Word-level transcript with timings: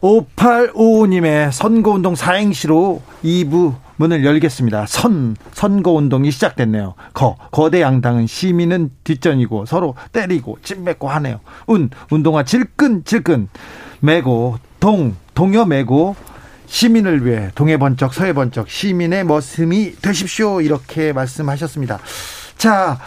5855님의 0.00 1.52
선거운동 1.52 2.14
사행시로 2.14 3.02
2부 3.24 3.74
문을 3.96 4.24
열겠습니다. 4.24 4.86
선, 4.86 5.36
선거운동이 5.52 6.30
시작됐네요. 6.30 6.94
거, 7.14 7.36
거대 7.50 7.80
양당은 7.80 8.26
시민은 8.26 8.90
뒷전이고 9.04 9.66
서로 9.66 9.94
때리고 10.12 10.58
찜맺고 10.62 11.08
하네요. 11.08 11.40
운, 11.66 11.90
운동화 12.10 12.44
질끈, 12.44 13.04
질끈. 13.04 13.48
매고, 14.00 14.58
동, 14.80 15.16
동요 15.34 15.64
매고, 15.64 16.14
시민을 16.66 17.24
위해 17.24 17.50
동해 17.54 17.78
번쩍, 17.78 18.12
서해 18.12 18.32
번쩍, 18.32 18.68
시민의 18.68 19.24
머슴이 19.24 19.96
되십시오. 20.02 20.60
이렇게 20.60 21.12
말씀하셨습니다. 21.12 21.98
자, 22.58 22.98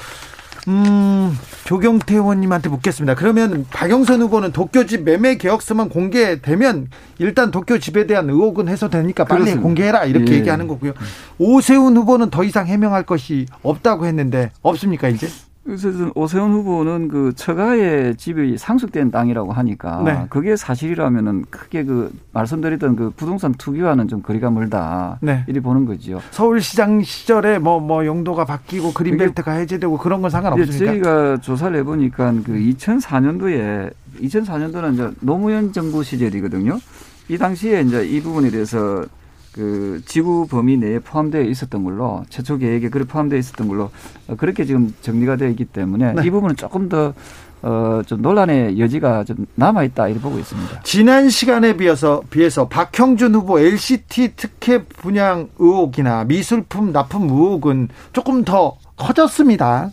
음, 0.70 1.36
조경태 1.66 2.14
의원님한테 2.16 2.70
묻겠습니다. 2.70 3.16
그러면 3.16 3.66
박영선 3.72 4.22
후보는 4.22 4.52
도쿄집 4.52 5.02
매매 5.02 5.36
계약서만 5.36 5.90
공개되면 5.90 6.90
일단 7.18 7.50
도쿄집에 7.50 8.06
대한 8.06 8.30
의혹은 8.30 8.68
해소되니까 8.70 9.26
빨리 9.26 9.40
그렇습니다. 9.42 9.64
공개해라 9.64 10.06
이렇게 10.06 10.34
예. 10.34 10.38
얘기하는 10.38 10.68
거고요. 10.68 10.94
오세훈 11.40 11.98
후보는 11.98 12.30
더 12.30 12.44
이상 12.44 12.68
해명할 12.68 13.04
것이 13.04 13.48
없다고 13.64 14.06
했는데 14.06 14.52
없습니까 14.62 15.10
이제? 15.10 15.28
그래서 15.70 16.12
오세훈 16.16 16.52
후보는 16.52 17.10
그 17.10 17.34
처가의 17.36 18.16
집이 18.16 18.58
상속된 18.58 19.12
땅이라고 19.12 19.54
하니까 19.54 20.02
네. 20.04 20.26
그게 20.30 20.56
사실이라면은 20.56 21.46
크게 21.52 21.84
그 21.84 22.12
말씀드렸던 22.34 22.96
그 22.96 23.12
부동산 23.16 23.54
투기와는 23.54 24.08
좀 24.08 24.22
거리가 24.24 24.50
멀다. 24.50 25.20
네. 25.22 25.44
이리 25.48 25.60
보는 25.60 25.86
거죠. 25.86 26.22
서울시장 26.32 27.04
시절에 27.04 27.60
뭐뭐 27.60 27.80
뭐 27.82 28.06
용도가 28.06 28.46
바뀌고 28.46 28.94
그린벨트가 28.94 29.52
해제되고 29.52 29.98
그런 29.98 30.22
건 30.22 30.32
상관없습니까? 30.32 30.86
저희가 30.86 31.38
조사를 31.38 31.78
해보니까 31.80 32.32
그 32.44 32.54
2004년도에 32.54 33.92
2004년도는 34.22 34.94
이제 34.94 35.12
노무현 35.20 35.72
정부 35.72 36.04
시절이거든요. 36.04 36.80
이 37.28 37.38
당시에 37.38 37.82
이제 37.82 38.06
이 38.08 38.22
부분에 38.22 38.50
대해서 38.50 39.06
그 39.52 40.02
지구 40.06 40.48
범위 40.48 40.78
내에 40.78 41.00
포함되어 41.00 41.42
있었던 41.42 41.84
걸로 41.84 42.24
최초 42.30 42.58
계획에 42.58 42.90
그렇게 42.90 43.12
포함되어 43.12 43.40
있었던 43.40 43.68
걸로 43.68 43.92
어, 44.28 44.36
그렇게 44.38 44.66
지금 44.66 44.94
정리가 45.02 45.38
되어 45.38 45.50
있기 45.50 45.66
때문에 45.66 46.14
네. 46.14 46.22
이 46.26 46.30
부분은 46.30 46.56
조금 46.56 46.90
더 46.90 47.14
어, 47.62 48.02
좀 48.06 48.22
논란의 48.22 48.80
여지가 48.80 49.26
좀 49.26 49.46
남아있다, 49.56 50.08
이렇게 50.08 50.22
보고 50.22 50.40
있습니다. 50.40 50.82
지난 50.84 51.30
시간에 51.30 51.76
비해서, 51.76 52.22
비해서 52.30 52.70
박형준 52.70 53.36
후보 53.36 53.60
LCT 53.60 54.34
특혜 54.38 54.84
분양 54.84 55.50
의혹이나 55.60 56.24
미술품 56.24 56.94
납품 56.94 57.24
의혹은 57.24 57.90
조금 58.14 58.46
더 58.46 58.78
커졌습니다. 58.96 59.92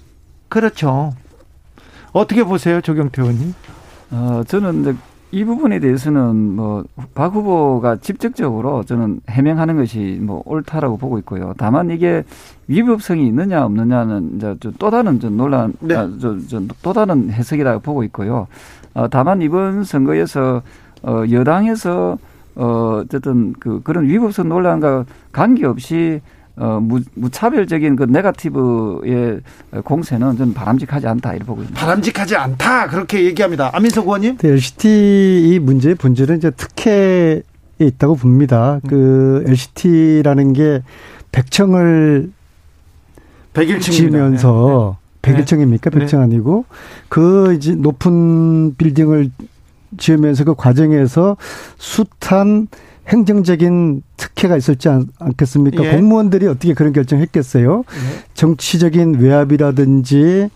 그렇죠. 0.48 1.12
어떻게 2.12 2.44
보세요, 2.44 2.80
조경태 2.80 3.22
의원님? 3.22 3.54
어, 4.12 4.42
저는 4.46 4.96
이 5.36 5.44
부분에 5.44 5.80
대해서는 5.80 6.56
뭐 6.56 6.84
박 7.14 7.34
후보가 7.34 7.96
직접적으로 7.96 8.84
저는 8.84 9.20
해명하는 9.28 9.76
것이 9.76 10.18
뭐 10.20 10.42
옳다라고 10.44 10.98
보고 10.98 11.18
있고요. 11.18 11.54
다만 11.56 11.90
이게 11.90 12.24
위법성이 12.68 13.26
있느냐 13.26 13.64
없느냐는 13.64 14.36
이제 14.36 14.54
또 14.78 14.90
다른 14.90 15.18
좀 15.18 15.36
논란, 15.36 15.72
네. 15.80 15.94
아, 15.94 16.08
저, 16.20 16.36
저, 16.46 16.60
또 16.82 16.92
다른 16.92 17.30
해석이라고 17.30 17.80
보고 17.80 18.02
있고요. 18.04 18.46
어, 18.94 19.08
다만 19.08 19.40
이번 19.42 19.84
선거에서 19.84 20.62
어, 21.02 21.24
여당에서 21.30 22.18
어, 22.54 23.00
어쨌든 23.02 23.54
그 23.58 23.80
그런 23.82 24.06
위법성 24.06 24.48
논란과 24.48 25.04
관계없이 25.32 26.20
어, 26.56 26.78
무, 26.80 27.00
무차별적인 27.14 27.96
그 27.96 28.04
네가티브의 28.04 29.40
공세는 29.84 30.36
좀 30.38 30.54
바람직하지 30.54 31.06
않다 31.06 31.32
이렇게 31.32 31.44
보고 31.44 31.60
있습니다. 31.60 31.80
바람직하지 31.80 32.36
않다 32.36 32.88
그렇게 32.88 33.24
얘기합니다. 33.24 33.70
안민석 33.74 34.06
의원님. 34.06 34.38
네, 34.38 34.48
LCT 34.48 35.50
이 35.52 35.58
문제의 35.58 35.94
본질은 35.96 36.38
이제 36.38 36.50
특혜에 36.50 37.42
있다고 37.78 38.16
봅니다. 38.16 38.80
음. 38.84 38.88
그 38.88 39.44
LCT라는 39.46 40.54
게 40.54 40.82
백청을 41.30 42.30
지면서 43.80 44.96
네. 45.22 45.32
백일청입니까? 45.32 45.90
네. 45.90 45.98
백청 45.98 46.22
아니고 46.22 46.64
그 47.08 47.54
이제 47.54 47.74
높은 47.74 48.76
빌딩을 48.76 49.30
지으면서 49.98 50.44
그 50.44 50.54
과정에서 50.54 51.36
숱한 51.78 52.68
행정적인 53.08 54.02
특혜가 54.16 54.56
있었지 54.56 54.88
않, 54.88 55.06
겠습니까 55.36 55.84
예. 55.84 55.92
공무원들이 55.92 56.46
어떻게 56.46 56.74
그런 56.74 56.92
결정했겠어요? 56.92 57.84
예. 57.86 58.24
정치적인 58.34 59.20
외압이라든지 59.20 60.48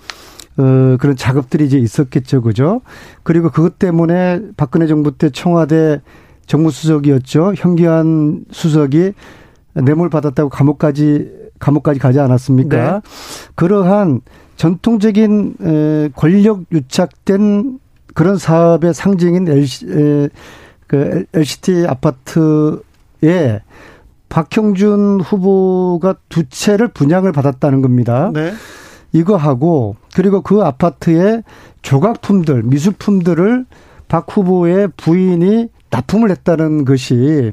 어, 0.57 0.97
그런 0.99 1.17
작업들이 1.17 1.67
이제 1.67 1.79
있었겠죠, 1.79 2.43
그죠? 2.43 2.81
그리고 3.23 3.51
그것 3.51 3.79
때문에 3.79 4.41
박근혜 4.57 4.87
정부 4.87 5.17
때 5.17 5.31
청와대 5.31 6.01
정무수석이었죠. 6.47 7.55
현기환 7.57 8.45
수석이 8.51 9.13
뇌물 9.75 10.11
받았다고 10.11 10.51
감옥까지 10.51 11.31
감옥까지 11.61 12.01
가지 12.01 12.19
않았습니까? 12.19 12.93
네. 12.93 13.01
그러한 13.55 14.23
전통적인 14.57 16.11
권력 16.17 16.65
유착된 16.73 17.79
그런 18.15 18.37
사업의 18.37 18.93
상징인 18.93 19.47
LC, 19.49 19.87
그 20.91 21.25
LCT 21.33 21.87
아파트에 21.87 23.61
박형준 24.29 25.21
후보가 25.21 26.17
두 26.29 26.49
채를 26.49 26.89
분양을 26.89 27.31
받았다는 27.31 27.81
겁니다. 27.81 28.33
네. 28.35 28.53
이거하고 29.13 29.95
그리고 30.17 30.41
그 30.41 30.63
아파트에 30.63 31.45
조각품들, 31.83 32.65
미술품들을 32.65 33.67
박 34.09 34.37
후보의 34.37 34.89
부인이 34.97 35.69
납품을 35.91 36.29
했다는 36.33 36.85
것이 36.85 37.53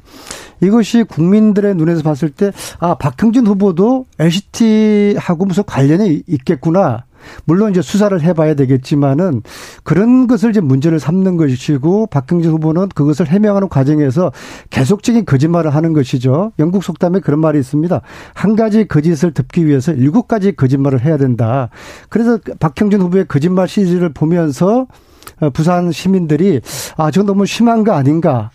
이것이 0.60 1.04
국민들의 1.04 1.76
눈에서 1.76 2.02
봤을 2.02 2.32
때 2.32 2.52
아, 2.80 2.96
박형준 2.96 3.46
후보도 3.46 4.08
LCT하고 4.18 5.46
무슨 5.46 5.64
관련이 5.64 6.24
있겠구나. 6.26 7.06
물론 7.46 7.72
이제 7.72 7.82
수사를 7.82 8.20
해봐야 8.22 8.54
되겠지만은 8.54 9.42
그런 9.84 10.28
것을 10.28 10.52
이제 10.52 10.62
문제를 10.62 11.00
삼는 11.00 11.38
것이고 11.38 12.08
박경진 12.08 12.52
후보는 12.52 12.90
그것을 12.90 13.28
해명하는 13.28 13.70
과정에서 13.70 14.32
계속적인 14.70 15.26
거짓말을 15.26 15.74
하는 15.74 15.94
것이죠. 15.94 16.52
영국 16.60 16.84
속담에 16.84 17.20
그런 17.20 17.40
말이 17.40 17.60
있습니다. 17.60 18.02
한 18.34 18.56
가지 18.56 18.88
거짓을 18.88 19.34
덮기 19.34 19.66
위해서 19.66 19.92
일곱 19.94 20.28
가지 20.28 20.56
거짓말을 20.56 21.04
해야 21.04 21.18
된다. 21.18 21.70
그래서 22.10 22.38
박형진 22.60 23.02
후보의 23.02 23.26
거짓말 23.28 23.68
시리즈를 23.68 24.10
보면서 24.14 24.88
어, 25.40 25.50
부산 25.50 25.92
시민들이 25.92 26.62
아, 26.96 27.12
저 27.12 27.24
너무 27.24 27.46
심한 27.46 27.84
거 27.84 27.94
아닌가. 27.94 28.50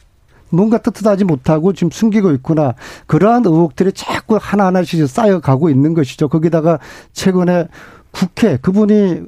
뭔가 0.53 0.78
뜻하지 0.78 1.25
못하고 1.25 1.72
지금 1.72 1.91
숨기고 1.91 2.31
있구나. 2.32 2.75
그러한 3.06 3.44
의혹들이 3.44 3.93
자꾸 3.93 4.38
하나하나씩 4.41 5.09
쌓여가고 5.09 5.71
있는 5.71 5.94
것이죠. 5.94 6.28
거기다가 6.28 6.78
최근에 7.12 7.69
국회 8.12 8.56
그분이 8.56 9.23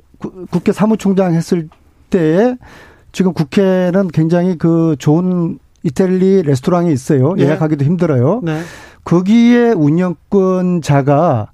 국회 0.50 0.72
사무총장 0.72 1.34
했을 1.34 1.68
때에 2.10 2.56
지금 3.12 3.32
국회는 3.32 4.08
굉장히 4.08 4.56
그 4.56 4.96
좋은 4.98 5.58
이탈리 5.82 6.42
레스토랑이 6.42 6.92
있어요. 6.92 7.34
네. 7.34 7.44
예약하기도 7.44 7.84
힘들어요. 7.84 8.40
네. 8.42 8.60
거기에 9.04 9.72
운영권자가 9.72 11.40
어, 11.42 11.53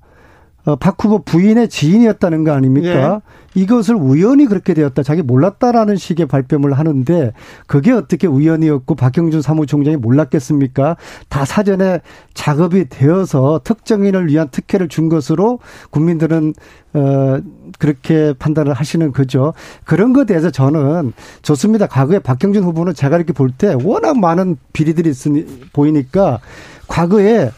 박 0.79 1.03
후보 1.03 1.23
부인의 1.23 1.69
지인이었다는 1.69 2.45
거 2.45 2.53
아닙니까? 2.53 3.21
예. 3.25 3.41
이것을 3.61 3.97
우연히 3.97 4.47
그렇게 4.47 4.75
되었다. 4.75 5.03
자기 5.03 5.23
몰랐다라는 5.23 5.97
식의 5.97 6.27
발뺌을 6.27 6.73
하는데 6.75 7.33
그게 7.67 7.91
어떻게 7.91 8.27
우연이었고 8.29 8.95
박형준 8.95 9.43
사무총장이 9.43 9.97
몰랐겠습니까? 9.97 10.97
다 11.29 11.45
사전에 11.45 12.01
작업이 12.35 12.89
되어서 12.89 13.61
특정인을 13.65 14.29
위한 14.29 14.49
특혜를 14.51 14.89
준 14.89 15.09
것으로 15.09 15.59
국민들은 15.91 16.55
어 16.93 17.39
그렇게 17.79 18.35
판단을 18.39 18.73
하시는 18.73 19.13
거죠. 19.13 19.53
그런 19.85 20.13
것에 20.13 20.27
대해서 20.27 20.51
저는 20.51 21.13
좋습니다. 21.43 21.87
과거에 21.87 22.19
박형준 22.21 22.63
후보는 22.63 22.95
제가 22.95 23.17
이렇게 23.17 23.33
볼 23.33 23.51
때 23.51 23.75
워낙 23.83 24.17
많은 24.19 24.59
비리들이 24.73 25.11
있으니 25.11 25.45
보이니까 25.73 26.39
과거에 26.87 27.51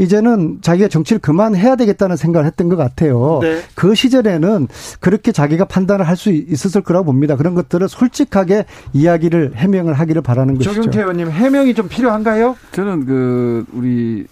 이제는 0.00 0.58
자기가 0.62 0.88
정치를 0.88 1.20
그만해야 1.20 1.76
되겠다는 1.76 2.16
생각을 2.16 2.46
했던 2.46 2.68
것 2.68 2.76
같아요. 2.76 3.38
네. 3.42 3.60
그 3.74 3.94
시절에는 3.94 4.66
그렇게 5.00 5.30
자기가 5.30 5.66
판단을 5.66 6.08
할 6.08 6.20
수 6.20 6.30
있었을 6.30 6.82
거라고 6.82 7.06
봅니다. 7.06 7.34
그런 7.36 7.54
것들을 7.54 7.88
솔직하게 7.88 8.66
이야기를 8.92 9.52
해명을 9.56 9.94
하기를 9.94 10.20
바라는 10.20 10.54
것이죠. 10.58 10.74
조경태 10.74 11.00
의원님 11.00 11.30
해명이 11.30 11.72
좀 11.74 11.88
필요한가요? 11.88 12.56
저는 12.72 13.06
그 13.06 13.64
우리 13.72 14.26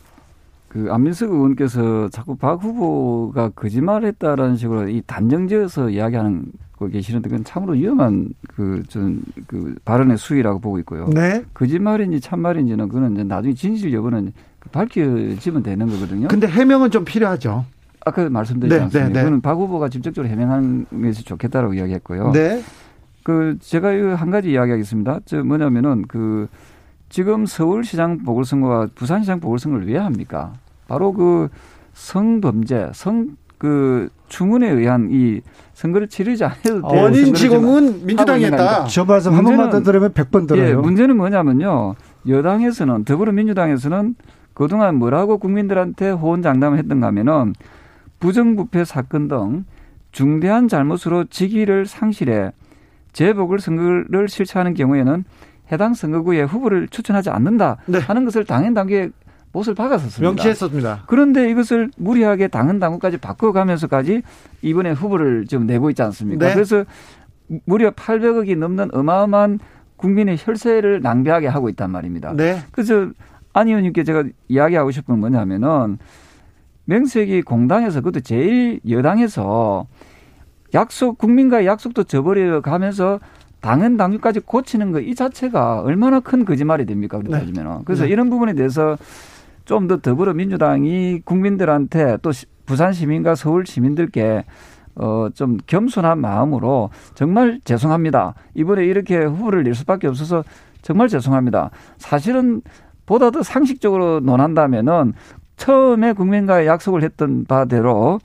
그 0.68 0.88
안민석 0.90 1.30
의원께서 1.30 2.08
자꾸 2.10 2.36
박 2.36 2.62
후보가 2.62 3.50
거짓말했다라는 3.50 4.56
식으로 4.56 4.88
이 4.88 5.02
단정지어서 5.06 5.90
이야기하는 5.90 6.44
계시는데 6.86 7.28
그건 7.28 7.44
참으로 7.44 7.72
위험한 7.72 8.28
그전그 8.54 9.22
그 9.48 9.74
발언의 9.84 10.16
수위라고 10.16 10.60
보고 10.60 10.78
있고요. 10.78 11.08
네. 11.08 11.42
거짓말인지 11.54 12.20
참말인지는 12.20 12.88
그는 12.88 13.14
이제 13.14 13.24
나중에 13.24 13.54
진실 13.54 13.92
여부는 13.92 14.32
밝혀지면 14.70 15.62
되는 15.64 15.86
거거든요. 15.88 16.28
근데 16.28 16.46
해명은 16.46 16.90
좀 16.90 17.04
필요하죠. 17.04 17.64
아까 18.04 18.28
말씀드렸지 18.30 18.76
네, 18.76 18.82
않습니까? 18.84 19.08
네, 19.08 19.14
네. 19.18 19.24
그는 19.24 19.40
박 19.40 19.58
후보가 19.58 19.88
직접적으로 19.88 20.30
해명하는 20.30 20.86
것이 21.02 21.24
좋겠다라고 21.24 21.74
이야기했고요. 21.74 22.30
네. 22.32 22.62
그 23.24 23.56
제가 23.60 23.88
한 24.16 24.30
가지 24.30 24.52
이야기하겠습니다. 24.52 25.20
저 25.24 25.42
뭐냐면은 25.42 26.04
그 26.06 26.48
지금 27.08 27.46
서울시장 27.46 28.18
보궐선거와 28.24 28.88
부산시장 28.94 29.40
보궐선거를 29.40 29.88
왜 29.88 29.96
합니까? 29.98 30.52
바로 30.86 31.12
그 31.12 31.48
성범죄, 31.94 32.90
성그 32.94 34.10
주문에 34.28 34.70
의한 34.70 35.08
이 35.10 35.40
선거를 35.74 36.08
치르지 36.08 36.44
않아도 36.44 36.88
돼. 36.88 37.00
원인 37.02 37.34
지공은 37.34 38.06
민주당이 38.06 38.44
했다. 38.44 38.84
저 38.86 39.04
말씀 39.04 39.34
한 39.34 39.44
번만 39.44 39.70
더 39.70 39.82
들으면 39.82 40.12
100번 40.12 40.46
들어요. 40.46 40.68
예, 40.68 40.74
문제는 40.74 41.16
뭐냐면요. 41.16 41.94
여당에서는 42.26 43.04
더불어민주당에서는 43.04 44.14
그동안 44.54 44.96
뭐라고 44.96 45.38
국민들한테 45.38 46.10
호언장담을 46.10 46.78
했던가 46.78 47.06
하면은 47.08 47.54
부정부패 48.20 48.84
사건 48.84 49.28
등 49.28 49.64
중대한 50.10 50.68
잘못으로 50.68 51.24
직위를 51.24 51.86
상실해 51.86 52.50
재보궐 53.12 53.60
선거를 53.60 54.28
실시하는 54.28 54.74
경우에는 54.74 55.24
해당 55.70 55.94
선거구에 55.94 56.42
후보를 56.42 56.88
추천하지 56.88 57.30
않는다 57.30 57.78
네. 57.86 57.98
하는 57.98 58.24
것을 58.24 58.44
당연 58.44 58.74
단계에 58.74 59.10
못을 59.52 59.74
박았었습니다. 59.74 60.30
명시했었습니다. 60.30 61.04
그런데 61.06 61.50
이것을 61.50 61.90
무리하게 61.96 62.48
당헌 62.48 62.78
당국까지 62.78 63.16
바꿔가면서까지 63.18 64.22
이번에 64.62 64.92
후보를 64.92 65.46
지금 65.46 65.66
내고 65.66 65.90
있지 65.90 66.02
않습니까? 66.02 66.48
네. 66.48 66.54
그래서 66.54 66.84
무려 67.64 67.90
800억이 67.90 68.56
넘는 68.58 68.94
어마어마한 68.94 69.58
국민의 69.96 70.36
혈세를 70.38 71.00
낭비하게 71.00 71.48
하고 71.48 71.68
있단 71.70 71.90
말입니다. 71.90 72.32
네. 72.34 72.60
그래서 72.72 73.08
안 73.52 73.68
의원님께 73.68 74.04
제가 74.04 74.24
이야기하고 74.48 74.90
싶은 74.90 75.14
건 75.14 75.20
뭐냐면은 75.20 75.98
명색이 76.84 77.42
공당에서 77.42 78.00
그것도 78.00 78.20
제일 78.20 78.80
여당에서 78.88 79.86
약속 80.74 81.18
국민과의 81.18 81.66
약속도 81.66 82.04
저버려 82.04 82.60
가면서 82.60 83.18
당헌 83.60 83.96
당규까지 83.96 84.40
고치는 84.40 84.92
거 84.92 85.00
이 85.00 85.14
자체가 85.14 85.80
얼마나 85.82 86.20
큰 86.20 86.44
거짓말이 86.44 86.86
됩니까? 86.86 87.18
그렇게 87.18 87.32
네. 87.34 87.40
따지면 87.40 87.82
그래서 87.84 88.04
네. 88.04 88.10
이런 88.10 88.30
부분에 88.30 88.54
대해서 88.54 88.96
좀 89.64 89.86
더 89.88 89.98
더불어민주당이 89.98 91.20
국민들한테 91.24 92.16
또 92.22 92.30
부산 92.66 92.92
시민과 92.92 93.34
서울 93.34 93.66
시민들께 93.66 94.44
어, 94.96 95.28
좀 95.34 95.58
겸손한 95.66 96.18
마음으로 96.20 96.90
정말 97.14 97.60
죄송합니다. 97.64 98.34
이번에 98.54 98.84
이렇게 98.84 99.18
후보를 99.24 99.62
낼 99.64 99.74
수밖에 99.74 100.06
없어서 100.08 100.42
정말 100.82 101.08
죄송합니다. 101.08 101.70
사실은 101.98 102.62
보다 103.06 103.30
더 103.30 103.42
상식적으로 103.42 104.20
논한다면은 104.20 105.12
처음에 105.56 106.12
국민과의 106.14 106.66
약속을 106.66 107.02
했던 107.02 107.44
바대로 107.44 108.20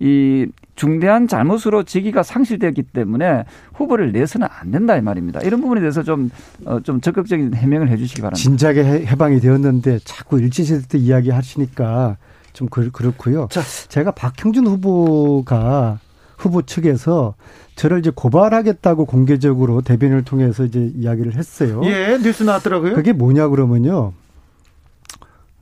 이 0.00 0.46
중대한 0.74 1.28
잘못으로 1.28 1.84
직위가 1.84 2.22
상실되었기 2.22 2.82
때문에 2.82 3.44
후보를 3.74 4.12
내서는 4.12 4.48
안 4.50 4.70
된다 4.70 4.96
이 4.96 5.00
말입니다. 5.00 5.40
이런 5.40 5.60
부분에 5.60 5.80
대해서 5.80 6.02
좀, 6.02 6.30
어, 6.64 6.80
좀 6.80 7.00
적극적인 7.00 7.54
해명을 7.54 7.88
해 7.88 7.96
주시기 7.96 8.20
바랍니다. 8.20 8.42
진작에 8.42 9.06
해방이 9.06 9.40
되었는데 9.40 10.00
자꾸 10.04 10.40
일진시대 10.40 10.88
때 10.88 10.98
이야기 10.98 11.30
하시니까 11.30 12.16
좀 12.52 12.68
그렇고요. 12.68 13.48
자. 13.50 13.62
제가 13.88 14.12
박형준 14.12 14.66
후보가 14.66 15.98
후보 16.36 16.62
측에서 16.62 17.34
저를 17.76 17.98
이제 18.00 18.10
고발하겠다고 18.14 19.06
공개적으로 19.06 19.80
대변을 19.80 20.24
통해서 20.24 20.64
이제 20.64 20.92
이야기를 20.94 21.36
했어요. 21.36 21.80
예, 21.84 22.18
뉴스 22.22 22.42
나왔더라고요. 22.42 22.94
그게 22.94 23.12
뭐냐 23.12 23.48
그러면요. 23.48 24.12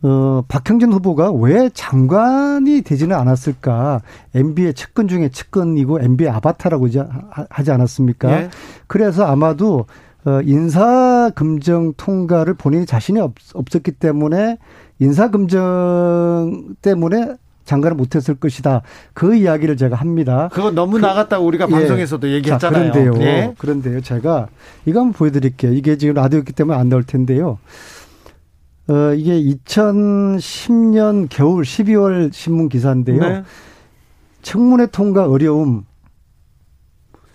어, 0.02 0.43
박형준 0.49 0.93
후보가 0.93 1.31
왜 1.32 1.70
장관이 1.72 2.82
되지는 2.82 3.16
않았을까? 3.16 4.02
MB의 4.34 4.75
측근 4.75 5.06
중에 5.06 5.28
측근이고 5.28 6.00
MB의 6.00 6.31
아바타라고 6.31 6.88
하지 7.49 7.70
않았습니까? 7.70 8.32
예. 8.32 8.50
그래서 8.88 9.25
아마도 9.25 9.87
어, 10.25 10.40
인사금정 10.43 11.94
통과를 11.96 12.54
본인이 12.54 12.87
자신이 12.87 13.20
없, 13.20 13.34
없었기 13.54 13.93
때문에 13.93 14.58
인사금정 14.99 16.76
때문에 16.81 17.37
장관을 17.64 17.96
못했을 17.96 18.34
것이다. 18.34 18.82
그 19.14 19.37
이야기를 19.37 19.76
제가 19.76 19.96
합니다. 19.96 20.48
그거 20.52 20.70
너무 20.70 20.96
그, 20.96 20.98
나갔다고 20.98 21.46
우리가 21.46 21.66
예. 21.69 21.70
방송에서도 21.70 22.28
예. 22.28 22.34
얘기했잖아요. 22.34 22.93
자, 22.93 22.93
그런데요. 22.93 23.25
예. 23.25 23.55
그런데요. 23.56 24.00
제가 24.00 24.48
이거 24.84 25.00
한번 25.00 25.12
보여드릴게요. 25.12 25.72
이게 25.72 25.96
지금 25.96 26.14
라디오였기 26.14 26.52
때문에 26.52 26.78
안 26.78 26.88
나올 26.88 27.05
텐데요. 27.05 27.58
어, 28.88 29.14
이게 29.14 29.40
2010년 29.64 31.29
겨울 31.31 31.62
12월 31.64 32.32
신문 32.32 32.69
기사인데요. 32.69 33.20
네. 33.20 33.43
청문회 34.43 34.87
통과 34.87 35.29
어려움. 35.29 35.84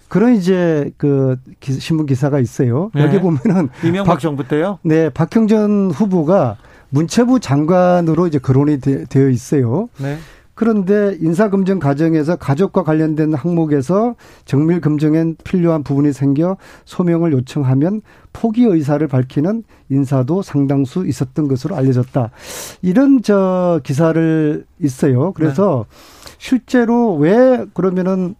그런 0.07 0.35
이제 0.35 0.91
그 0.97 1.38
신문 1.61 2.05
기사가 2.05 2.39
있어요. 2.39 2.91
네. 2.94 3.03
여기 3.03 3.19
보면은 3.19 3.69
이명박 3.83 4.13
박, 4.13 4.19
정부 4.19 4.47
때요? 4.47 4.79
네, 4.83 5.09
박형전 5.09 5.91
후보가 5.91 6.57
문체부 6.89 7.39
장관으로 7.39 8.27
이제 8.27 8.39
거론이 8.39 8.79
되, 8.79 9.05
어 9.05 9.29
있어요. 9.29 9.89
네. 9.99 10.17
그런데 10.57 11.15
인사검증 11.21 11.77
과정에서 11.77 12.36
가족과 12.36 12.81
관련된 12.81 13.36
항목에서 13.36 14.15
정밀 14.44 14.81
검증엔 14.81 15.36
필요한 15.44 15.83
부분이 15.83 16.13
생겨 16.13 16.57
소명을 16.83 17.31
요청하면 17.31 18.01
포기 18.33 18.63
의사를 18.63 19.07
밝히는 19.07 19.63
인사도 19.89 20.42
상당수 20.42 21.06
있었던 21.06 21.48
것으로 21.48 21.75
알려졌다. 21.75 22.31
이런 22.81 23.21
저 23.21 23.80
기사를 23.83 24.65
있어요. 24.80 25.31
그래서 25.33 25.86
네. 25.88 26.36
실제로 26.39 27.15
왜 27.18 27.63
그러면은 27.75 28.33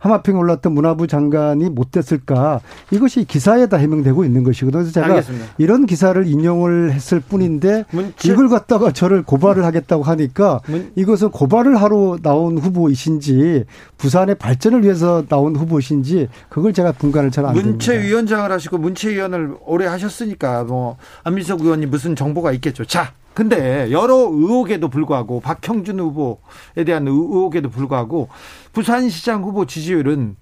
하마평에 0.00 0.36
올랐던 0.36 0.72
문화부 0.72 1.06
장관이 1.06 1.70
못 1.70 1.92
됐을까? 1.92 2.60
이것이 2.90 3.24
기사에 3.24 3.66
다 3.66 3.76
해명되고 3.76 4.24
있는 4.24 4.42
것이거든요. 4.42 4.82
그래서 4.82 4.92
제가 4.92 5.06
알겠습니다. 5.06 5.46
이런 5.58 5.86
기사를 5.86 6.26
인용을 6.26 6.92
했을 6.92 7.20
뿐인데 7.20 7.84
문체... 7.92 8.32
이걸 8.32 8.48
갖다가 8.48 8.90
저를 8.90 9.22
고발을 9.22 9.64
하겠다고 9.64 10.02
하니까 10.02 10.60
문... 10.66 10.90
이것은 10.96 11.30
고발을 11.30 11.80
하러 11.80 12.18
나온 12.22 12.58
후보이신지 12.58 13.64
부산의 13.98 14.34
발전을 14.36 14.82
위해서 14.82 15.24
나온 15.28 15.54
후보신지 15.54 16.28
그걸 16.48 16.72
제가 16.72 16.92
분간을 16.92 17.30
잘 17.30 17.44
안 17.44 17.54
됩니다. 17.54 17.70
문체위원장을 17.70 18.50
하시고 18.50 18.78
문체위원을 18.78 19.56
오래 19.64 19.86
하셨으니까 19.86 20.64
뭐 20.64 20.96
안민석 21.24 21.60
의원이 21.60 21.86
무슨 21.86 22.16
정보가 22.16 22.52
있겠죠. 22.52 22.84
자, 22.84 23.12
근데 23.34 23.90
여러 23.90 24.14
의혹에도 24.16 24.88
불구하고 24.88 25.40
박형준 25.40 26.00
후보에 26.00 26.84
대한 26.84 27.06
의혹에도 27.06 27.70
불구하고 27.70 28.28
부산시장 28.72 29.42
후보 29.44 29.66
지지율은 29.66 30.36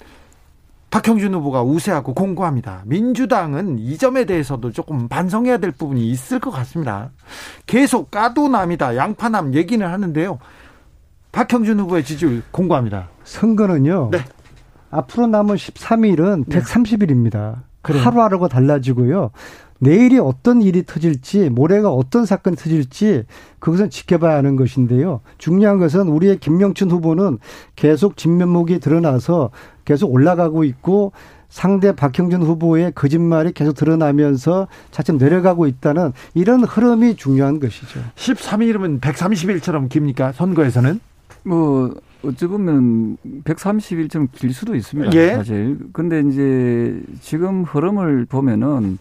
박형준 0.90 1.34
후보가 1.34 1.62
우세하고 1.62 2.14
공고합니다. 2.14 2.82
민주당은 2.86 3.78
이 3.78 3.98
점에 3.98 4.24
대해서도 4.24 4.72
조금 4.72 5.06
반성해야 5.08 5.58
될 5.58 5.70
부분이 5.70 6.08
있을 6.10 6.38
것 6.38 6.50
같습니다. 6.50 7.10
계속 7.66 8.10
까도남이다, 8.10 8.96
양파남 8.96 9.54
얘기는 9.54 9.86
하는데요. 9.86 10.38
박형준 11.32 11.78
후보의 11.80 12.04
지지율 12.04 12.42
공고합니다. 12.50 13.10
선거는요. 13.24 14.08
네. 14.12 14.24
앞으로 14.90 15.26
남은 15.26 15.56
13일은 15.56 16.48
130일입니다. 16.48 17.56
그래. 17.82 18.00
하루하루가 18.00 18.48
달라지고요. 18.48 19.30
내일이 19.78 20.18
어떤 20.18 20.60
일이 20.62 20.84
터질지, 20.84 21.50
모레가 21.50 21.90
어떤 21.90 22.26
사건이 22.26 22.56
터질지 22.56 23.24
그것은 23.58 23.90
지켜봐야 23.90 24.36
하는 24.36 24.56
것인데요. 24.56 25.20
중요한 25.38 25.78
것은 25.78 26.08
우리의 26.08 26.38
김명춘 26.38 26.90
후보는 26.90 27.38
계속 27.76 28.16
진면목이 28.16 28.80
드러나서 28.80 29.50
계속 29.84 30.12
올라가고 30.12 30.64
있고 30.64 31.12
상대 31.48 31.94
박형준 31.94 32.42
후보의 32.42 32.92
거짓말이 32.94 33.52
계속 33.52 33.72
드러나면서 33.72 34.68
차츰 34.90 35.16
내려가고 35.16 35.66
있다는 35.66 36.12
이런 36.34 36.62
흐름이 36.62 37.16
중요한 37.16 37.58
것이죠. 37.58 38.00
13일이면 38.16 39.00
130일처럼 39.00 39.88
깁니까? 39.88 40.32
선거에서는? 40.32 41.00
뭐 41.44 41.94
어찌 42.22 42.46
보면 42.46 43.16
130일처럼 43.44 44.28
길 44.32 44.52
수도 44.52 44.74
있습니다. 44.74 45.12
예? 45.14 45.34
사실. 45.36 45.78
근데 45.92 46.20
이제 46.20 47.00
지금 47.22 47.62
흐름을 47.62 48.26
보면은 48.26 48.98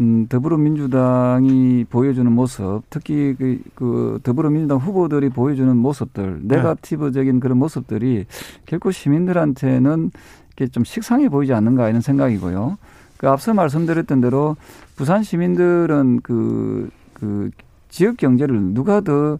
음, 0.00 0.26
더불어민주당이 0.28 1.84
보여주는 1.88 2.30
모습, 2.30 2.82
특히 2.90 3.34
그, 3.38 3.60
그 3.74 4.18
더불어민주당 4.22 4.78
후보들이 4.78 5.28
보여주는 5.28 5.76
모습들, 5.76 6.40
네. 6.42 6.56
네가티브적인 6.56 7.40
그런 7.40 7.58
모습들이 7.58 8.26
결코 8.66 8.90
시민들한테는 8.90 10.10
이렇게 10.56 10.70
좀 10.70 10.84
식상해 10.84 11.28
보이지 11.28 11.52
않는가 11.52 11.88
이런 11.88 12.00
생각이고요. 12.00 12.78
그 13.16 13.28
앞서 13.28 13.54
말씀드렸던 13.54 14.20
대로 14.20 14.56
부산 14.96 15.22
시민들은 15.22 16.20
그, 16.22 16.90
그 17.12 17.50
지역 17.88 18.16
경제를 18.16 18.74
누가 18.74 19.00
더 19.00 19.38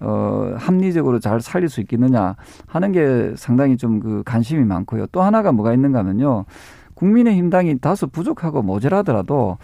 어, 0.00 0.54
합리적으로 0.58 1.20
잘 1.20 1.40
살릴 1.40 1.68
수 1.68 1.80
있겠느냐 1.80 2.34
하는 2.66 2.90
게 2.90 3.34
상당히 3.36 3.76
좀 3.76 4.00
그 4.00 4.22
관심이 4.24 4.64
많고요. 4.64 5.06
또 5.12 5.22
하나가 5.22 5.52
뭐가 5.52 5.72
있는가 5.72 6.00
하면요. 6.00 6.44
국민의힘 7.02 7.50
당이 7.50 7.78
다소 7.80 8.06
부족하고 8.06 8.62
모자라더라도 8.62 9.58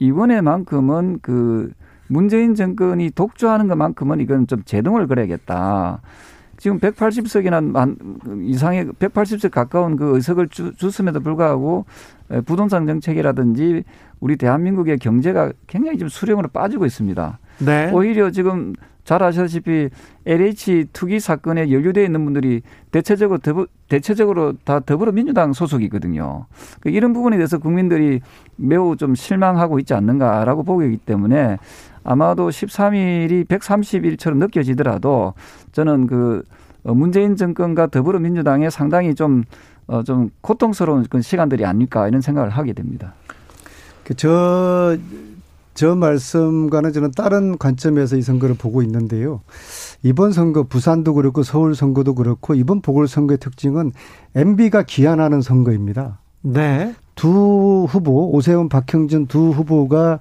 이번에만큼은 0.00 1.20
그 1.22 1.70
문재인 2.08 2.56
정권이 2.56 3.10
독주하는 3.10 3.68
것만큼은 3.68 4.18
이건 4.18 4.48
좀 4.48 4.64
제동을 4.64 5.06
걸어야겠다. 5.06 6.00
지금 6.56 6.80
180석이나 6.80 8.42
이상의 8.42 8.86
180석 8.86 9.52
가까운 9.52 9.94
그 9.94 10.16
의석을 10.16 10.48
주, 10.48 10.74
줬음에도 10.74 11.20
불구하고 11.20 11.84
부동산 12.44 12.88
정책이라든지 12.88 13.84
우리 14.18 14.36
대한민국의 14.36 14.98
경제가 14.98 15.52
굉장히 15.68 15.96
지금 15.96 16.08
수령으로 16.08 16.48
빠지고 16.48 16.86
있습니다. 16.86 17.38
네. 17.60 17.90
오히려 17.92 18.32
지금 18.32 18.74
잘 19.10 19.24
아시다시피 19.24 19.88
LH 20.24 20.86
투기 20.92 21.18
사건에 21.18 21.72
연루되어 21.72 22.04
있는 22.04 22.24
분들이 22.24 22.62
대체적으로 22.92 23.40
더불, 23.40 23.66
대체적으로 23.88 24.52
다 24.62 24.78
더불어민주당 24.78 25.52
소속이거든요. 25.52 26.46
그 26.78 26.90
이런 26.90 27.12
부분에 27.12 27.36
대해서 27.36 27.58
국민들이 27.58 28.20
매우 28.54 28.94
좀 28.94 29.16
실망하고 29.16 29.80
있지 29.80 29.94
않는가라고 29.94 30.62
보기 30.62 30.98
때문에 30.98 31.56
아마도 32.04 32.50
13일이 32.50 33.48
130일처럼 33.48 34.36
느껴지더라도 34.36 35.34
저는 35.72 36.06
그 36.06 36.44
어, 36.84 36.94
문재인 36.94 37.34
정권과 37.34 37.88
더불어민주당의 37.88 38.70
상당히 38.70 39.16
좀, 39.16 39.42
어, 39.88 40.04
좀 40.04 40.30
고통스러운 40.40 41.06
그 41.10 41.20
시간들이 41.20 41.64
아닐까 41.64 42.06
이런 42.06 42.20
생각을 42.20 42.50
하게 42.50 42.74
됩니다. 42.74 43.14
그 44.04 44.14
저, 44.14 44.96
저 45.74 45.94
말씀과는 45.94 46.92
저는 46.92 47.12
다른 47.16 47.56
관점에서 47.58 48.16
이 48.16 48.22
선거를 48.22 48.54
보고 48.56 48.82
있는데요. 48.82 49.40
이번 50.02 50.32
선거 50.32 50.64
부산도 50.64 51.14
그렇고 51.14 51.42
서울 51.42 51.74
선거도 51.74 52.14
그렇고 52.14 52.54
이번 52.54 52.80
보궐선거의 52.80 53.38
특징은 53.38 53.92
MB가 54.34 54.82
기한하는 54.82 55.40
선거입니다. 55.42 56.18
네. 56.42 56.94
두 57.14 57.86
후보 57.88 58.30
오세훈 58.34 58.70
박형준 58.70 59.26
두 59.26 59.50
후보가 59.50 60.20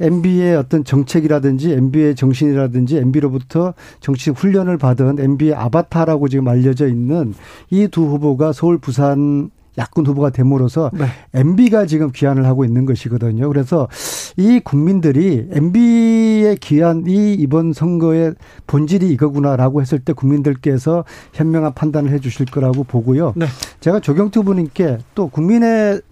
MB의 0.00 0.56
어떤 0.56 0.82
정책이라든지 0.82 1.72
MB의 1.72 2.14
정신이라든지 2.14 2.96
MB로부터 2.96 3.74
정치 4.00 4.30
훈련을 4.30 4.78
받은 4.78 5.18
MB의 5.18 5.54
아바타라고 5.54 6.28
지금 6.28 6.48
알려져 6.48 6.88
있는 6.88 7.34
이 7.70 7.86
두 7.88 8.06
후보가 8.06 8.52
서울 8.52 8.78
부산 8.78 9.50
야권 9.78 10.06
후보가 10.06 10.30
됨으로써 10.30 10.90
네. 10.92 11.06
MB가 11.34 11.86
지금 11.86 12.10
귀환을 12.12 12.44
하고 12.46 12.64
있는 12.64 12.84
것이거든요. 12.84 13.48
그래서 13.48 13.88
이 14.36 14.60
국민들이 14.60 15.48
MB의 15.50 16.56
귀환이 16.56 17.34
이번 17.34 17.72
선거의 17.72 18.34
본질이 18.66 19.08
이거구나라고 19.10 19.80
했을 19.80 20.00
때 20.00 20.12
국민들께서 20.12 21.04
현명한 21.32 21.74
판단을 21.74 22.10
해 22.10 22.18
주실 22.18 22.46
거라고 22.46 22.84
보고요. 22.84 23.32
네. 23.36 23.46
제가 23.80 24.00
조경투 24.00 24.42
부님께 24.42 24.98
또 25.14 25.28
국민의 25.28 26.02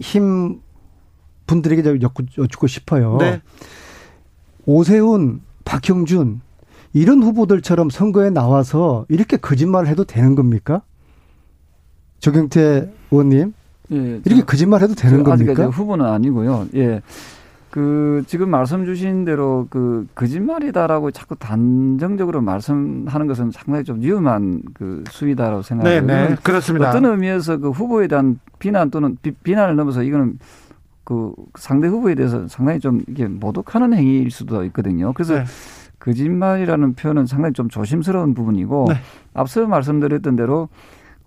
힘 0.00 0.60
분들에게 1.46 2.00
여쭙고 2.38 2.66
싶어요. 2.66 3.18
네. 3.18 3.40
오세훈, 4.66 5.42
박형준 5.64 6.40
이런 6.92 7.22
후보들처럼 7.22 7.90
선거에 7.90 8.30
나와서 8.30 9.04
이렇게 9.08 9.36
거짓말을 9.36 9.88
해도 9.88 10.04
되는 10.04 10.34
겁니까? 10.34 10.82
조경태 12.24 12.90
의원님. 13.10 13.52
예, 13.92 14.20
이렇게 14.24 14.42
거짓말 14.42 14.80
해도 14.80 14.94
되는 14.94 15.22
겁니까? 15.22 15.66
후보는 15.66 16.06
아니고요. 16.06 16.68
예. 16.74 17.02
그 17.68 18.22
지금 18.26 18.48
말씀 18.48 18.86
주신 18.86 19.26
대로 19.26 19.66
그 19.68 20.06
거짓말이다라고 20.14 21.10
자꾸 21.10 21.36
단정적으로 21.36 22.40
말씀하는 22.40 23.26
것은 23.26 23.50
상당히 23.50 23.84
좀 23.84 24.00
위험한 24.00 24.62
그 24.72 25.04
수위다라고 25.10 25.60
생각합니다. 25.60 26.14
네, 26.14 26.28
네, 26.30 26.36
그렇습니다. 26.42 26.88
어떤 26.88 27.04
의미에서 27.04 27.58
그 27.58 27.70
후보에 27.70 28.06
대한 28.06 28.38
비난 28.58 28.90
또는 28.90 29.18
비, 29.20 29.32
비난을 29.32 29.76
넘어서 29.76 30.02
이거는 30.02 30.38
그 31.02 31.34
상대 31.58 31.88
후보에 31.88 32.14
대해서 32.14 32.48
상당히 32.48 32.80
좀 32.80 33.02
이게 33.06 33.26
모독하는 33.26 33.92
행위일 33.92 34.30
수도 34.30 34.64
있거든요. 34.64 35.12
그래서 35.12 35.34
네. 35.34 35.44
거짓말이라는 35.98 36.94
표현은 36.94 37.26
상당히 37.26 37.52
좀 37.52 37.68
조심스러운 37.68 38.32
부분이고 38.32 38.86
네. 38.88 38.94
앞서 39.34 39.66
말씀드렸던 39.66 40.36
대로 40.36 40.70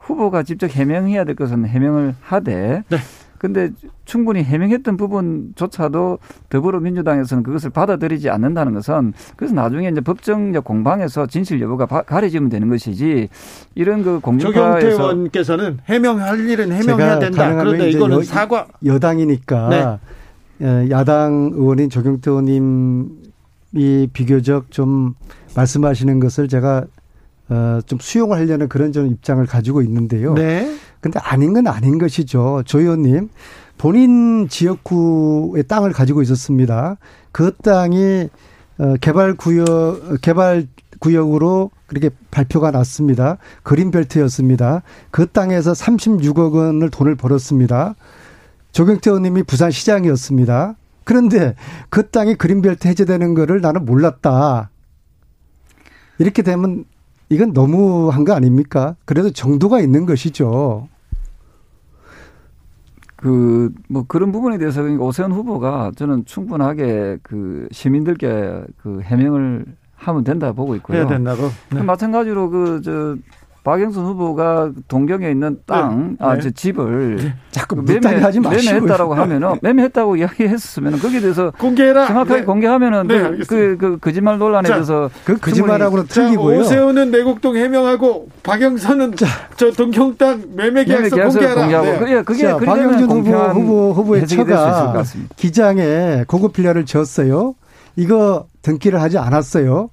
후보가 0.07 0.43
직접 0.43 0.71
해명해야 0.71 1.25
될 1.25 1.35
것은 1.35 1.65
해명을 1.65 2.15
하되 2.21 2.83
네. 2.89 2.97
근데 3.37 3.69
충분히 4.05 4.41
해명했던 4.41 4.97
부분조차도 4.97 6.17
더불어민주당에서는 6.49 7.43
그것을 7.43 7.69
받아들이지 7.69 8.29
않는다는 8.29 8.73
것은 8.73 9.13
그래서 9.35 9.53
나중에 9.53 9.89
이제 9.89 10.01
법정적 10.01 10.63
공방에서 10.63 11.27
진실 11.27 11.61
여부가 11.61 11.85
가려지면 11.85 12.49
되는 12.49 12.67
것이지 12.69 13.29
이런 13.75 14.03
그 14.03 14.19
공중파에서 14.19 14.79
조경태 14.79 14.87
의원께서는 14.87 15.77
해명할 15.85 16.49
일은 16.49 16.71
해명해야 16.71 17.19
된다. 17.19 17.55
그런데 17.55 17.89
이거는 17.91 18.17
여, 18.17 18.23
사과 18.23 18.67
여당이니까 18.83 19.69
네. 19.69 20.65
예, 20.65 20.89
야당 20.89 21.51
의원인 21.53 21.91
조경태 21.91 22.31
의원님이 22.31 24.07
비교적 24.13 24.71
좀 24.71 25.13
말씀하시는 25.55 26.19
것을 26.19 26.47
제가 26.47 26.85
어, 27.49 27.79
좀 27.85 27.99
수용을 27.99 28.37
하려는 28.37 28.67
그런 28.67 28.91
좀 28.91 29.07
입장을 29.07 29.45
가지고 29.45 29.81
있는데요. 29.81 30.33
네. 30.33 30.75
근데 30.99 31.19
아닌 31.19 31.53
건 31.53 31.67
아닌 31.67 31.97
것이죠. 31.97 32.63
조 32.65 32.79
의원님. 32.79 33.29
본인 33.77 34.47
지역구의 34.49 35.63
땅을 35.67 35.93
가지고 35.93 36.21
있었습니다. 36.21 36.97
그 37.31 37.55
땅이 37.63 38.29
어, 38.79 38.95
개발 39.01 39.35
구역, 39.35 40.21
개발 40.21 40.67
구역으로 40.99 41.71
그렇게 41.85 42.09
발표가 42.31 42.71
났습니다. 42.71 43.37
그린벨트였습니다. 43.63 44.81
그 45.11 45.27
땅에서 45.27 45.71
36억 45.71 46.53
원을 46.53 46.89
돈을 46.89 47.15
벌었습니다. 47.15 47.95
조경태 48.71 49.09
의원님이 49.09 49.43
부산시장이었습니다. 49.43 50.75
그런데 51.03 51.55
그 51.89 52.09
땅이 52.09 52.35
그린벨트 52.35 52.87
해제되는 52.87 53.33
거를 53.33 53.61
나는 53.61 53.85
몰랐다. 53.85 54.69
이렇게 56.19 56.41
되면 56.41 56.85
이건 57.29 57.53
너무한 57.53 58.23
거 58.23 58.33
아닙니까? 58.33 58.95
그래도 59.05 59.29
정도가 59.31 59.79
있는 59.81 60.05
것이죠. 60.05 60.87
그, 63.15 63.73
뭐 63.89 64.05
그런 64.07 64.31
부분에 64.31 64.57
대해서 64.57 64.81
그러니까 64.81 65.03
오세훈 65.03 65.31
후보가 65.31 65.91
저는 65.95 66.25
충분하게 66.25 67.17
그 67.23 67.67
시민들께 67.71 68.63
그 68.77 69.01
해명을 69.01 69.65
하면 69.95 70.23
된다 70.23 70.51
보고 70.53 70.75
있고요. 70.75 70.99
해야 70.99 71.07
된다고? 71.07 71.49
네. 71.73 71.81
마찬가지로 71.81 72.49
그, 72.49 72.81
저, 72.83 73.17
박영선 73.67 74.05
후보가 74.05 74.71
동경에 74.87 75.29
있는 75.29 75.57
땅, 75.65 76.15
네. 76.17 76.25
아, 76.25 76.35
네. 76.35 76.39
저 76.39 76.49
집을 76.49 77.17
네. 77.17 77.33
자꾸 77.51 77.75
그 77.75 77.81
매매, 77.81 78.21
하지 78.21 78.39
마시고 78.39 78.71
매매했다라고 78.71 79.13
하면은 79.13 79.51
네. 79.55 79.59
매매했다고 79.61 80.15
이야기했으면 80.15 80.97
거기에 80.99 81.19
대해서 81.19 81.51
공개해라. 81.57 82.07
정확하게 82.07 82.39
네. 82.39 82.45
공개하면은 82.45 83.07
그, 83.09 83.43
그, 83.45 83.77
그, 83.77 83.97
거짓말 83.99 84.37
논란에 84.37 84.69
자, 84.69 84.75
대해서 84.75 85.09
그 85.25 85.37
거짓말하고는 85.37 86.07
틀리고요. 86.07 86.61
오세훈은 86.61 87.11
내곡동 87.11 87.57
해명하고 87.57 88.29
박영선은 88.43 89.17
자, 89.17 89.25
저 89.57 89.69
동경 89.69 90.15
땅 90.15 90.41
매매 90.55 90.85
계약서, 90.85 91.17
공개하라. 91.17 91.61
공개하고 91.61 91.87
네. 91.87 91.97
그게 91.99 92.21
그게 92.21 92.43
자, 92.43 92.57
박영준 92.57 93.11
후보, 93.11 93.31
후보 93.31 93.91
후보의 93.91 94.27
처가 94.27 95.03
기장에 95.35 96.23
고급 96.25 96.53
필라를 96.53 96.85
지었어요. 96.85 97.53
이거 97.97 98.45
등기를 98.61 99.01
하지 99.01 99.17
않았어요. 99.17 99.89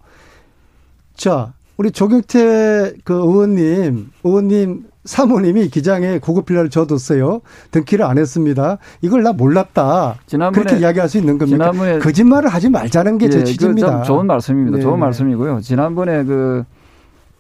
자, 1.16 1.54
우리 1.76 1.90
조경태 1.90 2.92
그 3.04 3.14
의원님, 3.14 4.10
의원님 4.22 4.84
사모님이 5.04 5.68
기장에 5.68 6.18
고급 6.18 6.46
필라를 6.46 6.70
줘뒀어요. 6.70 7.42
등기를 7.70 8.04
안 8.04 8.16
했습니다. 8.16 8.78
이걸 9.02 9.22
나 9.22 9.32
몰랐다. 9.32 10.16
지난번에 10.26 10.64
그렇게 10.64 10.80
이야기할 10.80 11.08
수 11.08 11.18
있는 11.18 11.36
겁니까? 11.36 11.66
지난번에 11.72 11.98
거짓말을 11.98 12.48
하지 12.48 12.70
말자는 12.70 13.18
게제 13.18 13.40
예, 13.40 13.44
취지입니다. 13.44 14.00
그 14.00 14.06
좋은 14.06 14.26
말씀입니다. 14.26 14.78
네. 14.78 14.82
좋은 14.82 14.98
말씀이고요. 14.98 15.60
지난번에 15.60 16.24
그, 16.24 16.64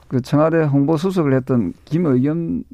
그 0.08 0.20
청와대 0.20 0.62
홍보 0.64 0.96
수석을 0.96 1.34
했던 1.34 1.72
김의겸 1.86 2.64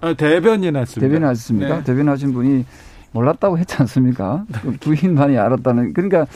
아, 0.00 0.14
대변인 0.14 0.76
했습니다. 0.76 1.00
대변인 1.00 1.28
하셨습니까? 1.28 1.78
네. 1.78 1.84
대변하신 1.84 2.32
분이 2.32 2.64
몰랐다고 3.12 3.58
했지 3.58 3.74
않습니까? 3.76 4.44
부인만이 4.80 5.36
알았다는. 5.36 5.92
그러니까 5.92 6.26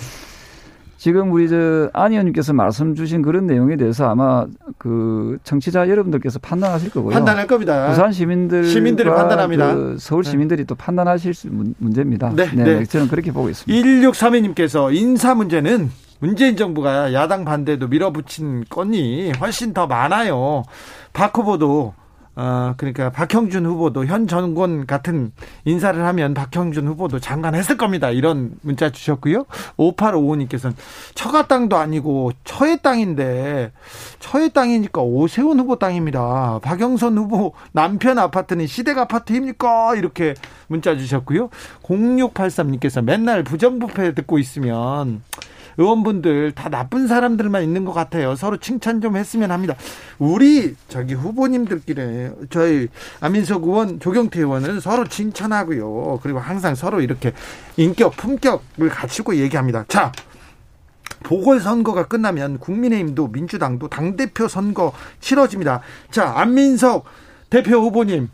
지금 1.03 1.33
우리 1.33 1.49
저 1.49 1.91
안 1.95 2.13
의원님께서 2.13 2.53
말씀 2.53 2.95
주신 2.95 3.23
그런 3.23 3.49
내용에 3.49 3.77
대해서 3.77 4.09
아마 4.09 4.47
그 4.79 5.37
청취자 5.43 5.89
여러분들께서 5.89 6.39
판단하실 6.39 6.91
거고요. 6.91 7.13
판단할 7.13 7.49
겁니다. 7.49 7.89
부산 7.89 8.13
시민들 8.13 8.65
시민들이 8.67 9.11
판단합니다. 9.11 9.75
그 9.75 9.97
서울 9.99 10.23
네. 10.23 10.31
시민들이 10.31 10.63
네. 10.63 10.67
또 10.67 10.77
판단하실 10.77 11.35
문제입니다. 11.79 12.33
네, 12.37 12.49
네, 12.55 12.65
네. 12.65 12.85
저는 12.85 13.09
그렇게 13.09 13.33
보고 13.33 13.49
있습니다. 13.49 13.85
1632님께서 13.85 14.95
인사 14.95 15.35
문제는 15.35 15.91
문재인 16.21 16.57
정부가 16.57 17.13
야당 17.13 17.45
반대도 17.45 17.89
밀어붙인 17.89 18.65
건이 18.71 19.33
훨씬 19.41 19.75
더 19.75 19.89
많아요. 19.89 20.63
박 21.13 21.37
후보도 21.37 21.95
어, 22.35 22.75
그러니까 22.79 23.11
박형준 23.11 23.67
후보도 23.67 24.07
현 24.07 24.27
정권 24.27 24.87
같은 24.87 25.33
인사를 25.65 26.03
하면 26.03 26.33
박형준 26.33 26.89
후보도 26.89 27.19
장관 27.19 27.55
했을 27.55 27.77
겁니다. 27.77 28.11
이런 28.11 28.53
문자 28.63 28.91
주셨고요. 28.91 29.45
5855님께서는 29.77 30.75
처가 31.15 31.47
땅도 31.47 31.77
아니고 31.77 32.33
처의 32.45 32.81
땅인데 32.83 33.73
처의 34.19 34.51
땅이니까 34.51 35.03
오세훈 35.03 35.61
후보 35.61 35.77
땅입니다. 35.79 36.61
박영선 36.63 37.19
후보 37.19 37.53
남편 37.73 38.19
아파트는 38.19 38.67
시댁 38.67 38.97
아파트입니까? 38.97 39.97
이렇게 39.97 40.35
문자 40.69 40.97
주셨고요. 40.97 41.51
0683님께서 41.83 43.03
맨날 43.03 43.45
부정부패 43.45 44.15
듣고 44.15 44.39
있으면 44.39 45.21
의원분들 45.77 46.53
다 46.53 46.69
나쁜 46.69 47.07
사람들만 47.07 47.63
있는 47.63 47.85
것 47.85 47.93
같아요. 47.93 48.35
서로 48.37 48.57
칭찬 48.57 49.01
좀 49.01 49.17
했으면 49.17 49.51
합니다. 49.51 49.75
우리 50.19 50.75
저기 50.89 51.15
후보님들끼리 51.15 52.22
저희 52.51 52.89
안민석 53.21 53.65
의원, 53.65 54.01
조경태 54.01 54.41
의원은 54.41 54.81
서로 54.81 55.07
칭찬하고요. 55.07 56.21
그리고 56.23 56.39
항상 56.39 56.75
서로 56.75 57.01
이렇게 57.01 57.33
인격, 57.77 58.17
품격을 58.17 58.89
갖추고 58.89 59.37
얘기합니다. 59.37 59.85
자, 59.89 60.13
보궐선거가 61.23 62.07
끝나면 62.09 62.59
국민의힘도 62.59 63.29
민주당도 63.29 63.89
당대표 63.89 64.49
선거 64.49 64.93
치러집니다. 65.21 65.81
자, 66.11 66.33
안민석 66.37 67.05
대표 67.51 67.81
후보님 67.81 68.29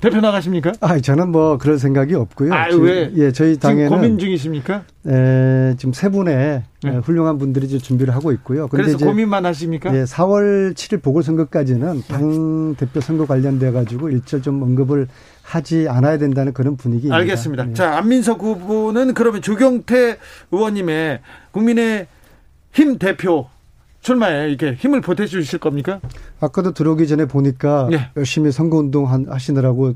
대표 0.00 0.20
나가십니까? 0.20 0.72
아, 0.80 0.98
저는 0.98 1.28
뭐 1.28 1.58
그럴 1.58 1.78
생각이 1.78 2.14
없고요. 2.14 2.54
아, 2.54 2.68
왜? 2.80 3.12
예, 3.16 3.32
저희 3.32 3.58
당에는 3.58 3.88
고민 3.90 4.18
중이십니까? 4.18 4.84
에, 5.06 5.74
지금 5.76 5.92
세 5.92 6.08
분의 6.08 6.62
네. 6.82 6.90
훌륭한 6.96 7.38
분들이 7.38 7.66
이제 7.66 7.78
준비를 7.78 8.14
하고 8.14 8.32
있고요. 8.32 8.68
그래서 8.68 8.92
이제 8.92 9.04
고민만 9.04 9.44
하십니까? 9.44 9.94
예, 9.94 10.04
4월 10.04 10.74
7일 10.74 11.02
보궐선거까지는 11.02 12.02
당 12.08 12.74
대표 12.76 13.00
선거 13.00 13.26
관련돼 13.26 13.72
가지고 13.72 14.08
일절 14.08 14.40
좀 14.42 14.62
언급을 14.62 15.06
하지 15.42 15.86
않아야 15.88 16.16
된다는 16.16 16.52
그런 16.52 16.76
분위기입니다. 16.76 17.16
알겠습니다. 17.16 17.70
예. 17.70 17.74
자, 17.74 17.98
안민석 17.98 18.42
후보는 18.42 19.14
그러면 19.14 19.42
조경태 19.42 20.16
의원님의 20.50 21.20
국민의 21.50 22.06
힘 22.72 22.98
대표 22.98 23.48
출마에 24.00 24.48
이렇게 24.48 24.72
힘을 24.74 25.00
보태주실 25.00 25.58
겁니까? 25.58 26.00
아까도 26.40 26.72
들어오기 26.72 27.06
전에 27.06 27.26
보니까 27.26 27.88
네. 27.90 28.10
열심히 28.16 28.50
선거운동 28.50 29.06
하시느라고 29.28 29.94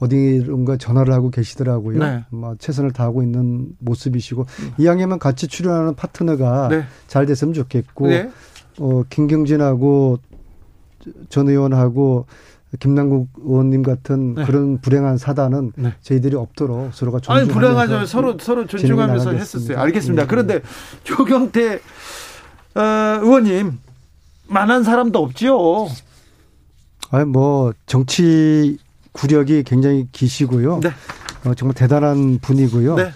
어디론가 0.00 0.76
전화를 0.76 1.14
하고 1.14 1.30
계시더라고요. 1.30 1.98
네. 1.98 2.24
뭐 2.30 2.56
최선을 2.58 2.92
다하고 2.92 3.22
있는 3.22 3.68
모습이시고 3.78 4.42
음. 4.42 4.70
이왕이면 4.78 5.20
같이 5.20 5.46
출연하는 5.46 5.94
파트너가 5.94 6.68
네. 6.68 6.84
잘 7.06 7.26
됐으면 7.26 7.54
좋겠고 7.54 8.08
네. 8.08 8.30
어 8.80 9.04
김경진하고 9.08 10.18
전 11.28 11.48
의원하고 11.48 12.26
김남국 12.80 13.28
의원님 13.44 13.82
같은 13.82 14.34
네. 14.34 14.44
그런 14.44 14.78
불행한 14.78 15.16
사단은 15.16 15.72
네. 15.76 15.94
저희들이 16.00 16.34
없도록 16.34 16.92
서로가 16.92 17.20
존중하면서 17.20 17.52
아니 17.52 17.52
불행하죠. 17.52 18.06
서로 18.06 18.36
서로 18.38 18.66
존중하면서 18.66 19.32
했었어요. 19.32 19.78
알겠습니다. 19.78 20.22
네. 20.22 20.28
그런데 20.28 20.60
조경태 21.04 21.78
어, 22.74 22.80
의원님 23.22 23.78
만한 24.48 24.82
사람도 24.82 25.18
없지요. 25.18 25.88
아니 27.10 27.24
뭐 27.24 27.72
정치 27.86 28.78
구력이 29.12 29.62
굉장히 29.62 30.08
기시고요. 30.12 30.80
네. 30.80 30.90
어, 31.44 31.54
정말 31.54 31.74
대단한 31.74 32.38
분이고요. 32.40 32.96
네. 32.96 33.12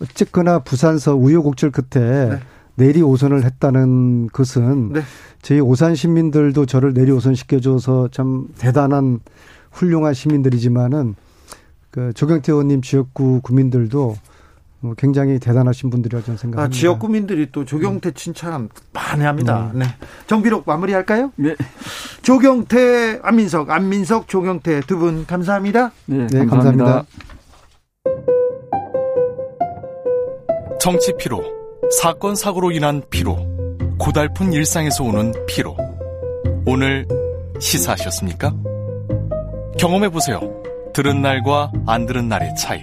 어쨌거나 0.00 0.60
부산서 0.60 1.16
우여곡절 1.16 1.72
끝에 1.72 2.28
네. 2.30 2.40
내리 2.76 3.02
오선을 3.02 3.44
했다는 3.44 4.28
것은 4.28 4.92
네. 4.92 5.02
저희 5.42 5.60
오산 5.60 5.94
시민들도 5.94 6.66
저를 6.66 6.94
내리 6.94 7.10
오선 7.10 7.34
시켜줘서 7.34 8.08
참 8.10 8.48
대단한 8.58 9.20
훌륭한 9.70 10.14
시민들이지만은 10.14 11.14
그 11.90 12.12
조경태 12.14 12.52
의원님 12.52 12.82
지역구 12.82 13.40
구민들도 13.42 14.16
뭐 14.82 14.94
굉장히 14.96 15.38
대단하신 15.38 15.90
분들이라고 15.90 16.24
저는 16.24 16.38
생각합니다. 16.38 16.74
아, 16.74 16.78
지역 16.78 16.98
구민들이 17.00 17.48
또 17.52 17.64
조경태 17.64 18.12
칭찬 18.12 18.68
많이 18.92 19.24
합니다. 19.24 19.70
네. 19.74 19.84
네. 19.84 19.90
정비록 20.26 20.64
마무리할까요? 20.66 21.32
네. 21.36 21.54
조경태, 22.22 23.20
안민석, 23.22 23.70
안민석, 23.70 24.26
조경태 24.28 24.80
두 24.86 24.98
분 24.98 25.26
감사합니다. 25.26 25.92
네, 26.06 26.26
네 26.28 26.46
감사합니다. 26.46 26.84
감사합니다. 26.84 27.04
정치 30.80 31.12
피로, 31.18 31.42
사건 32.00 32.34
사고로 32.34 32.70
인한 32.72 33.02
피로, 33.10 33.36
고달픈 33.98 34.52
일상에서 34.52 35.04
오는 35.04 35.34
피로. 35.46 35.76
오늘 36.66 37.06
시사하셨습니까? 37.58 38.54
경험해 39.78 40.08
보세요. 40.08 40.40
들은 40.94 41.20
날과 41.20 41.72
안 41.86 42.06
들은 42.06 42.28
날의 42.28 42.54
차이. 42.56 42.82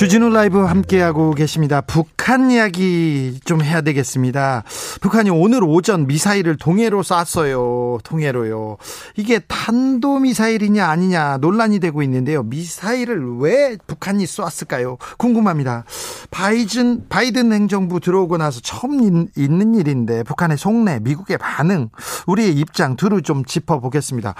주진우 0.00 0.30
라이브 0.30 0.58
함께하고 0.60 1.32
계십니다. 1.32 1.82
북한 1.82 2.50
이야기 2.50 3.38
좀 3.44 3.62
해야 3.62 3.82
되겠습니다. 3.82 4.64
북한이 5.02 5.28
오늘 5.28 5.62
오전 5.62 6.06
미사일을 6.06 6.56
동해로 6.56 7.02
쐈어요. 7.02 7.98
동해로요. 8.02 8.78
이게 9.16 9.40
탄도미사일이냐 9.40 10.86
아니냐 10.86 11.36
논란이 11.42 11.80
되고 11.80 12.02
있는데요. 12.02 12.42
미사일을 12.44 13.40
왜 13.40 13.76
북한이 13.86 14.24
쐈을까요? 14.26 14.96
궁금합니다. 15.18 15.84
바이든, 16.30 17.10
바이든 17.10 17.52
행정부 17.52 18.00
들어오고 18.00 18.38
나서 18.38 18.60
처음 18.62 19.28
있는 19.36 19.74
일인데 19.74 20.22
북한의 20.22 20.56
속내, 20.56 21.00
미국의 21.00 21.36
반응, 21.36 21.90
우리의 22.26 22.54
입장 22.54 22.96
두루 22.96 23.20
좀 23.20 23.44
짚어보겠습니다. 23.44 24.34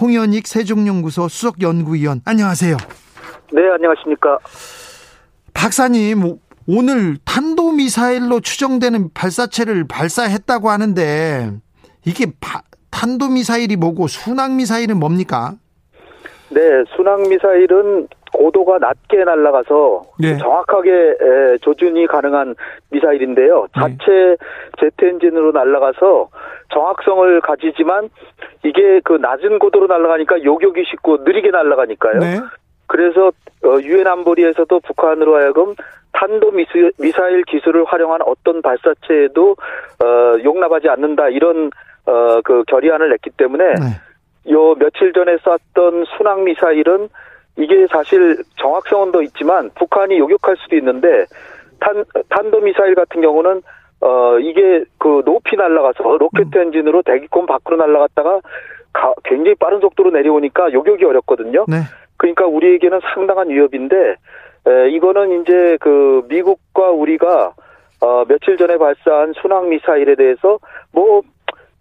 홍현익 0.00 0.48
세종연구소 0.48 1.28
수석연구위원 1.28 2.22
안녕하세요. 2.24 2.76
네, 3.52 3.68
안녕하십니까. 3.68 4.38
박사님, 5.52 6.38
오늘 6.66 7.16
탄도미사일로 7.24 8.40
추정되는 8.40 9.10
발사체를 9.14 9.84
발사했다고 9.88 10.70
하는데, 10.70 11.50
이게 12.06 12.26
바, 12.40 12.62
탄도미사일이 12.90 13.76
뭐고, 13.76 14.08
순항미사일은 14.08 14.98
뭡니까? 14.98 15.54
네, 16.50 16.60
순항미사일은 16.96 18.08
고도가 18.32 18.78
낮게 18.78 19.22
날아가서 19.24 20.02
네. 20.18 20.36
정확하게 20.38 21.58
조준이 21.62 22.06
가능한 22.08 22.56
미사일인데요. 22.90 23.68
네. 23.76 23.80
자체 23.80 24.10
네. 24.10 24.36
제트 24.80 25.04
엔진으로 25.04 25.52
날아가서 25.52 26.30
정확성을 26.72 27.40
가지지만 27.42 28.10
이게 28.64 29.00
그 29.04 29.12
낮은 29.12 29.60
고도로 29.60 29.86
날아가니까 29.86 30.42
요격이 30.42 30.82
쉽고 30.90 31.18
느리게 31.18 31.50
날아가니까요. 31.50 32.18
네. 32.18 32.40
그래서 32.86 33.28
어, 33.64 33.80
유엔 33.82 34.06
안보리에서도 34.06 34.80
북한으로 34.80 35.36
하여금 35.36 35.74
탄도 36.12 36.52
미사일 36.98 37.42
기술을 37.44 37.84
활용한 37.84 38.20
어떤 38.22 38.62
발사체에도 38.62 39.52
어, 39.52 40.44
용납하지 40.44 40.88
않는다 40.88 41.28
이런 41.28 41.70
어, 42.06 42.40
그 42.42 42.62
결의안을 42.66 43.10
냈기 43.10 43.30
때문에 43.30 43.64
네. 43.64 44.52
요 44.52 44.74
며칠 44.74 45.12
전에 45.12 45.36
쐈던 45.38 46.04
순항 46.16 46.44
미사일은 46.44 47.08
이게 47.56 47.86
사실 47.90 48.42
정확성은 48.56 49.12
더 49.12 49.22
있지만 49.22 49.70
북한이 49.74 50.18
요격할 50.18 50.56
수도 50.58 50.76
있는데 50.76 51.24
탄 51.80 52.04
탄도 52.28 52.60
미사일 52.60 52.94
같은 52.94 53.20
경우는 53.20 53.62
어 54.00 54.38
이게 54.38 54.84
그 54.98 55.22
높이 55.24 55.56
날아가서 55.56 56.18
로켓 56.18 56.54
음. 56.54 56.60
엔진으로 56.60 57.02
대기권 57.02 57.46
밖으로 57.46 57.76
날아갔다가 57.76 58.40
가, 58.92 59.14
굉장히 59.24 59.54
빠른 59.56 59.80
속도로 59.80 60.10
내려오니까 60.10 60.72
요격이 60.72 61.04
어렵거든요. 61.04 61.64
네. 61.68 61.78
그러니까 62.16 62.46
우리에게는 62.46 63.00
상당한 63.14 63.48
위협인데 63.48 64.16
에, 64.66 64.88
이거는 64.90 65.42
이제 65.42 65.76
그 65.80 66.22
미국과 66.28 66.90
우리가 66.90 67.54
어, 68.00 68.24
며칠 68.26 68.56
전에 68.56 68.76
발사한 68.76 69.34
순항 69.40 69.68
미사일에 69.68 70.14
대해서 70.14 70.58
뭐 70.92 71.22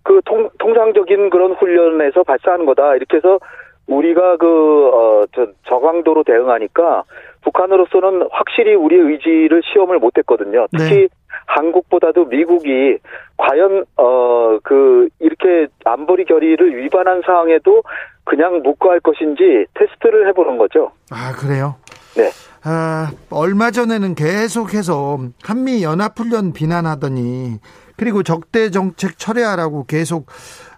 그 0.04 0.22
통상적인 0.60 1.30
그런 1.30 1.54
훈련에서 1.54 2.24
발사하는 2.24 2.66
거다 2.66 2.96
이렇게 2.96 3.18
해서 3.18 3.40
우리가 3.88 4.38
그 4.38 4.90
어, 4.94 5.26
저, 5.34 5.48
저강도로 5.68 6.24
대응하니까 6.24 7.04
북한으로서는 7.42 8.28
확실히 8.32 8.76
우리의 8.76 9.02
의지를 9.02 9.62
시험을 9.64 10.00
못했거든요. 10.00 10.68
특히 10.72 11.02
네. 11.02 11.08
한국보다도 11.48 12.26
미국이 12.26 12.98
과연 13.38 13.86
어 13.98 14.34
그 14.64 15.08
이렇게 15.20 15.68
안보리 15.84 16.26
결의를 16.26 16.78
위반한 16.78 17.22
상황에도 17.26 17.84
그냥 18.24 18.62
묵고 18.62 18.90
할 18.90 19.00
것인지 19.00 19.66
테스트를 19.74 20.28
해보는 20.30 20.58
거죠. 20.58 20.92
아 21.12 21.34
그래요? 21.34 21.76
네. 22.16 22.30
아 22.64 23.12
얼마 23.30 23.72
전에는 23.72 24.16
계속해서 24.16 25.20
한미 25.44 25.84
연합훈련 25.84 26.54
비난하더니 26.54 27.60
그리고 27.98 28.24
적대 28.24 28.70
정책 28.70 29.18
철회하라고 29.18 29.86
계속 29.86 30.28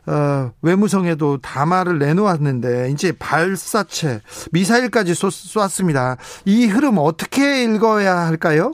어, 0.07 0.51
외무성에도 0.61 1.37
담화를 1.37 1.97
내놓았는데 1.97 2.89
이제 2.91 3.11
발사체 3.17 4.19
미사일까지 4.51 5.15
쏘, 5.15 5.29
쐈습니다. 5.29 6.17
이 6.45 6.67
흐름 6.67 6.97
어떻게 6.99 7.63
읽어야 7.63 8.15
할까요? 8.27 8.73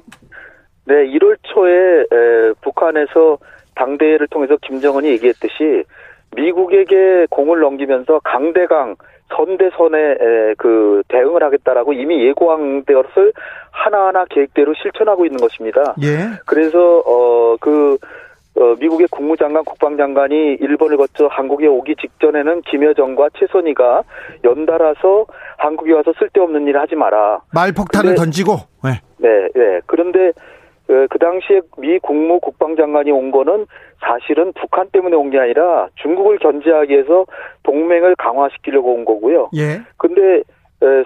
네, 0.85 0.95
1월 0.95 1.37
초에 1.43 2.01
에, 2.01 2.53
북한에서 2.61 3.37
당대회를 3.75 4.27
통해서 4.27 4.57
김정은이 4.61 5.07
얘기했듯이 5.07 5.85
미국에게 6.35 7.27
공을 7.29 7.59
넘기면서 7.59 8.19
강대강 8.23 8.95
선대선에 9.35 10.17
그 10.57 11.03
대응을 11.07 11.41
하겠다라고 11.43 11.93
이미 11.93 12.25
예고한 12.25 12.83
것을 12.83 13.33
하나하나 13.71 14.25
계획대로 14.25 14.73
실천하고 14.81 15.25
있는 15.25 15.39
것입니다. 15.39 15.95
예. 16.01 16.37
그래서 16.45 16.99
어그 16.99 17.97
어, 18.53 18.75
미국의 18.79 19.07
국무장관, 19.09 19.63
국방장관이 19.63 20.57
일본을 20.59 20.97
거쳐 20.97 21.27
한국에 21.27 21.67
오기 21.67 21.95
직전에는 21.95 22.61
김여정과 22.63 23.29
최선희가 23.39 24.03
연달아서 24.43 25.25
한국에 25.57 25.93
와서 25.93 26.11
쓸데없는 26.19 26.67
일을 26.67 26.81
하지 26.81 26.95
마라. 26.95 27.39
말폭탄을 27.53 28.15
던지고. 28.15 28.57
네. 28.83 28.99
네, 29.19 29.47
네. 29.55 29.79
그런데 29.85 30.33
그, 30.91 31.07
그 31.09 31.19
당시에 31.19 31.61
미 31.77 31.99
국무 31.99 32.41
국방장관이 32.41 33.11
온 33.11 33.31
거는 33.31 33.65
사실은 34.01 34.51
북한 34.59 34.89
때문에 34.91 35.15
온 35.15 35.29
게 35.31 35.39
아니라 35.39 35.87
중국을 35.95 36.37
견제하기 36.39 36.91
위해서 36.93 37.25
동맹을 37.63 38.17
강화시키려고 38.17 38.93
온 38.95 39.05
거고요. 39.05 39.49
예. 39.55 39.79
근데 39.95 40.43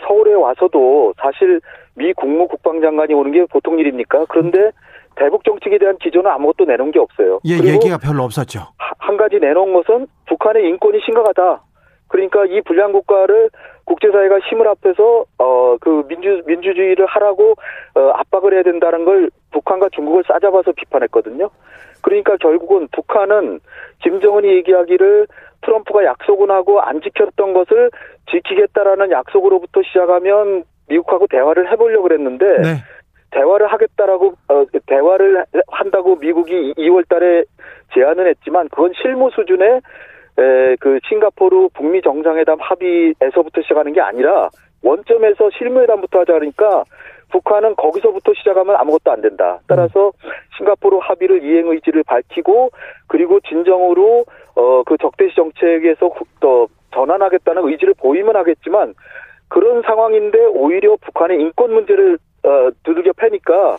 서울에 0.08 0.34
와서도 0.34 1.13
사실 1.21 1.62
미 1.93 2.12
국무 2.13 2.48
국방장관이 2.48 3.13
오는 3.13 3.32
게 3.32 3.45
보통 3.45 3.78
일입니까? 3.78 4.26
그런데 4.30 4.71
대북 5.17 5.43
정책에 5.43 5.78
대한 5.78 6.00
기조는 6.00 6.32
아무것도 6.32 6.65
내놓은 6.65 6.89
게 6.89 6.98
없어요. 6.98 7.39
예, 7.45 7.54
얘기가 7.54 8.00
별로 8.00 8.24
없었죠. 8.24 8.62
한 8.98 9.17
가지 9.17 9.38
내놓은 9.39 9.71
것은 9.74 10.08
북한의 10.28 10.67
인권이 10.67 11.00
심각하다. 11.06 11.62
그러니까 12.08 12.45
이 12.45 12.62
불량 12.62 12.91
국가를 12.91 13.50
국제사회가 13.86 14.39
힘을 14.39 14.67
합해서 14.67 15.26
어 15.38 15.65
그 15.82 16.04
민주 16.08 16.41
민주주의를 16.45 17.06
하라고 17.06 17.54
어 17.95 18.00
압박을 18.15 18.54
해야 18.54 18.63
된다는 18.63 19.04
걸 19.04 19.30
북한과 19.55 19.89
중국을 19.93 20.23
싸잡아서 20.27 20.73
비판했거든요. 20.73 21.49
그러니까 22.01 22.35
결국은 22.37 22.87
북한은 22.91 23.61
김정은이 24.03 24.47
얘기하기를 24.57 25.27
트럼프가 25.61 26.03
약속은 26.03 26.51
하고 26.51 26.81
안 26.81 27.01
지켰던 27.01 27.53
것을 27.53 27.89
지키겠다라는 28.29 29.11
약속으로부터 29.11 29.81
시작하면 29.83 30.63
미국하고 30.89 31.27
대화를 31.27 31.71
해보려고 31.71 32.03
그랬는데 32.03 32.45
네. 32.45 32.75
대화를 33.31 33.67
하겠다라고 33.67 34.33
어, 34.49 34.65
대화를 34.85 35.45
한다고 35.67 36.15
미국이 36.17 36.73
2월달에 36.77 37.45
제안을 37.93 38.27
했지만 38.27 38.69
그건 38.69 38.93
실무 39.01 39.29
수준의 39.31 39.81
에, 40.37 40.75
그 40.79 40.99
싱가포르 41.07 41.69
북미 41.73 42.01
정상회담 42.01 42.59
합의에서부터 42.59 43.61
시작하는 43.61 43.93
게 43.93 44.01
아니라 44.01 44.49
원점에서 44.83 45.49
실무회담부터 45.57 46.19
하자 46.19 46.33
그러니까 46.33 46.83
북한은 47.31 47.75
거기서부터 47.75 48.33
시작하면 48.33 48.75
아무것도 48.75 49.11
안 49.11 49.21
된다. 49.21 49.59
따라서 49.67 50.11
싱가포르 50.57 50.97
합의를 51.01 51.43
이행 51.43 51.67
의지를 51.67 52.03
밝히고 52.03 52.69
그리고 53.07 53.39
진정으로 53.41 54.25
어 54.55 54.83
그 54.85 54.97
적대시 54.97 55.35
정책에서 55.35 56.11
더 56.39 56.67
전환하겠다는 56.93 57.67
의지를 57.67 57.93
보이면 57.97 58.35
하겠지만 58.38 58.93
그런 59.49 59.81
상황인데 59.81 60.45
오히려 60.45 60.95
북한의 61.01 61.39
인권 61.41 61.73
문제를 61.73 62.17
어 62.43 62.69
두들겨 62.83 63.11
패니까 63.17 63.77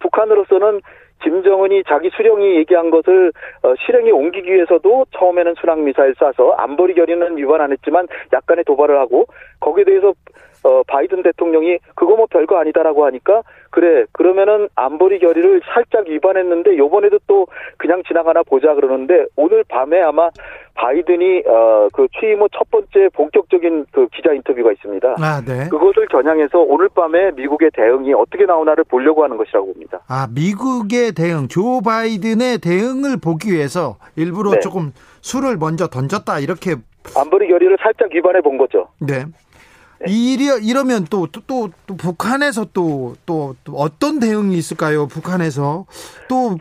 북한으로서는 0.00 0.80
김정은이 1.22 1.84
자기 1.88 2.10
수령이 2.10 2.56
얘기한 2.56 2.90
것을 2.90 3.32
어, 3.62 3.74
실행에 3.84 4.10
옮기기 4.10 4.52
위해서도 4.52 5.06
처음에는 5.12 5.54
순항 5.58 5.84
미사일 5.84 6.14
쏴서 6.14 6.54
안보리 6.58 6.94
결의는 6.94 7.36
위반 7.36 7.60
안 7.60 7.72
했지만 7.72 8.06
약간의 8.32 8.64
도발을 8.64 8.98
하고 8.98 9.26
거기에 9.60 9.84
대해서 9.84 10.12
어, 10.66 10.82
바이든 10.88 11.22
대통령이 11.22 11.78
그거 11.94 12.16
뭐 12.16 12.26
별거 12.28 12.58
아니다라고 12.58 13.06
하니까 13.06 13.42
그래 13.70 14.04
그러면은 14.12 14.68
안보리 14.74 15.20
결의를 15.20 15.60
살짝 15.72 16.08
위반했는데 16.08 16.76
요번에도 16.76 17.18
또 17.28 17.46
그냥 17.76 18.02
지나가나 18.08 18.42
보자 18.42 18.74
그러는데 18.74 19.26
오늘 19.36 19.62
밤에 19.68 20.00
아마 20.02 20.30
바이든이 20.74 21.42
어, 21.46 21.88
그 21.92 22.06
취임 22.18 22.40
후 22.40 22.48
첫 22.56 22.70
번째 22.70 23.08
본격적인 23.12 23.86
그 23.92 24.08
기자 24.08 24.32
인터뷰가 24.32 24.72
있습니다. 24.72 25.16
아, 25.18 25.42
네. 25.46 25.68
그것을 25.68 26.06
겨냥해서 26.06 26.58
오늘 26.58 26.88
밤에 26.88 27.32
미국의 27.32 27.70
대응이 27.74 28.14
어떻게 28.14 28.46
나오나를 28.46 28.84
보려고 28.84 29.24
하는 29.24 29.36
것이라고 29.36 29.66
봅니다. 29.66 30.00
아, 30.08 30.26
미국의 30.34 31.12
대응, 31.12 31.48
조 31.48 31.80
바이든의 31.82 32.58
대응을 32.58 33.18
보기 33.22 33.52
위해서 33.52 33.96
일부러 34.16 34.52
네. 34.52 34.60
조금 34.60 34.92
술을 35.20 35.56
먼저 35.58 35.86
던졌다 35.86 36.38
이렇게 36.40 36.76
안보리 37.14 37.48
결의를 37.48 37.76
살짝 37.80 38.12
위반해 38.12 38.40
본 38.40 38.58
거죠. 38.58 38.88
네. 39.00 39.24
네. 40.04 40.12
이러, 40.12 40.58
이러면 40.58 41.06
또, 41.08 41.26
또, 41.26 41.40
또, 41.46 41.70
또 41.86 41.96
북한에서 41.96 42.66
또, 42.72 43.14
또, 43.24 43.54
또 43.64 43.74
어떤 43.74 44.18
대응이 44.18 44.56
있을까요? 44.56 45.06
북한에서. 45.06 45.86
또, 46.28 46.56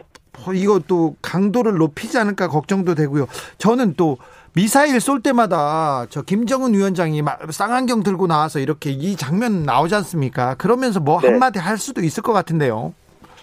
이거 0.54 0.80
또 0.88 1.16
강도를 1.22 1.76
높이지 1.78 2.18
않을까 2.18 2.48
걱정도 2.50 2.94
되고요. 2.94 3.28
저는 3.58 3.94
또 3.96 4.18
미사일 4.54 5.00
쏠 5.00 5.22
때마다 5.22 6.06
저 6.10 6.22
김정은 6.22 6.74
위원장이 6.74 7.22
쌍안경 7.52 8.04
들고 8.04 8.28
나와서 8.28 8.60
이렇게 8.60 8.90
이 8.92 9.16
장면 9.16 9.64
나오지 9.64 9.96
않습니까? 9.96 10.56
그러면서 10.56 11.00
뭐 11.00 11.20
네. 11.22 11.30
한마디 11.30 11.60
할 11.60 11.78
수도 11.78 12.02
있을 12.02 12.22
것 12.24 12.34
같은데요. 12.34 12.94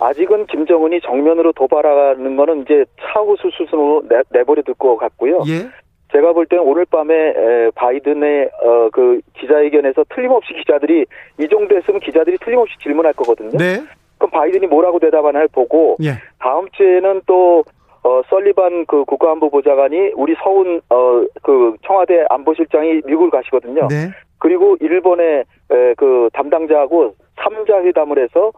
아직은 0.00 0.46
김정은이 0.46 1.00
정면으로 1.02 1.52
도발하는 1.52 2.36
거는 2.36 2.62
이제 2.62 2.84
차후 3.00 3.36
수순으로 3.40 4.02
내버려 4.30 4.62
둘 4.62 4.74
것 4.74 4.96
같고요. 4.96 5.42
예. 5.48 5.68
제가 6.12 6.32
볼 6.32 6.46
때는 6.46 6.64
오늘 6.64 6.84
밤에 6.84 7.70
바이든의 7.74 8.50
어, 8.62 8.90
그 8.92 9.20
기자회견에서 9.38 10.04
틀림없이 10.14 10.52
기자들이 10.54 11.06
이 11.40 11.48
정도 11.48 11.76
했으면 11.76 12.00
기자들이 12.00 12.36
틀림없이 12.38 12.74
질문할 12.82 13.14
거거든요. 13.14 13.56
네. 13.56 13.82
그럼 14.18 14.30
바이든이 14.30 14.66
뭐라고 14.66 14.98
대답하나를 15.00 15.48
보고 15.48 15.96
예. 16.02 16.12
다음 16.38 16.68
주에는 16.72 17.22
또 17.26 17.64
어, 18.04 18.20
설리반 18.28 18.84
그 18.86 19.04
국가안보보좌관이 19.04 20.12
우리 20.16 20.34
서훈 20.42 20.80
어, 20.90 21.24
그 21.42 21.76
청와대 21.86 22.24
안보실장이 22.28 23.02
미국을 23.06 23.30
가시거든요. 23.30 23.88
네. 23.88 24.10
그리고 24.38 24.76
일본의 24.80 25.44
에, 25.70 25.94
그 25.96 26.28
담당자하고 26.32 27.14
3자 27.36 27.84
회담을 27.84 28.18
해서 28.18 28.52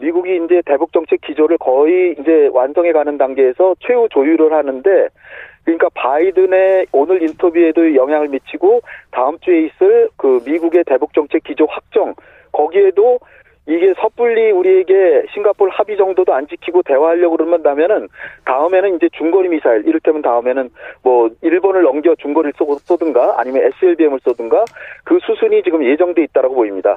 미국이 0.00 0.40
이제 0.44 0.62
대북 0.64 0.92
정책 0.92 1.20
기조를 1.20 1.58
거의 1.58 2.16
이제 2.18 2.48
완성해 2.52 2.92
가는 2.92 3.16
단계에서 3.18 3.76
최후 3.80 4.08
조율을 4.10 4.52
하는데 4.52 5.08
그러니까 5.64 5.88
바이든의 5.94 6.86
오늘 6.92 7.22
인터뷰에도 7.22 7.94
영향을 7.94 8.28
미치고 8.28 8.80
다음 9.10 9.38
주에 9.40 9.66
있을 9.66 10.08
그 10.16 10.40
미국의 10.44 10.84
대북 10.84 11.12
정책 11.12 11.44
기조 11.44 11.66
확정 11.66 12.14
거기에도 12.50 13.20
이게 13.66 13.94
섣불리 14.00 14.50
우리에게 14.50 15.26
싱가폴 15.32 15.70
합의 15.70 15.96
정도도 15.96 16.34
안 16.34 16.48
지키고 16.48 16.82
대화하려고 16.82 17.36
그러면다면은 17.36 18.08
다음에는 18.44 18.96
이제 18.96 19.08
중거리 19.12 19.48
미사일 19.48 19.86
이를테면 19.86 20.22
다음에는 20.22 20.70
뭐 21.02 21.30
일본을 21.42 21.82
넘겨 21.82 22.14
중거리를 22.16 22.54
쏘든가 22.56 23.36
아니면 23.38 23.62
SLBM을 23.64 24.18
쏘든가 24.24 24.64
그 25.04 25.18
수순이 25.22 25.62
지금 25.62 25.84
예정돼 25.84 26.24
있다라고 26.24 26.54
보입니다. 26.54 26.96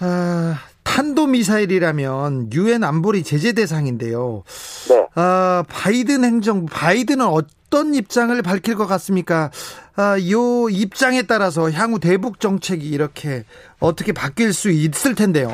아, 0.00 0.69
탄도 0.90 1.28
미사일이라면 1.28 2.52
유엔 2.52 2.82
안보리 2.82 3.22
제재 3.22 3.52
대상인데요. 3.52 4.42
네. 4.90 5.06
아, 5.14 5.62
바이든 5.70 6.24
행정 6.24 6.66
바이든은 6.66 7.24
어떤 7.26 7.94
입장을 7.94 8.34
밝힐 8.42 8.74
것 8.74 8.86
같습니까? 8.86 9.50
아, 9.96 10.16
요 10.32 10.68
입장에 10.68 11.22
따라서 11.22 11.70
향후 11.70 12.00
대북 12.00 12.40
정책이 12.40 12.88
이렇게 12.88 13.44
어떻게 13.78 14.12
바뀔 14.12 14.52
수 14.52 14.68
있을 14.70 15.14
텐데요. 15.14 15.46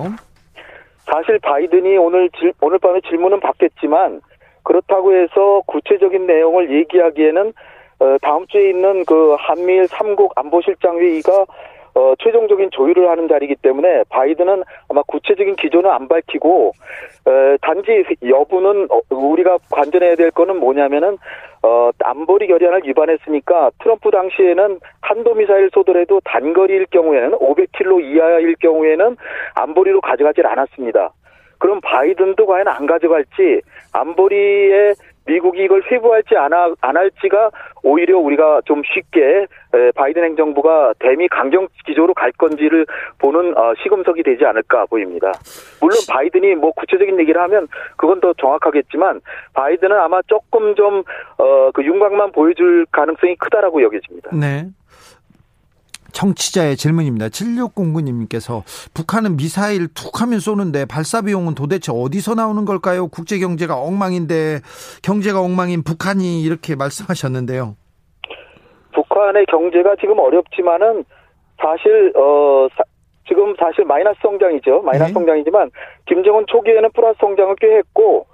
사실 1.05 1.39
바이든이 1.41 1.99
오늘 1.99 2.31
질, 2.41 2.55
오늘 2.63 2.79
밤에 2.79 3.01
질문은 3.07 3.41
받겠지만 3.41 4.23
그렇다고 4.63 5.15
해서 5.15 5.63
구체적인 5.67 6.27
내용을 6.27 6.73
얘기하기에는 6.81 7.53
어, 7.99 8.17
다음 8.23 8.47
주에 8.47 8.71
있는 8.71 9.05
그 9.05 9.37
한미일 9.39 9.85
3국 9.85 10.31
안보실장 10.35 10.99
회의가 10.99 11.45
어, 11.97 12.13
최종적인 12.19 12.71
조율을 12.73 13.09
하는 13.09 13.27
자리이기 13.27 13.57
때문에 13.63 14.05
바이든은 14.11 14.65
아마 14.91 15.03
구체적인 15.05 15.57
기조는 15.57 15.91
안 15.91 16.09
밝히고 16.09 16.73
어, 17.25 17.57
단지 17.63 18.05
여부는 18.23 18.89
어, 18.91 19.01
우리가 19.09 19.57
관전해야 19.71 20.15
될 20.15 20.31
거는 20.31 20.61
뭐냐면은 20.61 21.17
어, 21.63 21.91
안보리 22.05 22.49
결의안을 22.49 22.83
위반했으니까 22.85 23.71
트럼프 23.83 24.11
당시에는 24.11 24.79
한도미사일 25.01 25.71
쏘더라도 25.73 26.21
단거리일 26.23 26.85
경우에는 26.91 27.31
500km 27.39 28.05
이하일 28.05 28.57
경우에는 28.57 29.17
안보리로 29.55 30.03
가져가질 30.03 30.47
않았습니다. 30.47 31.15
그럼 31.59 31.81
바이든도 31.81 32.45
과연 32.45 32.69
안 32.69 32.85
가져갈지 32.85 33.63
안보리의 33.93 34.95
미국이 35.27 35.65
이걸 35.65 35.83
회부할지 35.91 36.37
안, 36.37 36.53
하, 36.53 36.73
안 36.81 36.97
할지가 36.97 37.51
오히려 37.83 38.19
우리가 38.19 38.63
좀 38.65 38.83
쉽게 38.85 39.47
바이든 39.95 40.25
행정부가 40.25 40.95
대미 40.99 41.29
강경 41.29 41.69
기조로 41.87 42.15
갈 42.15 42.33
건지를 42.33 42.87
보는 43.19 43.57
어, 43.57 43.75
시금석이 43.83 44.23
되지 44.23 44.45
않을까 44.45 44.87
보입니다. 44.87 45.33
물론 45.81 45.99
바이든이 46.09 46.55
뭐 46.55 46.73
구체적인 46.73 47.19
얘기를 47.21 47.41
하면 47.43 47.69
그건 47.97 48.21
더 48.21 48.33
정확하겠지만 48.35 49.21
바이든은 49.55 49.97
아마 49.97 50.21
조금 50.23 50.75
좀 50.75 51.03
어, 51.39 51.71
그 51.73 51.85
윤곽만 51.85 52.33
보여줄 52.33 52.87
가능성이 52.91 53.37
크다라고 53.37 53.83
여겨집니다. 53.83 54.31
네. 54.35 54.67
청취자의 56.17 56.77
질문입니다. 56.77 57.27
7609님께서 57.29 58.65
북한은 58.95 59.37
미사일 59.37 59.89
툭 59.93 60.23
하면 60.23 60.41
쏘는데 60.41 60.87
발사 60.89 61.21
비용은 61.21 61.55
도대체 61.55 61.93
어디서 61.93 62.35
나오는 62.35 62.65
걸까요? 62.65 63.09
국제 63.09 63.39
경제가 63.39 63.77
엉망인데 63.77 64.65
경제가 65.05 65.41
엉망인 65.41 65.85
북한이 65.85 66.43
이렇게 66.43 66.75
말씀하셨는데요. 66.75 67.77
북한의 68.95 69.45
경제가 69.47 69.97
지금 70.01 70.19
어렵지만은 70.19 71.05
사실 71.61 72.13
어 72.17 72.67
사, 72.75 72.83
지금 73.29 73.55
사실 73.59 73.85
마이너스 73.85 74.19
성장이죠. 74.23 74.83
마이너스 74.83 75.11
네. 75.11 75.13
성장이지만 75.13 75.71
김정은 76.07 76.47
초기에는 76.49 76.91
플러스 76.95 77.19
성장을 77.21 77.55
꽤 77.61 77.77
했고 77.77 78.27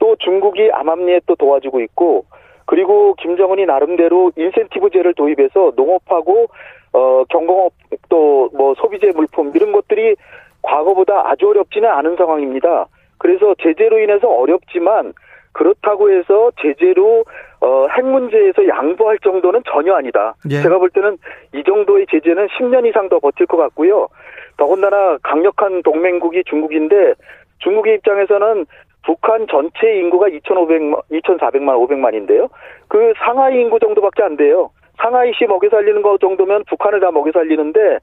또 0.00 0.16
중국이 0.16 0.70
암암리에 0.72 1.20
또 1.26 1.36
도와주고 1.36 1.80
있고 1.82 2.24
그리고 2.66 3.14
김정은이 3.14 3.66
나름대로 3.66 4.32
인센티브제를 4.36 5.14
도입해서 5.14 5.72
농업하고 5.76 6.48
어, 6.92 7.24
경공업 7.28 7.72
또 8.08 8.38
뭐 8.54 8.74
소비재 8.74 9.12
물품 9.14 9.52
이런 9.54 9.72
것들이 9.72 10.16
과거보다 10.62 11.30
아주 11.30 11.48
어렵지는 11.48 11.88
않은 11.88 12.16
상황입니다. 12.16 12.86
그래서 13.18 13.54
제재로 13.62 13.98
인해서 14.00 14.28
어렵지만 14.28 15.12
그렇다고 15.52 16.10
해서 16.10 16.50
제재로 16.60 17.24
어, 17.60 17.86
핵 17.96 18.04
문제에서 18.04 18.66
양보할 18.68 19.18
정도는 19.18 19.62
전혀 19.70 19.94
아니다. 19.94 20.34
예. 20.50 20.60
제가 20.62 20.78
볼 20.78 20.90
때는 20.90 21.18
이 21.54 21.64
정도의 21.64 22.06
제재는 22.10 22.46
10년 22.48 22.86
이상 22.86 23.08
더 23.08 23.18
버틸 23.18 23.46
것 23.46 23.56
같고요. 23.56 24.08
더군다나 24.56 25.18
강력한 25.22 25.82
동맹국이 25.82 26.44
중국인데 26.44 27.14
중국의 27.58 27.96
입장에서는 27.96 28.66
북한 29.04 29.46
전체 29.48 29.98
인구가 29.98 30.26
2,500만, 30.28 31.00
2,400만, 31.10 31.88
500만인데요. 31.88 32.48
그 32.88 33.12
상하이 33.18 33.60
인구 33.60 33.78
정도밖에 33.80 34.22
안 34.22 34.36
돼요. 34.36 34.70
상하이시 35.00 35.46
먹여 35.46 35.68
살리는 35.68 36.02
것 36.02 36.20
정도면 36.20 36.64
북한을 36.64 37.00
다 37.00 37.10
먹여 37.10 37.30
살리는데 37.32 37.98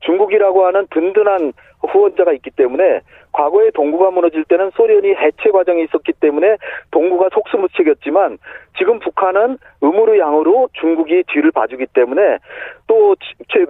중국이라고 0.00 0.66
하는 0.66 0.86
든든한 0.90 1.52
후원자가 1.86 2.32
있기 2.32 2.50
때문에 2.50 3.00
과거에 3.32 3.70
동구가 3.70 4.10
무너질 4.10 4.44
때는 4.44 4.70
소련이 4.74 5.14
해체 5.14 5.50
과정이 5.52 5.84
있었기 5.84 6.12
때문에 6.14 6.56
동구가 6.90 7.28
속수무책이었지만 7.32 8.38
지금 8.76 8.98
북한은 8.98 9.58
음으로 9.82 10.18
양으로 10.18 10.68
중국이 10.72 11.24
뒤를 11.28 11.50
봐주기 11.52 11.86
때문에 11.92 12.38
또 12.86 13.14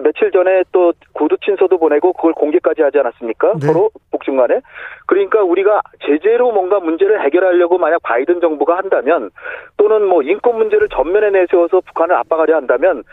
며칠 0.01 0.31
전에 0.31 0.63
또 0.71 0.93
구두 1.13 1.37
친서도 1.43 1.77
보내고 1.77 2.13
그걸 2.13 2.33
공개까지 2.33 2.81
하지 2.81 2.99
않았습니까? 2.99 3.53
네. 3.59 3.67
서로 3.67 3.89
북중 4.11 4.37
간에. 4.37 4.61
그러니까 5.07 5.43
우리가 5.43 5.81
제재로 6.05 6.51
뭔가 6.51 6.79
문제를 6.79 7.23
해결하려고 7.23 7.77
만약 7.77 8.01
바이든 8.03 8.41
정부가 8.41 8.77
한다면 8.77 9.29
또는 9.77 10.05
뭐 10.05 10.21
인권 10.21 10.57
문제를 10.57 10.87
전면에 10.89 11.31
내세워서 11.31 11.81
북한을 11.81 12.15
압박하려 12.15 12.55
한다면 12.55 13.03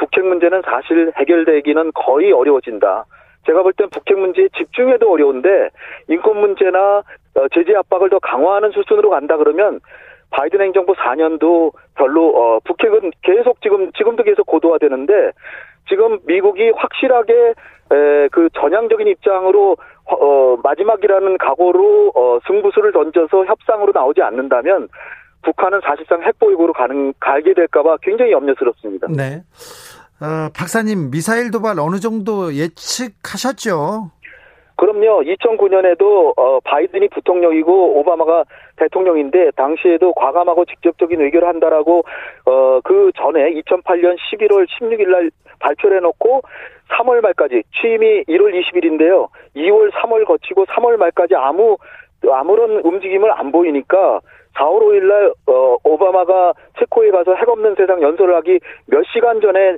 북핵 0.00 0.24
문제는 0.24 0.62
사실 0.64 1.12
해결되기는 1.16 1.92
거의 1.94 2.32
어려워진다. 2.32 3.04
제가 3.46 3.62
볼 3.62 3.72
땐 3.74 3.88
북핵 3.90 4.18
문제에 4.18 4.48
집중해도 4.56 5.10
어려운데 5.12 5.70
인권 6.08 6.38
문제나 6.40 7.02
어, 7.36 7.48
제재 7.54 7.74
압박을 7.76 8.10
더 8.10 8.18
강화하는 8.18 8.70
수순으로 8.72 9.10
간다 9.10 9.36
그러면 9.36 9.80
바이든 10.30 10.60
행정부 10.60 10.94
4년도 10.94 11.72
별로 11.96 12.28
어 12.36 12.60
북핵은 12.64 13.10
계속 13.22 13.60
지금 13.62 13.90
지금도 13.92 14.22
계속 14.22 14.46
고도화되는데 14.46 15.32
지금 15.88 16.18
미국이 16.26 16.70
확실하게 16.70 17.54
에, 17.92 18.28
그 18.30 18.48
전향적인 18.54 19.08
입장으로 19.08 19.76
어 20.06 20.56
마지막이라는 20.62 21.38
각오로 21.38 22.12
어 22.14 22.38
승부수를 22.46 22.92
던져서 22.92 23.46
협상으로 23.46 23.92
나오지 23.92 24.22
않는다면 24.22 24.88
북한은 25.42 25.80
사실상 25.84 26.22
핵보유고로 26.22 26.72
가는 26.72 27.14
가게 27.18 27.54
될까봐 27.54 27.98
굉장히 28.02 28.32
염려스럽습니다. 28.32 29.08
네. 29.10 29.42
어, 30.20 30.50
박사님 30.54 31.10
미사일 31.10 31.50
도발 31.50 31.78
어느 31.80 31.98
정도 31.98 32.54
예측하셨죠? 32.54 34.10
그럼요. 34.80 35.22
2009년에도 35.22 36.32
어, 36.38 36.58
바이든이 36.60 37.08
부통령이고 37.08 37.98
오바마가 37.98 38.44
대통령인데 38.76 39.50
당시에도 39.54 40.14
과감하고 40.14 40.64
직접적인 40.64 41.20
의결을 41.20 41.46
한다라고 41.46 42.02
어, 42.46 42.80
그 42.82 43.10
전에 43.14 43.52
2008년 43.60 44.16
11월 44.16 44.66
16일 44.66 45.08
날 45.10 45.30
발표를 45.58 45.98
해놓고 45.98 46.40
3월 46.88 47.20
말까지 47.20 47.62
취임이 47.78 48.24
1월 48.24 48.54
20일인데요. 48.54 49.28
2월, 49.54 49.92
3월 49.92 50.26
거치고 50.26 50.64
3월 50.64 50.96
말까지 50.96 51.34
아무 51.34 51.76
아무런 52.30 52.80
움직임을 52.80 53.30
안 53.32 53.52
보이니까 53.52 54.20
4월 54.56 54.80
5일 54.82 55.04
날 55.04 55.32
어, 55.46 55.76
오바마가 55.84 56.54
체코에 56.78 57.10
가서 57.10 57.34
핵 57.34 57.48
없는 57.48 57.74
세상 57.76 58.02
연설을 58.02 58.34
하기 58.36 58.60
몇 58.86 59.02
시간 59.12 59.40
전에 59.40 59.76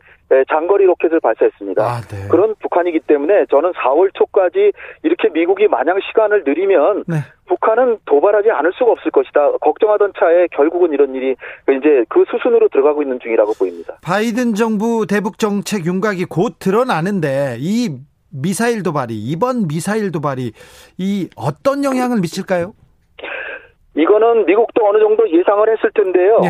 장거리 0.48 0.86
로켓을 0.86 1.20
발사했습니다. 1.20 1.82
아, 1.84 2.00
네. 2.00 2.28
그런 2.30 2.54
북한이기 2.60 3.00
때문에 3.00 3.46
저는 3.50 3.72
4월 3.72 4.10
초까지 4.14 4.72
이렇게 5.02 5.28
미국이 5.28 5.68
마냥 5.68 5.98
시간을 6.08 6.44
늘리면 6.44 7.04
네. 7.06 7.16
북한은 7.46 7.98
도발하지 8.06 8.50
않을 8.50 8.72
수가 8.78 8.92
없을 8.92 9.10
것이다. 9.10 9.58
걱정하던 9.60 10.14
차에 10.18 10.48
결국은 10.52 10.92
이런 10.92 11.14
일이 11.14 11.36
이제 11.68 12.04
그 12.08 12.24
수순으로 12.30 12.68
들어가고 12.68 13.02
있는 13.02 13.20
중이라고 13.20 13.52
보입니다. 13.58 13.98
바이든 14.02 14.54
정부 14.54 15.06
대북 15.06 15.38
정책 15.38 15.84
윤곽이 15.84 16.24
곧 16.24 16.54
드러나는데 16.58 17.56
이 17.58 17.90
미사일 18.30 18.82
도발이 18.82 19.14
이번 19.14 19.68
미사일 19.68 20.10
도발이 20.10 20.52
이 20.96 21.28
어떤 21.36 21.84
영향을 21.84 22.20
미칠까요? 22.20 22.72
이거는 23.94 24.46
미국도 24.46 24.86
어느 24.86 24.98
정도 24.98 25.28
예상을 25.28 25.68
했을 25.68 25.90
텐데요. 25.94 26.40
네. 26.40 26.48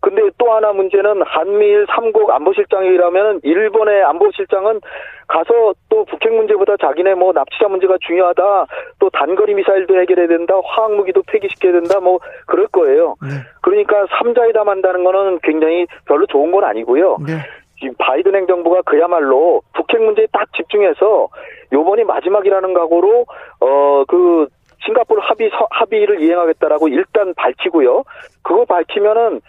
근데 0.00 0.22
또 0.38 0.52
하나 0.52 0.72
문제는 0.72 1.22
한미일 1.22 1.84
3국 1.86 2.30
안보실장이라면 2.30 3.40
일본의 3.42 4.04
안보실장은 4.04 4.80
가서 5.26 5.74
또 5.88 6.04
북핵 6.04 6.32
문제보다 6.32 6.76
자기네 6.76 7.14
뭐 7.14 7.32
납치자 7.32 7.66
문제가 7.68 7.96
중요하다. 8.06 8.66
또 9.00 9.10
단거리 9.10 9.54
미사일도 9.54 9.98
해결해야 10.00 10.28
된다. 10.28 10.54
화학 10.64 10.94
무기도 10.94 11.22
폐기시켜야 11.26 11.72
된다. 11.72 11.98
뭐 11.98 12.20
그럴 12.46 12.68
거예요. 12.68 13.16
네. 13.20 13.28
그러니까 13.60 14.06
삼자회담 14.18 14.68
한다는 14.68 15.02
거는 15.02 15.40
굉장히 15.42 15.86
별로 16.06 16.26
좋은 16.26 16.52
건 16.52 16.62
아니고요. 16.62 17.18
네. 17.26 17.34
지금 17.80 17.94
바이든 17.98 18.34
행정부가 18.34 18.82
그야말로 18.82 19.62
북핵 19.74 20.00
문제에 20.02 20.26
딱 20.32 20.52
집중해서 20.52 21.28
요번이 21.72 22.04
마지막이라는 22.04 22.72
각오로 22.74 23.26
어 23.60 24.04
그 24.06 24.46
싱가포르 24.88 25.20
합의 25.22 25.50
합의를 25.70 26.20
이행하겠다라고 26.22 26.88
일단 26.88 27.34
밝히고요. 27.34 28.04
그거 28.42 28.64
밝히면은 28.64 29.40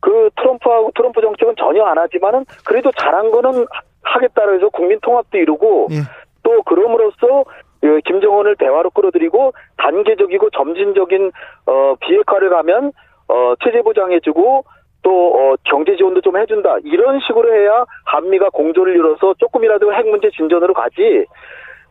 그 0.00 0.30
트럼프하고 0.36 0.90
트럼프 0.94 1.20
정책은 1.20 1.54
전혀 1.56 1.84
안 1.84 1.98
하지만은 1.98 2.44
그래도 2.64 2.90
잘한 2.92 3.30
거는 3.30 3.66
하겠다고 4.02 4.54
해서 4.54 4.68
국민 4.68 4.98
통합도 5.00 5.38
이루고 5.38 5.88
예. 5.92 5.96
또 6.42 6.62
그럼으로써 6.62 7.44
그 7.80 8.00
김정은을 8.04 8.56
대화로 8.56 8.90
끌어들이고 8.90 9.52
단계적이고 9.76 10.50
점진적인 10.50 11.32
어 11.66 11.94
비핵화를 12.00 12.50
가면 12.50 12.92
어 13.28 13.54
체제 13.64 13.80
보장해주고 13.82 14.64
또 15.02 15.34
어, 15.34 15.56
경제 15.64 15.96
지원도 15.96 16.20
좀 16.20 16.36
해준다 16.36 16.76
이런 16.84 17.18
식으로 17.20 17.52
해야 17.52 17.84
한미가 18.04 18.50
공조를 18.50 18.94
이뤄서 18.94 19.34
조금이라도 19.38 19.92
핵 19.94 20.08
문제 20.08 20.30
진전으로 20.30 20.74
가지 20.74 21.26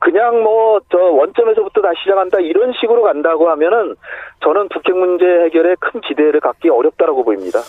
그냥 0.01 0.41
뭐 0.43 0.79
저 0.91 0.97
원점에서부터 0.97 1.81
다시 1.81 2.01
시작한다 2.03 2.39
이런 2.39 2.73
식으로 2.79 3.03
간다고 3.03 3.49
하면은 3.51 3.95
저는 4.43 4.67
북핵 4.69 4.97
문제 4.97 5.25
해결에 5.45 5.75
큰 5.79 6.01
기대를 6.01 6.39
갖기 6.41 6.69
어렵다라고 6.69 7.23
보입니다. 7.23 7.59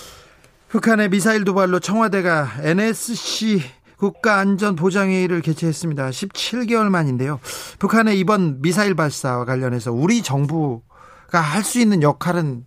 북한의 0.71 1.11
미사일 1.11 1.45
도발로 1.45 1.79
청와대가 1.79 2.47
NSC 2.65 3.59
국가안전보장회의를 3.99 5.43
개최했습니다. 5.43 6.09
17개월 6.09 6.91
만인데요. 6.91 7.39
북한의 7.79 8.19
이번 8.19 8.61
미사일 8.63 8.95
발사와 8.97 9.45
관련해서 9.45 9.93
우리 9.93 10.23
정부가 10.23 11.39
할 11.41 11.63
수 11.63 11.81
있는 11.81 12.03
역할은 12.03 12.65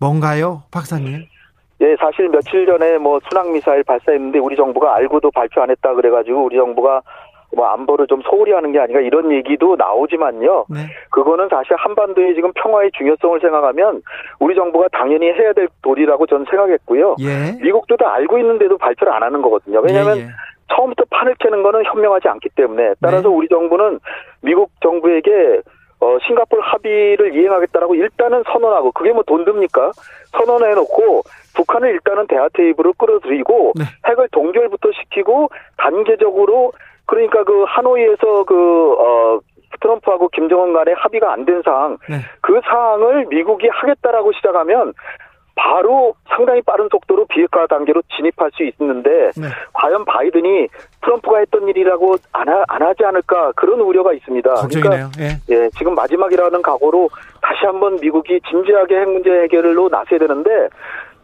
뭔가요, 0.00 0.64
박사님? 0.70 1.24
예, 1.80 1.96
사실 1.98 2.28
며칠 2.28 2.66
전에 2.66 2.98
뭐 2.98 3.18
순항 3.28 3.52
미사일 3.52 3.82
발사했는데 3.84 4.38
우리 4.38 4.56
정부가 4.56 4.94
알고도 4.96 5.30
발표 5.30 5.62
안 5.62 5.70
했다 5.70 5.94
그래가지고 5.94 6.44
우리 6.44 6.56
정부가 6.56 7.00
뭐 7.54 7.66
안보를 7.66 8.06
좀 8.06 8.20
소홀히 8.22 8.52
하는 8.52 8.72
게 8.72 8.78
아닌가 8.78 9.00
이런 9.00 9.30
얘기도 9.32 9.76
나오지만요. 9.76 10.66
네. 10.68 10.80
그거는 11.10 11.48
사실 11.48 11.74
한반도의 11.76 12.34
지금 12.34 12.52
평화의 12.54 12.90
중요성을 12.96 13.40
생각하면 13.40 14.02
우리 14.38 14.54
정부가 14.54 14.88
당연히 14.92 15.26
해야 15.32 15.52
될 15.52 15.68
도리라고 15.82 16.26
저는 16.26 16.46
생각했고요. 16.50 17.16
예. 17.20 17.58
미국도 17.62 17.96
다 17.96 18.12
알고 18.14 18.38
있는데도 18.38 18.78
발표를 18.78 19.12
안 19.12 19.22
하는 19.22 19.42
거거든요. 19.42 19.80
왜냐하면 19.80 20.18
예, 20.18 20.22
예. 20.22 20.26
처음부터 20.74 21.04
판을 21.10 21.34
캐는 21.38 21.62
거는 21.62 21.84
현명하지 21.84 22.28
않기 22.28 22.48
때문에 22.56 22.94
따라서 23.00 23.28
네. 23.28 23.34
우리 23.34 23.48
정부는 23.48 24.00
미국 24.40 24.70
정부에게 24.80 25.60
어, 26.00 26.18
싱가폴 26.26 26.60
합의를 26.60 27.34
이행하겠다라고 27.34 27.94
일단은 27.94 28.42
선언하고 28.52 28.92
그게 28.92 29.12
뭐 29.12 29.22
돈 29.26 29.44
듭니까? 29.44 29.90
선언해 30.32 30.74
놓고 30.74 31.22
북한을 31.56 31.90
일단은 31.90 32.26
대화 32.26 32.48
테이블을 32.52 32.92
끌어들이고 32.98 33.72
네. 33.76 33.84
핵을 34.06 34.28
동결부터 34.32 34.90
시키고 34.92 35.48
단계적으로 35.78 36.72
그러니까 37.06 37.44
그 37.44 37.64
하노이에서 37.66 38.44
그 38.44 38.94
어 38.98 39.38
트럼프하고 39.80 40.28
김정은 40.28 40.72
간의 40.72 40.94
합의가 40.96 41.32
안 41.32 41.44
된 41.44 41.60
사항 41.62 41.98
네. 42.08 42.16
그 42.40 42.60
사항을 42.64 43.26
미국이 43.28 43.68
하겠다라고 43.68 44.32
시작하면 44.32 44.94
바로 45.56 46.14
상당히 46.28 46.62
빠른 46.62 46.88
속도로 46.90 47.26
비핵화 47.26 47.66
단계로 47.66 48.02
진입할 48.16 48.50
수 48.54 48.62
있는데 48.64 49.30
네. 49.36 49.46
과연 49.72 50.04
바이든이 50.04 50.68
트럼프가 51.02 51.38
했던 51.38 51.68
일이라고 51.68 52.16
안, 52.32 52.48
하, 52.48 52.64
안 52.68 52.82
하지 52.82 53.04
않을까 53.04 53.52
그런 53.56 53.80
우려가 53.80 54.12
있습니다. 54.12 54.52
걱정이네요. 54.54 55.10
그러니까 55.14 55.20
예. 55.20 55.54
예, 55.54 55.70
지금 55.70 55.94
마지막이라는 55.94 56.62
각오로 56.62 57.08
다시 57.42 57.66
한번 57.66 57.96
미국이 58.00 58.40
진지하게 58.48 58.96
핵 59.00 59.08
문제 59.10 59.30
해결로 59.30 59.88
나서야 59.88 60.18
되는데 60.18 60.68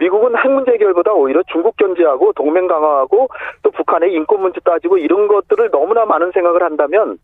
미국은 0.00 0.34
핵 0.36 0.50
문제 0.50 0.72
해결보다 0.72 1.12
오히려 1.12 1.42
중국 1.52 1.76
견제하고 1.76 2.32
동맹 2.32 2.66
강화하고 2.66 3.28
또 3.62 3.70
북한의 3.70 4.12
인권 4.14 4.40
문제 4.40 4.58
따지고 4.64 4.96
이런 4.96 5.28
것들을 5.28 5.70
너무나 5.70 6.06
많은 6.06 6.32
생각을 6.32 6.62
한다면 6.62 7.18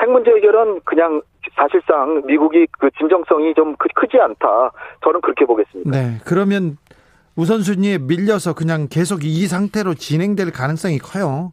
핵 0.00 0.10
문제 0.10 0.32
해결은 0.32 0.80
그냥 0.84 1.22
사실상 1.54 2.22
미국이 2.26 2.66
그 2.78 2.90
진정성이 2.98 3.54
좀 3.54 3.76
크지 3.76 4.18
않다. 4.18 4.72
저는 5.04 5.20
그렇게 5.20 5.46
보겠습니다. 5.46 5.90
네. 5.90 6.18
그러면 6.24 6.76
우선순위에 7.36 7.98
밀려서 7.98 8.54
그냥 8.54 8.88
계속 8.90 9.24
이 9.24 9.46
상태로 9.46 9.94
진행될 9.94 10.50
가능성이 10.50 10.98
커요. 10.98 11.52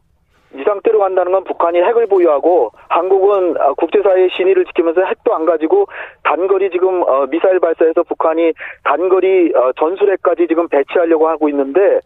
이 0.84 0.94
상태로 0.94 0.98
간다는 0.98 1.32
건 1.32 1.44
북한이 1.44 1.80
핵을 1.80 2.06
보유하고 2.06 2.70
한국은 2.88 3.56
아, 3.58 3.72
국제사회의 3.72 4.28
신의를 4.36 4.64
지키면서 4.66 5.02
핵도 5.02 5.34
안 5.34 5.46
가지고 5.46 5.86
단거리 6.22 6.70
지금 6.70 7.02
어, 7.02 7.26
미사일 7.26 7.58
발사해서 7.58 8.02
북한이 8.02 8.52
단거리 8.84 9.52
어, 9.54 9.72
전술핵까지 9.78 10.46
지금 10.46 10.68
배치하려고 10.68 11.28
하고 11.28 11.48
있는데 11.48 12.00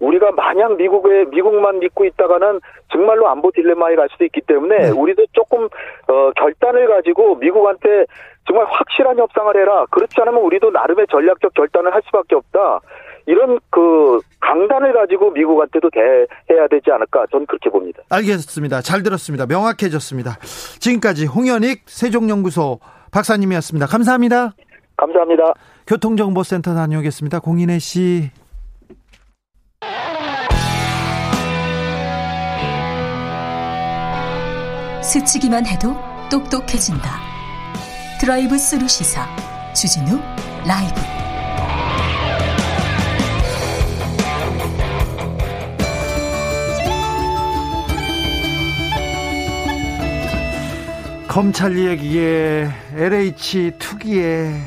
우리가 0.00 0.32
마냥 0.32 0.76
미국에 0.76 1.24
미국만 1.30 1.78
믿고 1.78 2.04
있다가는 2.04 2.60
정말로 2.92 3.28
안보 3.28 3.50
딜레마에 3.50 3.96
갈 3.96 4.08
수도 4.10 4.24
있기 4.24 4.42
때문에 4.42 4.76
네. 4.76 4.90
우리도 4.90 5.24
조금 5.32 5.64
어 5.64 6.30
결단을 6.36 6.86
가지고 6.86 7.36
미국한테 7.36 8.04
정말 8.46 8.66
확실한 8.68 9.18
협상을 9.18 9.56
해라. 9.56 9.86
그렇지 9.90 10.14
않으면 10.20 10.42
우리도 10.42 10.70
나름의 10.70 11.06
전략적 11.10 11.54
결단을 11.54 11.94
할 11.94 12.02
수밖에 12.04 12.34
없다. 12.34 12.80
이런 13.26 13.58
그 13.70 14.20
강단을 14.40 14.92
가지고 14.92 15.30
미국한테도 15.32 15.90
대해야 15.90 16.68
되지 16.68 16.90
않을까 16.92 17.26
저는 17.30 17.46
그렇게 17.46 17.68
봅니다. 17.68 18.02
알겠습니다. 18.08 18.80
잘 18.82 19.02
들었습니다. 19.02 19.46
명확해졌습니다. 19.46 20.38
지금까지 20.78 21.26
홍현익 21.26 21.82
세종연구소 21.86 22.78
박사님이었습니다. 23.10 23.86
감사합니다. 23.86 24.54
감사합니다. 24.96 25.52
교통정보센터 25.86 26.74
다녀오겠습니다. 26.74 27.40
공인혜 27.40 27.78
씨. 27.78 28.30
스치기만 35.02 35.66
해도 35.66 35.94
똑똑해진다. 36.30 37.08
드라이브 38.20 38.58
스루 38.58 38.88
시사 38.88 39.26
주진우 39.72 40.18
라이브. 40.66 41.25
검찰 51.36 51.76
얘기에 51.76 52.66
LH 52.94 53.72
투기에 53.78 54.58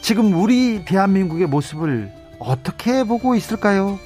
지금 0.00 0.32
우리 0.32 0.82
대한민국의 0.86 1.46
모습을 1.46 2.10
어떻게 2.38 3.04
보고 3.04 3.34
있을까요? 3.34 3.98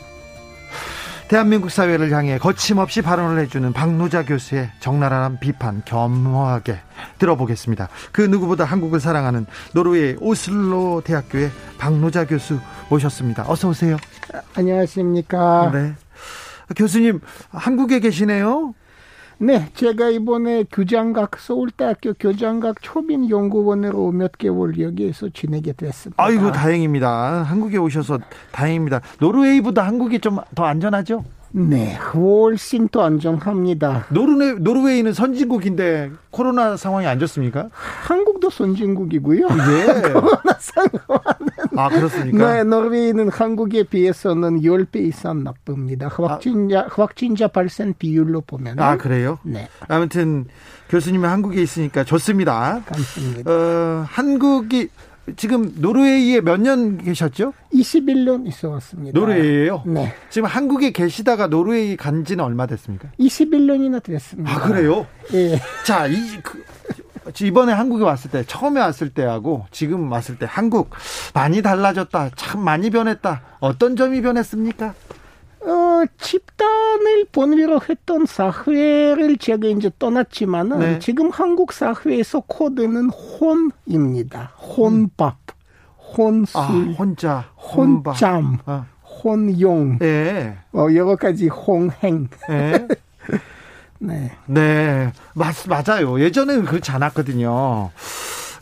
대한민국 1.29 1.71
사회를 1.71 2.11
향해 2.11 2.37
거침없이 2.39 3.01
발언을 3.01 3.41
해주는 3.45 3.73
박노자 3.73 4.25
교수의 4.25 4.73
적나라한 4.81 5.39
비판 5.39 5.83
겸허하게 5.85 6.81
들어보겠습니다. 7.21 7.89
그 8.11 8.23
누구보다 8.23 8.65
한국을 8.65 8.99
사랑하는 8.99 9.47
노르웨이 9.73 10.17
오슬로 10.19 11.03
대학교의 11.05 11.53
박노자 11.79 12.27
교수 12.27 12.59
모셨습니다. 12.89 13.45
어서 13.47 13.69
오세요. 13.69 13.99
안녕하십니까. 14.57 15.71
네. 15.73 15.95
교수님 16.75 17.21
한국에 17.51 18.01
계시네요. 18.01 18.75
네, 19.41 19.69
제가 19.75 20.09
이번에 20.09 20.65
교장각 20.71 21.39
서울대학교 21.39 22.15
교장각 22.19 22.83
초빙 22.83 23.31
연구원으로 23.31 24.11
몇 24.11 24.37
개월 24.37 24.79
여기에서 24.81 25.29
지내게 25.29 25.73
됐습니다. 25.75 26.21
아이고 26.23 26.51
다행입니다. 26.51 27.45
한국에 27.45 27.77
오셔서 27.77 28.19
다행입니다. 28.51 29.01
노르웨이보다 29.21 29.87
한국이 29.87 30.19
좀 30.19 30.39
더 30.55 30.65
안전하죠? 30.65 31.25
네, 31.51 31.95
훨씬 31.97 32.89
더 32.89 33.03
안정합니다. 33.03 34.07
노르웨, 34.11 34.53
노르웨이는 34.53 35.13
선진국인데 35.13 36.11
코로나 36.31 36.77
상황이 36.77 37.07
안 37.07 37.19
좋습니까? 37.19 37.69
한국도 37.73 38.51
선진국이고요. 38.51 39.47
예. 39.49 40.03
코로나 40.13 40.59
상황은. 40.59 41.49
아, 41.77 41.89
그렇습니까? 41.89 42.55
네, 42.55 42.65
노르웨이는 42.65 43.31
한국에 43.31 43.85
비해서는 43.85 44.61
10배 44.61 44.97
이상 44.97 45.43
나쁩니다. 45.43 46.09
확진자, 46.09 46.81
아. 46.81 46.87
확진자 46.91 47.49
발생 47.49 47.95
비율로 47.99 48.43
보면. 48.43 48.79
아, 48.79 48.97
그래요? 48.97 49.39
네. 49.43 49.69
아무튼 49.89 50.47
교수님은 50.91 51.29
한국에 51.29 51.63
있으니까 51.63 52.05
좋습니다. 52.05 52.83
감사합니다. 52.87 53.51
어, 53.51 54.05
한국이 54.07 54.89
지금 55.37 55.73
노르웨이에 55.77 56.41
몇 56.41 56.59
년 56.61 56.99
계셨죠? 56.99 57.53
21년 57.73 58.47
있어 58.49 58.71
왔습니다. 58.71 59.19
노르웨이에요? 59.19 59.83
네. 59.87 60.13
지금 60.31 60.49
한국에 60.49 60.91
계시다가 60.93 61.47
노르웨이 61.47 61.97
간 61.97 62.25
지는 62.25 62.45
얼마 62.45 62.67
됐습니까? 62.67 63.09
21년이나 63.21 64.03
됐습니다. 64.03 64.51
아, 64.53 64.61
그래요? 64.61 65.07
예. 65.35 65.61
자, 65.85 66.07
이, 66.07 66.17
그, 66.43 66.63
이번에 67.43 67.73
한국에 67.73 68.05
왔을 68.05 68.31
때, 68.31 68.43
처음에 68.47 68.81
왔을 68.81 69.11
때하고 69.11 69.67
지금 69.71 70.11
왔을 70.11 70.39
때 70.39 70.47
한국 70.49 70.91
많이 71.35 71.63
달라졌다. 71.63 72.31
참 72.37 72.61
많이 72.63 72.91
변했다. 72.91 73.43
어떤 73.61 73.97
점이 73.97 74.23
변했습니까? 74.23 74.95
어, 75.61 76.05
집단을 76.19 77.27
본위로 77.33 77.81
했던 77.89 78.27
사회를 78.27 79.39
제가 79.39 79.67
이제 79.69 79.91
떠났지만은 79.99 80.79
네. 80.79 80.99
지금 80.99 81.31
한국 81.31 81.73
사회에서 81.73 82.41
코드는 82.47 83.11
혼입니다. 83.11 84.53
혼밥, 84.57 85.37
혼술, 86.17 86.61
아, 86.61 86.67
혼자, 86.99 87.51
혼짬, 87.57 88.59
아. 88.67 88.87
혼용, 89.03 89.99
네. 89.99 90.57
어, 90.73 90.87
여러 90.95 91.17
가지 91.17 91.49
홍행. 91.49 92.29
네. 92.49 92.87
네. 94.01 94.31
네. 94.47 95.13
맞, 95.35 95.55
맞아요. 95.67 96.21
예전에는 96.21 96.65
그렇지 96.65 96.91
않았거든요. 96.93 97.91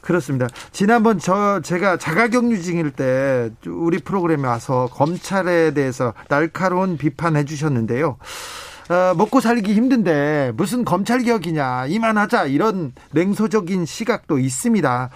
그렇습니다. 0.06 0.46
지난번 0.70 1.18
저 1.18 1.60
제가 1.60 1.96
자가격리중일 1.96 2.92
때 2.92 3.50
우리 3.66 3.98
프로그램에 3.98 4.46
와서 4.46 4.88
검찰에 4.92 5.74
대해서 5.74 6.14
날카로운 6.28 6.96
비판해 6.96 7.44
주셨는데요. 7.44 8.16
어, 8.88 9.14
먹고 9.16 9.40
살기 9.40 9.74
힘든데 9.74 10.52
무슨 10.54 10.84
검찰 10.84 11.24
개혁이냐 11.24 11.86
이만하자 11.86 12.44
이런 12.44 12.92
냉소적인 13.10 13.84
시각도 13.84 14.38
있습니다. 14.38 15.10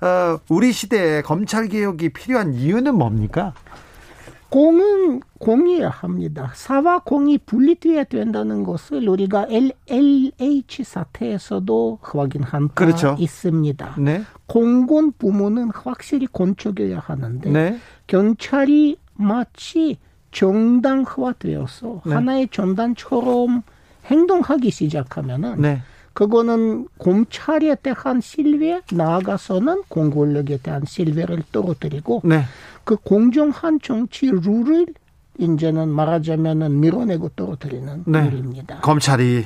어, 0.00 0.38
우리 0.48 0.72
시대에 0.72 1.22
검찰 1.22 1.66
개혁이 1.66 2.10
필요한 2.10 2.54
이유는 2.54 2.94
뭡니까? 2.94 3.52
공은 4.56 5.20
공이어야 5.38 5.90
합니다. 5.90 6.50
사와 6.54 7.00
공이 7.00 7.36
분리돼야 7.36 8.04
된다는 8.04 8.64
것을 8.64 9.06
우리가 9.06 9.48
LH 9.50 10.82
사태에서도 10.82 11.98
확인한 12.00 12.68
바 12.68 12.74
그렇죠. 12.74 13.16
있습니다. 13.18 13.96
네. 13.98 14.22
공군 14.46 15.12
부문은 15.12 15.72
확실히 15.74 16.26
건축해야 16.26 17.00
하는데 17.00 17.50
네. 17.50 17.78
경찰이 18.06 18.96
마치 19.12 19.98
정당화되어서 20.32 22.00
네. 22.06 22.14
하나의 22.14 22.48
전단처럼 22.50 23.62
행동하기 24.06 24.70
시작하면은 24.70 25.60
네. 25.60 25.82
그거는 26.14 26.88
검찰에 26.98 27.74
대한 27.74 28.22
신뢰 28.22 28.80
나아가서는 28.90 29.82
공권력에 29.88 30.56
대한 30.62 30.82
신뢰를 30.86 31.42
떨어뜨리고 31.52 32.22
네. 32.24 32.44
그 32.86 32.94
공정한 32.96 33.80
정치 33.82 34.30
룰을 34.30 34.86
이제는 35.38 35.88
말하자면은 35.88 36.80
밀어내고 36.80 37.30
떨어뜨리는 37.30 38.04
네. 38.06 38.26
일입니다. 38.28 38.78
검찰이 38.80 39.44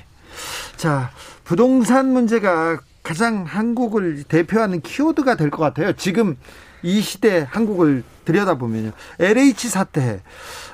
자 0.77 1.11
부동산 1.43 2.13
문제가 2.13 2.79
가장 3.03 3.45
한국을 3.45 4.25
대표하는 4.25 4.83
키워드가 4.83 5.37
될 5.37 5.51
것 5.51 5.57
같아요. 5.59 5.95
지금 5.95 6.37
이 6.83 7.01
시대 7.01 7.47
한국을 7.51 8.05
들여다보면요. 8.27 8.93
LH 9.19 9.69
사태, 9.71 10.21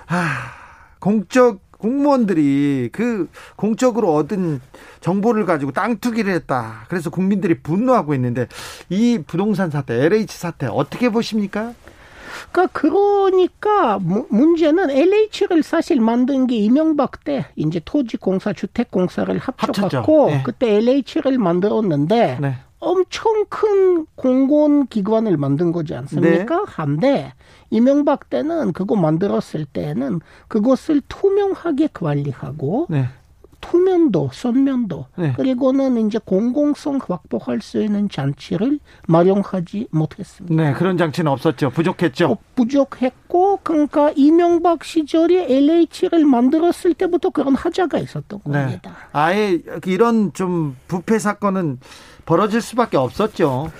아, 0.08 0.50
공적 0.98 1.60
공무원들이 1.78 2.88
그 2.92 3.28
공적으로 3.54 4.12
얻은 4.14 4.60
정보를 5.00 5.46
가지고 5.46 5.70
땅 5.70 5.98
투기를 5.98 6.32
했다. 6.34 6.84
그래서 6.88 7.10
국민들이 7.10 7.60
분노하고 7.60 8.12
있는데 8.14 8.48
이 8.88 9.22
부동산 9.24 9.70
사태, 9.70 9.94
LH 9.94 10.36
사태 10.36 10.66
어떻게 10.66 11.10
보십니까? 11.10 11.74
그러니까 12.52 12.72
그러니까 12.72 13.98
문제는 13.98 14.90
LH를 14.90 15.62
사실 15.62 16.00
만든 16.00 16.46
게 16.46 16.56
이명박 16.56 17.24
때 17.24 17.46
이제 17.56 17.80
토지공사, 17.84 18.52
주택공사를 18.52 19.36
합쳐갖고 19.38 20.26
네. 20.30 20.42
그때 20.44 20.76
LH를 20.76 21.38
만들었는데 21.38 22.38
네. 22.40 22.54
엄청 22.78 23.46
큰 23.48 24.06
공공기관을 24.14 25.36
만든 25.36 25.72
거지 25.72 25.94
않습니까? 25.94 26.56
네. 26.56 26.62
한데 26.66 27.32
이명박 27.70 28.30
때는 28.30 28.72
그거 28.72 28.96
만들었을 28.96 29.64
때는 29.72 30.20
그것을 30.48 31.02
투명하게 31.08 31.88
관리하고 31.92 32.86
네. 32.90 33.06
투명도, 33.70 34.30
선면도 34.32 35.06
네. 35.16 35.32
그리고는 35.36 36.06
이제 36.06 36.18
공공성 36.24 37.00
확보할 37.06 37.60
수 37.60 37.82
있는 37.82 38.08
장치를 38.08 38.78
마련하지 39.08 39.88
못했습니다. 39.90 40.62
네, 40.62 40.72
그런 40.72 40.96
장치는 40.96 41.30
없었죠. 41.30 41.70
부족했죠. 41.70 42.30
어, 42.30 42.38
부족했고 42.54 43.60
그러니까 43.62 44.12
이명박 44.14 44.84
시절에 44.84 45.46
LH를 45.52 46.24
만들었을 46.24 46.94
때부터 46.94 47.30
그런 47.30 47.54
하자가 47.54 47.98
있었던 47.98 48.40
네. 48.44 48.52
겁니다. 48.52 48.96
아예 49.12 49.60
이런 49.86 50.32
좀 50.32 50.76
부패 50.86 51.18
사건은 51.18 51.80
벌어질 52.26 52.60
수밖에 52.60 52.96
없었죠. 52.96 53.70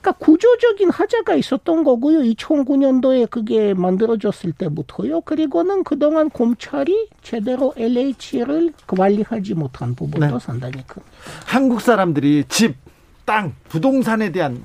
그러니까 0.00 0.12
구조적인 0.12 0.90
하자가 0.90 1.34
있었던 1.34 1.84
거고요. 1.84 2.20
2009년도에 2.20 3.28
그게 3.28 3.74
만들어졌을 3.74 4.52
때부터요. 4.52 5.20
그리고는 5.22 5.82
그동안 5.84 6.30
검찰이 6.30 7.08
제대로 7.22 7.74
LH를 7.76 8.72
관리하지 8.86 9.54
못한 9.54 9.94
부분도 9.94 10.26
네. 10.26 10.38
상당히 10.40 10.74
큽니다. 10.86 11.12
한국 11.44 11.80
사람들이 11.80 12.44
집, 12.48 12.76
땅, 13.24 13.54
부동산에 13.68 14.30
대한 14.30 14.62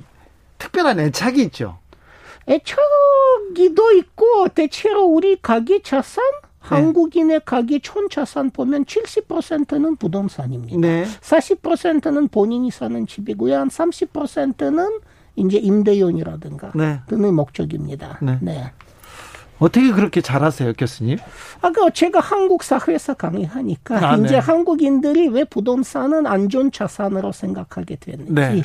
특별한 0.58 1.00
애착이 1.00 1.42
있죠. 1.42 1.78
애착이도 2.48 3.92
있고 3.92 4.48
대체로 4.54 5.04
우리 5.04 5.36
가계 5.40 5.82
자산 5.82 6.22
네. 6.42 6.43
한국인의 6.64 7.42
가계 7.44 7.78
촌자산 7.80 8.50
보면 8.50 8.86
70%는 8.86 9.96
부동산입니다. 9.96 10.78
네. 10.78 11.04
40%는 11.04 12.28
본인이 12.28 12.70
사는 12.70 13.06
집이고요. 13.06 13.56
한 13.56 13.68
30%는 13.68 15.00
이제 15.36 15.58
임대용이라든가 15.58 16.72
네. 16.74 17.00
등의 17.06 17.32
목적입니다. 17.32 18.18
네. 18.22 18.38
네. 18.40 18.72
어떻게 19.58 19.92
그렇게 19.92 20.20
잘하세요, 20.20 20.72
교수님? 20.72 21.18
아까 21.60 21.90
제가 21.90 22.20
한국 22.20 22.62
사회에서 22.62 23.14
강의하니까 23.14 24.10
아, 24.10 24.16
네. 24.16 24.24
이제 24.24 24.36
한국인들이 24.36 25.28
왜 25.28 25.44
부동산은 25.44 26.26
안전 26.26 26.72
자산으로 26.72 27.32
생각하게 27.32 27.96
됐는지 27.96 28.32
네. 28.32 28.62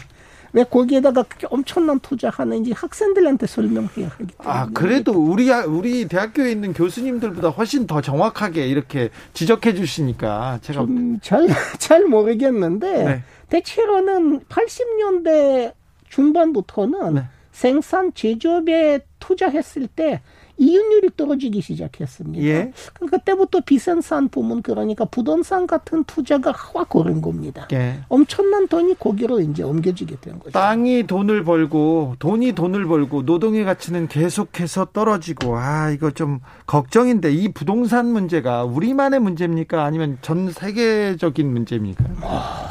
왜 0.53 0.63
거기에다가 0.63 1.25
엄청난 1.49 1.99
투자하는지 1.99 2.71
학생들한테 2.71 3.47
설명해야 3.47 4.07
하기 4.07 4.27
때문에. 4.27 4.33
아, 4.39 4.67
그래도 4.73 5.13
우리, 5.13 5.49
우리 5.51 6.07
대학교에 6.07 6.51
있는 6.51 6.73
교수님들보다 6.73 7.49
훨씬 7.49 7.87
더 7.87 8.01
정확하게 8.01 8.67
이렇게 8.67 9.09
지적해 9.33 9.73
주시니까 9.75 10.59
제가. 10.61 10.85
잘, 11.21 11.47
잘 11.77 12.05
모르겠는데, 12.05 13.03
네. 13.03 13.23
대체로는 13.49 14.41
80년대 14.41 15.73
중반부터는 16.09 17.15
네. 17.15 17.23
생산 17.51 18.13
제조업에 18.13 18.99
투자했을 19.19 19.87
때 19.87 20.21
이윤율이 20.59 21.11
떨어지기 21.15 21.61
시작했습니다. 21.61 22.43
예. 22.45 22.71
그때부터 23.09 23.61
비생산 23.61 24.27
부문 24.27 24.61
그러니까 24.61 25.05
부동산 25.05 25.65
같은 25.65 26.03
투자가 26.03 26.51
확 26.51 26.95
오른 26.95 27.21
겁니다. 27.21 27.67
예. 27.71 28.01
엄청난 28.09 28.67
돈이 28.67 28.95
거기로 28.99 29.39
이제 29.39 29.63
옮겨지게 29.63 30.17
된 30.19 30.37
거죠. 30.37 30.51
땅이 30.51 31.07
돈을 31.07 31.43
벌고 31.45 32.15
돈이 32.19 32.51
돈을 32.51 32.85
벌고 32.85 33.23
노동의 33.23 33.63
가치는 33.63 34.09
계속해서 34.09 34.89
떨어지고 34.91 35.57
아 35.57 35.89
이거 35.91 36.11
좀 36.11 36.39
걱정인데 36.67 37.31
이 37.31 37.51
부동산 37.53 38.07
문제가 38.07 38.65
우리만의 38.65 39.21
문제입니까 39.21 39.85
아니면 39.85 40.17
전 40.21 40.51
세계적인 40.51 41.51
문제입니까? 41.51 42.03
어, 42.21 42.69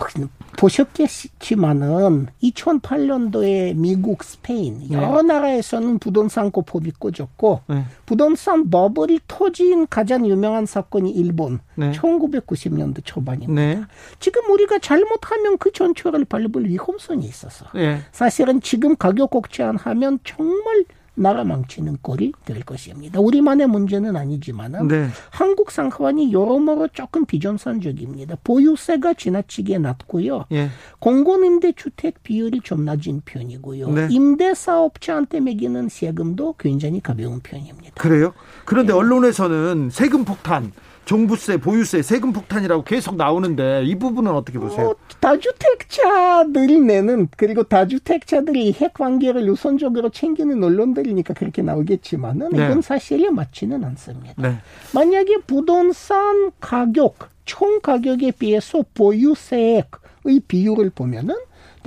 보셨겠지만은 0.58 2.26
2008년도에 2.42 3.76
미국, 3.76 4.24
스페인 4.24 4.80
네. 4.80 4.96
여러 4.96 5.22
네. 5.22 5.28
나라에서는 5.28 5.98
부동산 6.00 6.50
고법이 6.50 6.92
꺼졌고 6.98 7.60
네. 7.68 7.84
부동산 8.04 8.68
버블이 8.68 9.20
터진 9.28 9.86
가장 9.86 10.26
유명한 10.26 10.66
사건이 10.66 11.12
일본 11.12 11.60
네. 11.76 11.92
1990년도 11.92 13.04
초반입니다. 13.04 13.54
네. 13.54 13.82
지금 14.18 14.50
우리가 14.50 14.80
잘못하면 14.80 15.58
그 15.58 15.70
전초를 15.72 16.24
밟을 16.24 16.68
위험성이 16.68 17.26
있어서 17.26 17.66
네. 17.72 18.00
사실은 18.10 18.60
지금 18.60 18.96
가격 18.96 19.30
곡지안하면 19.30 20.18
정말 20.24 20.84
나라 21.18 21.44
망치는 21.44 21.98
꼴이 22.02 22.32
될 22.44 22.62
것입니다. 22.62 23.20
우리만의 23.20 23.66
문제는 23.66 24.16
아니지만은 24.16 24.88
네. 24.88 25.08
한국 25.30 25.70
상황이 25.70 26.32
여러모로 26.32 26.88
조금 26.88 27.26
비정상적입니다. 27.26 28.36
보유세가 28.44 29.14
지나치게 29.14 29.78
낮고요. 29.78 30.46
예. 30.52 30.68
공공임대 31.00 31.72
주택 31.72 32.22
비율이 32.22 32.60
좀 32.60 32.84
낮은 32.84 33.22
편이고요. 33.24 33.90
네. 33.90 34.08
임대사업자한테 34.10 35.40
매기는 35.40 35.88
세금도 35.88 36.54
굉장히 36.58 37.00
가벼운 37.00 37.40
편입니다. 37.40 38.00
그래요? 38.00 38.32
그런데 38.64 38.92
네. 38.92 38.98
언론에서는 38.98 39.90
세금 39.90 40.24
폭탄 40.24 40.72
종부세, 41.08 41.56
보유세, 41.56 42.02
세금 42.02 42.34
폭탄이라고 42.34 42.84
계속 42.84 43.16
나오는데 43.16 43.82
이 43.86 43.94
부분은 43.94 44.30
어떻게 44.30 44.58
보세요? 44.58 44.88
어, 44.88 44.94
다주택자들이 45.20 46.80
내는 46.80 47.28
그리고 47.34 47.62
다주택자들이 47.62 48.74
핵 48.74 48.92
관계를 48.92 49.48
우선적으로 49.48 50.10
챙기는 50.10 50.62
언론들이니까 50.62 51.32
그렇게 51.32 51.62
나오겠지만은 51.62 52.50
네. 52.50 52.66
이건 52.66 52.82
사실이 52.82 53.30
맞지는 53.30 53.84
않습니다. 53.84 54.34
네. 54.36 54.58
만약에 54.92 55.38
부동산 55.46 56.52
가격 56.60 57.30
총 57.46 57.80
가격에 57.80 58.32
비해서 58.32 58.84
보유세의 58.92 59.84
비율을 60.46 60.90
보면은 60.90 61.36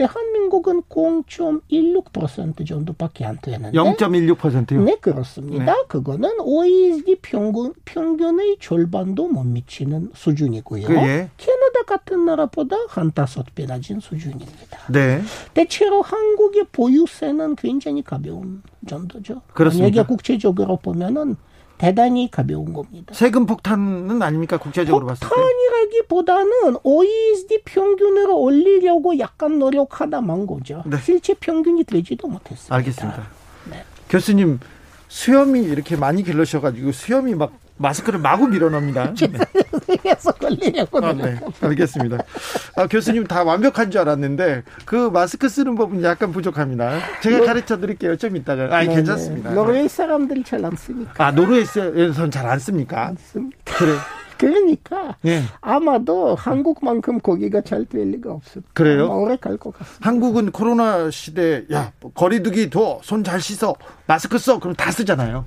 대한민국은 0.01 0.81
0.16% 0.83 2.67
정도밖에 2.67 3.23
안 3.23 3.37
되는데 3.39 3.77
0.16%요? 3.77 4.83
네 4.83 4.97
그렇습니다. 4.99 5.65
네. 5.65 5.83
그거는 5.87 6.39
OECD 6.39 7.17
평균 7.21 7.73
평균의 7.85 8.57
절반도 8.59 9.27
못 9.27 9.43
미치는 9.43 10.11
수준이고요. 10.15 10.87
그, 10.87 10.95
예. 10.95 11.29
캐나다 11.37 11.83
같은 11.85 12.25
나라보다 12.25 12.77
한 12.89 13.11
다섯 13.11 13.45
배 13.53 13.67
낮은 13.67 13.99
수준입니다. 13.99 14.79
네. 14.91 15.21
대체로 15.53 16.01
한국의 16.01 16.65
보유세는 16.71 17.55
굉장히 17.57 18.01
가벼운 18.01 18.63
정도죠. 18.87 19.41
그렇습니다. 19.53 19.91
만약에 19.91 20.07
국제적으로 20.07 20.77
보면은 20.77 21.35
대단히 21.81 22.29
가벼운 22.29 22.73
겁니다. 22.73 23.11
세금 23.11 23.47
폭탄은 23.47 24.21
아닙니까 24.21 24.57
국제적으로 24.57 25.07
봤을 25.07 25.27
때? 25.27 25.27
폭탄이라기보다는 25.27 26.77
OECD 26.83 27.63
평균으로 27.65 28.37
올리려고 28.39 29.17
약간 29.17 29.57
노력하다만 29.57 30.45
거죠. 30.45 30.83
네. 30.85 30.97
실제 31.03 31.33
평균이 31.33 31.85
되지도 31.85 32.27
못했습니다. 32.27 32.75
알겠습니다. 32.75 33.27
네. 33.71 33.83
교수님 34.09 34.59
수염이 35.07 35.63
이렇게 35.63 35.95
많이 35.95 36.21
길러셔가지고 36.21 36.91
수염이 36.91 37.33
막 37.33 37.51
마스크를 37.77 38.19
마구 38.19 38.47
밀어넣습니다. 38.47 39.13
그래서 40.01 40.31
걸리려고. 40.33 41.03
아, 41.05 41.13
네. 41.13 41.39
알겠습니다. 41.61 42.17
아, 42.75 42.87
교수님 42.87 43.25
다 43.25 43.43
완벽한 43.43 43.89
줄 43.91 44.01
알았는데 44.01 44.63
그 44.85 45.09
마스크 45.11 45.49
쓰는 45.49 45.75
법은 45.75 46.03
약간 46.03 46.31
부족합니다. 46.31 46.99
제가 47.21 47.37
노, 47.39 47.45
가르쳐 47.45 47.79
드릴게요. 47.79 48.15
좀 48.17 48.35
이따가. 48.35 48.65
아, 48.75 48.83
네, 48.83 48.93
괜찮습니다. 48.95 49.49
네. 49.49 49.55
노르웨이 49.55 49.87
사람들이 49.87 50.43
잘 50.43 50.63
안 50.63 50.75
쓰니까. 50.75 51.25
아, 51.25 51.31
노르웨이에서는 51.31 52.29
잘 52.31 52.45
안 52.45 52.59
씁니까? 52.59 53.07
안 53.07 53.17
씁니다. 53.17 53.57
그래. 53.65 53.95
그러니까 54.41 55.15
네. 55.21 55.43
아마도 55.61 56.33
한국만큼 56.33 57.19
거기가 57.19 57.61
잘 57.61 57.85
될 57.85 58.09
리가 58.11 58.31
없을 58.31 58.63
그래요? 58.73 59.07
오래 59.11 59.35
갈 59.37 59.57
것 59.57 59.71
같습니다. 59.77 60.09
한국은 60.09 60.51
코로나 60.51 61.11
시대 61.11 61.65
야 61.71 61.91
거리두기 62.15 62.69
둬손 62.71 63.23
잘 63.23 63.39
씻어 63.39 63.75
마스크 64.07 64.37
써 64.39 64.59
그럼 64.59 64.75
다 64.75 64.91
쓰잖아요. 64.91 65.45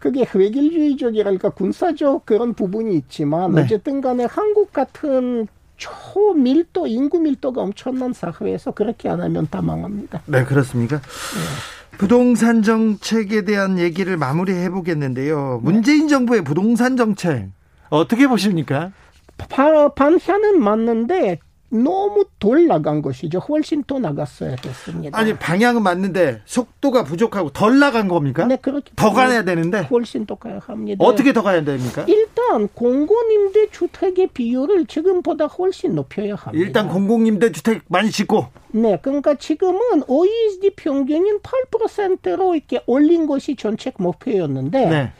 그게 0.00 0.22
획일주의적이랄까 0.22 1.50
군사적 1.50 2.26
그런 2.26 2.54
부분이 2.54 2.96
있지만 2.96 3.52
네. 3.54 3.62
어쨌든 3.62 4.00
간에 4.00 4.24
한국 4.24 4.72
같은 4.72 5.46
초밀도 5.76 6.86
인구 6.88 7.20
밀도가 7.20 7.60
엄청난 7.62 8.12
사회에서 8.12 8.72
그렇게 8.72 9.08
안 9.08 9.20
하면 9.20 9.46
다 9.50 9.62
망합니다. 9.62 10.22
네 10.26 10.44
그렇습니까? 10.44 10.96
네. 10.98 11.98
부동산 11.98 12.62
정책에 12.62 13.42
대한 13.44 13.78
얘기를 13.78 14.16
마무리해 14.16 14.70
보겠는데요. 14.70 15.60
문재인 15.62 16.08
정부의 16.08 16.42
부동산 16.42 16.96
정책 16.96 17.50
어떻게 17.92 18.26
보십니까? 18.26 18.92
바, 19.36 19.88
반향은 19.88 20.62
맞는데 20.62 21.38
너무 21.72 22.26
덜 22.38 22.66
나간 22.66 23.00
것이죠. 23.00 23.38
훨씬 23.38 23.82
더 23.84 23.98
나갔어야 23.98 24.56
됐습니다. 24.56 25.18
아니 25.18 25.34
방향은 25.34 25.82
맞는데 25.82 26.42
속도가 26.44 27.04
부족하고 27.04 27.50
덜 27.50 27.78
나간 27.78 28.08
겁니까? 28.08 28.44
네, 28.44 28.56
그렇게 28.56 28.92
더 28.94 29.10
가야 29.10 29.42
되는데 29.44 29.80
훨씬 29.80 30.26
더 30.26 30.34
가야 30.34 30.58
합니다. 30.58 31.02
어떻게 31.02 31.32
더 31.32 31.42
가야 31.42 31.64
됩니까? 31.64 32.04
일단 32.08 32.68
공공임대 32.68 33.70
주택의 33.70 34.28
비율을 34.28 34.84
지금보다 34.86 35.46
훨씬 35.46 35.94
높여야 35.94 36.34
합니다. 36.34 36.52
일단 36.52 36.88
공공임대 36.88 37.52
주택 37.52 37.82
많이 37.88 38.10
짓고. 38.10 38.48
네, 38.72 38.98
그러니까 39.00 39.34
지금은 39.34 40.02
OECD 40.06 40.70
평균인 40.76 41.40
8%로 41.40 42.54
이렇게 42.54 42.82
올린 42.86 43.26
것이 43.26 43.56
정책 43.56 43.94
목표였는데. 43.96 44.86
네. 44.86 45.12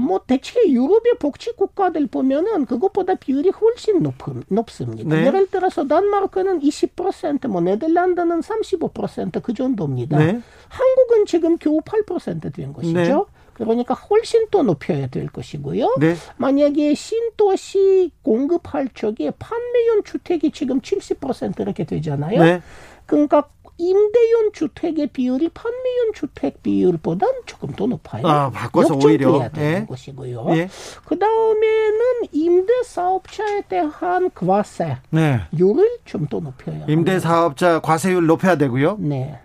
뭐 0.00 0.20
대체 0.26 0.60
유럽의 0.68 1.14
복지 1.18 1.52
국가들 1.52 2.06
보면은 2.06 2.64
그것보다 2.66 3.14
비율이 3.14 3.50
훨씬 3.50 4.02
높, 4.02 4.14
높습니다. 4.48 5.16
네. 5.16 5.26
예를 5.26 5.48
들어서 5.48 5.86
단마크는 5.86 6.60
20%, 6.60 7.48
뭐 7.48 7.60
네덜란드는 7.60 8.40
35%그 8.40 9.54
정도입니다. 9.54 10.18
네. 10.18 10.40
한국은 10.68 11.26
지금 11.26 11.58
겨우 11.58 11.80
8%된 11.80 12.72
것이죠. 12.72 12.98
네. 12.98 13.40
그러니까 13.54 13.92
훨씬 13.92 14.48
더 14.50 14.62
높여야 14.62 15.08
될 15.08 15.26
것이고요. 15.26 15.96
네. 16.00 16.14
만약에 16.38 16.94
신도시 16.94 18.10
공급할 18.22 18.88
적에 18.94 19.30
판매용 19.38 20.02
주택이 20.02 20.50
지금 20.50 20.80
70% 20.80 21.60
이렇게 21.60 21.84
되잖아요. 21.84 22.42
네. 22.42 22.62
그러니까 23.04 23.48
임대용 23.80 24.52
주택의 24.52 25.06
비율이 25.08 25.48
판매용 25.54 26.12
주택 26.14 26.62
비율보다 26.62 27.26
조금 27.46 27.72
더 27.72 27.86
높아요. 27.86 28.26
아, 28.26 28.50
바꿔서 28.50 28.94
오히려 28.94 29.48
되는 29.50 29.82
예. 29.82 29.86
것이고요. 29.86 30.46
예. 30.50 30.68
그 31.06 31.18
다음에는 31.18 32.00
임대 32.32 32.72
사업자에 32.84 33.62
대한 33.68 34.30
과세 34.34 34.98
네. 35.10 35.40
율을 35.58 35.98
좀 36.04 36.26
더 36.28 36.40
높여야. 36.40 36.84
임대 36.88 37.18
사업자 37.18 37.80
과세율 37.80 38.26
높여야 38.26 38.56
되고요. 38.56 38.96
네. 39.00 39.38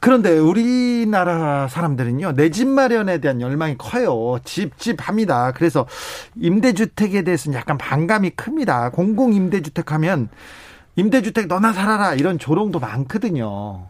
그런데 0.00 0.36
우리나라 0.38 1.66
사람들은요, 1.68 2.32
내 2.32 2.50
집 2.50 2.66
마련에 2.68 3.18
대한 3.18 3.40
열망이 3.40 3.76
커요. 3.78 4.38
집, 4.44 4.76
집 4.78 5.08
합니다. 5.08 5.52
그래서 5.56 5.86
임대주택에 6.36 7.22
대해서는 7.22 7.58
약간 7.58 7.78
반감이 7.78 8.30
큽니다. 8.30 8.90
공공임대주택 8.90 9.92
하면 9.92 10.28
임대주택 10.96 11.46
너나 11.48 11.72
살아라 11.72 12.14
이런 12.14 12.38
조롱도 12.38 12.78
많거든요. 12.80 13.86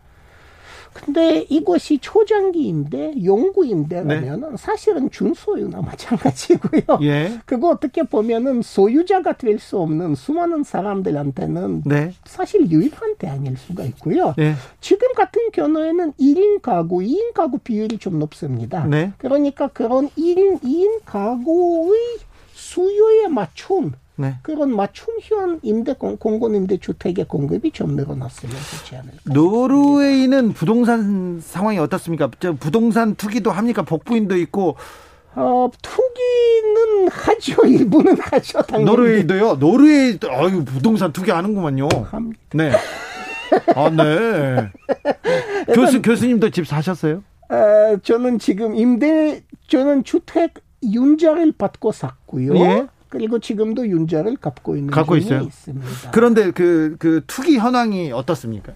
근데 0.94 1.44
이것이 1.48 1.98
초장기 1.98 2.68
임대, 2.68 3.12
용구 3.24 3.66
임대라면은 3.66 4.50
네. 4.52 4.56
사실은 4.56 5.10
준소유나 5.10 5.82
마찬가지고요. 5.82 7.00
예. 7.02 7.40
그거 7.46 7.70
어떻게 7.70 8.04
보면은 8.04 8.62
소유자가 8.62 9.32
될 9.32 9.58
수 9.58 9.78
없는 9.80 10.14
수많은 10.14 10.62
사람들한테는 10.62 11.82
네. 11.84 12.12
사실 12.24 12.70
유일한 12.70 13.16
대안일 13.18 13.56
수가 13.56 13.82
있고요. 13.84 14.34
네. 14.36 14.54
지금 14.80 15.12
같은 15.14 15.50
경우에는 15.52 16.12
1인 16.12 16.62
가구, 16.62 16.98
2인 16.98 17.32
가구 17.34 17.58
비율이 17.58 17.98
좀 17.98 18.20
높습니다. 18.20 18.84
네. 18.86 19.12
그러니까 19.18 19.66
그런 19.68 20.08
1인, 20.10 20.60
2인 20.62 21.00
가구의 21.04 22.18
수요에 22.52 23.26
맞춘 23.28 23.94
네. 24.16 24.36
그런 24.42 24.74
맞춤형 24.74 25.60
임대 25.62 25.92
공공 25.94 26.54
임대 26.54 26.76
주택의 26.76 27.26
공급이 27.26 27.70
좀 27.72 27.96
늘어났으면 27.96 28.54
좋지 28.54 28.96
않을까. 28.96 29.18
노르웨이는 29.26 30.52
부동산 30.52 31.40
상황이 31.40 31.78
어떻습니까? 31.78 32.30
저 32.38 32.52
부동산 32.52 33.16
투기도 33.16 33.50
합니까? 33.50 33.82
복부인도 33.82 34.36
있고 34.38 34.76
어, 35.34 35.68
투기는 35.82 37.08
하죠. 37.10 37.66
일부는 37.66 38.16
하죠. 38.20 38.62
당연히. 38.62 38.84
노르웨이도요. 38.84 39.54
노르웨이 39.56 40.18
아유 40.30 40.64
부동산 40.64 41.12
투기 41.12 41.30
하는구만요. 41.32 41.88
합니다. 42.10 42.40
네. 42.54 42.70
아, 43.74 43.90
네. 43.90 44.70
교수 45.74 46.02
교수님도 46.02 46.50
집 46.50 46.66
사셨어요? 46.66 47.22
어, 47.48 47.96
저는 48.02 48.38
지금 48.38 48.76
임대 48.76 49.42
저는 49.68 50.04
주택 50.04 50.54
윤자를 50.84 51.52
받고 51.58 51.92
샀고요. 51.92 52.56
예? 52.56 52.86
그리고 53.14 53.38
지금도 53.38 53.86
윤자를 53.86 54.38
갖고 54.38 54.74
있는 54.74 54.90
갖고 54.90 55.16
있어요. 55.16 55.42
있습니다. 55.42 56.10
그런데 56.10 56.50
그, 56.50 56.96
그 56.98 57.22
투기 57.28 57.58
현황이 57.58 58.10
어떻습니까? 58.10 58.72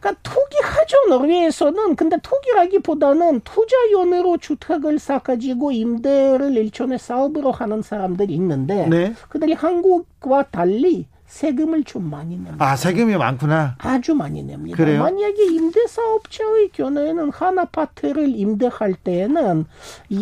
그러니까 0.00 0.22
투기하죠 0.22 0.96
노르웨이에서는 1.10 1.94
근데 1.94 2.16
투기라기보다는 2.22 3.42
투자연으로 3.44 4.38
주택을 4.38 4.98
사가지고 4.98 5.72
임대를 5.72 6.56
일종의 6.56 6.98
사업으로 6.98 7.52
하는 7.52 7.82
사람들이 7.82 8.32
있는데 8.32 8.86
네. 8.88 9.12
그들이 9.28 9.52
한국과 9.52 10.44
달리 10.50 11.06
세금을 11.38 11.82
좀 11.82 12.08
많이 12.10 12.36
냅니다. 12.36 12.64
아, 12.64 12.76
세금이 12.76 13.16
많구나. 13.16 13.74
아주 13.78 14.14
많이 14.14 14.44
냅니다. 14.44 14.76
그래요? 14.76 15.02
만약에 15.02 15.44
임대사업자의 15.44 16.68
경우에는 16.72 17.32
한 17.32 17.58
아파트를 17.58 18.28
임대할 18.36 18.94
때에는 18.94 19.64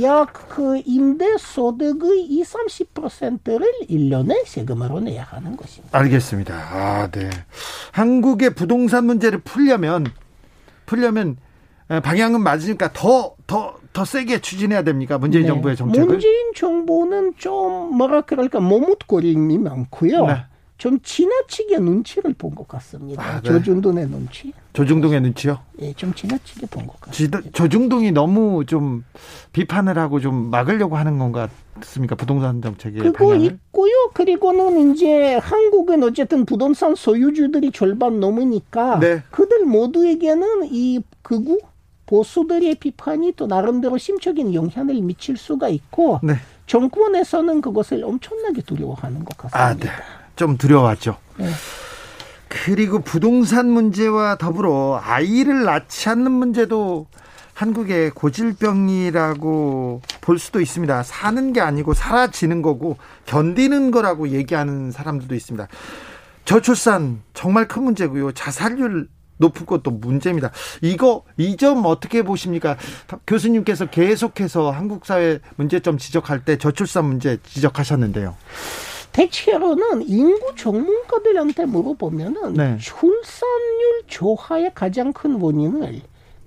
약 0.00 0.32
그 0.48 0.80
임대소득의 0.86 2.24
20, 2.24 2.94
30%를 2.94 3.66
1년에 3.90 4.46
세금으로 4.46 5.00
내야 5.00 5.24
하는 5.24 5.56
것입니다. 5.56 5.98
알겠습니다. 5.98 6.54
아, 6.54 7.08
네. 7.10 7.28
한국의 7.92 8.54
부동산 8.54 9.04
문제를 9.04 9.40
풀려면, 9.40 10.06
풀려면 10.86 11.36
방향은 11.88 12.42
맞으니까 12.42 12.92
더, 12.94 13.34
더, 13.46 13.76
더 13.92 14.04
세게 14.06 14.40
추진해야 14.40 14.82
됩니까? 14.82 15.18
문재인 15.18 15.42
네. 15.42 15.48
정부의 15.48 15.76
정책을? 15.76 16.06
문재인 16.06 16.52
정부는 16.54 17.34
좀 17.36 17.96
뭐라 17.96 18.22
그럴까 18.22 18.60
머뭇거림이 18.60 19.58
많고요. 19.58 20.26
네. 20.26 20.44
좀 20.82 20.98
지나치게 21.00 21.78
눈치를 21.78 22.34
본 22.36 22.56
것 22.56 22.66
같습니다. 22.66 23.22
아, 23.22 23.40
네. 23.40 23.48
조중동의 23.48 24.08
눈치. 24.08 24.52
조중동의 24.72 25.20
눈치요? 25.20 25.60
예, 25.80 25.92
좀 25.92 26.12
지나치게 26.12 26.66
본 26.66 26.88
것 26.88 27.00
같습니다. 27.02 27.40
조중동이 27.52 28.10
너무 28.10 28.64
좀 28.66 29.04
비판을 29.52 29.96
하고 29.96 30.18
좀 30.18 30.50
막으려고 30.50 30.96
하는 30.96 31.18
건 31.18 31.30
같습니까? 31.78 32.16
부동산 32.16 32.60
정책의 32.60 33.00
그거 33.00 33.28
방향을? 33.28 33.44
있고요. 33.46 33.92
그리고는 34.12 34.92
이제 34.92 35.36
한국은 35.36 36.02
어쨌든 36.02 36.44
부동산 36.44 36.96
소유주들이 36.96 37.70
절반 37.70 38.18
넘으니까 38.18 38.98
네. 38.98 39.22
그들 39.30 39.64
모두에게는 39.66 40.64
이 40.64 41.00
극우 41.22 41.58
보수들의 42.06 42.74
비판이 42.74 43.34
또 43.36 43.46
나름대로 43.46 43.98
심적인 43.98 44.52
영향을 44.52 45.00
미칠 45.00 45.36
수가 45.36 45.68
있고 45.68 46.18
네. 46.24 46.34
정권에서는 46.66 47.60
그것을 47.60 48.02
엄청나게 48.02 48.62
두려워하는 48.62 49.24
것 49.24 49.36
같습니다. 49.36 49.64
아, 49.64 49.74
네. 49.76 49.88
좀 50.42 50.56
두려웠죠. 50.56 51.16
네. 51.36 51.48
그리고 52.48 52.98
부동산 52.98 53.70
문제와 53.70 54.36
더불어 54.38 55.00
아이를 55.00 55.62
낳지 55.62 56.08
않는 56.08 56.32
문제도 56.32 57.06
한국의 57.54 58.10
고질병이라고 58.10 60.02
볼 60.20 60.38
수도 60.40 60.60
있습니다. 60.60 61.04
사는 61.04 61.52
게 61.52 61.60
아니고 61.60 61.94
사라지는 61.94 62.60
거고 62.60 62.96
견디는 63.26 63.92
거라고 63.92 64.30
얘기하는 64.30 64.90
사람들도 64.90 65.32
있습니다. 65.36 65.68
저출산 66.44 67.22
정말 67.34 67.68
큰 67.68 67.84
문제고요. 67.84 68.32
자살률 68.32 69.06
높은 69.38 69.64
것도 69.64 69.92
문제입니다. 69.92 70.50
이거 70.80 71.22
이 71.36 71.56
점 71.56 71.82
어떻게 71.86 72.22
보십니까? 72.22 72.76
교수님께서 73.28 73.86
계속해서 73.86 74.72
한국 74.72 75.06
사회 75.06 75.38
문제점 75.54 75.98
지적할 75.98 76.44
때 76.44 76.58
저출산 76.58 77.04
문제 77.04 77.38
지적하셨는데요. 77.44 78.34
대체로는 79.12 80.08
인구 80.08 80.54
전문가들한테 80.56 81.66
물어보면은 81.66 82.54
네. 82.54 82.78
출산율 82.78 84.02
저하의 84.08 84.72
가장 84.74 85.12
큰 85.12 85.40
원인을 85.40 86.00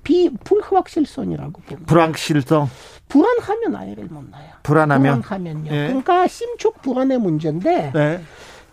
비 0.03 0.29
불확실성이라고 0.43 1.61
봅니다. 1.61 1.85
불확실성. 1.85 2.69
불안하면 3.07 3.75
아이를 3.75 4.05
못 4.05 4.23
낳아요. 4.29 4.49
불안하면. 4.63 5.21
불안하면요. 5.21 5.71
네. 5.71 5.87
그러니까 5.87 6.27
심촉 6.27 6.81
불안의 6.81 7.19
문제인데 7.19 7.91
네. 7.93 8.21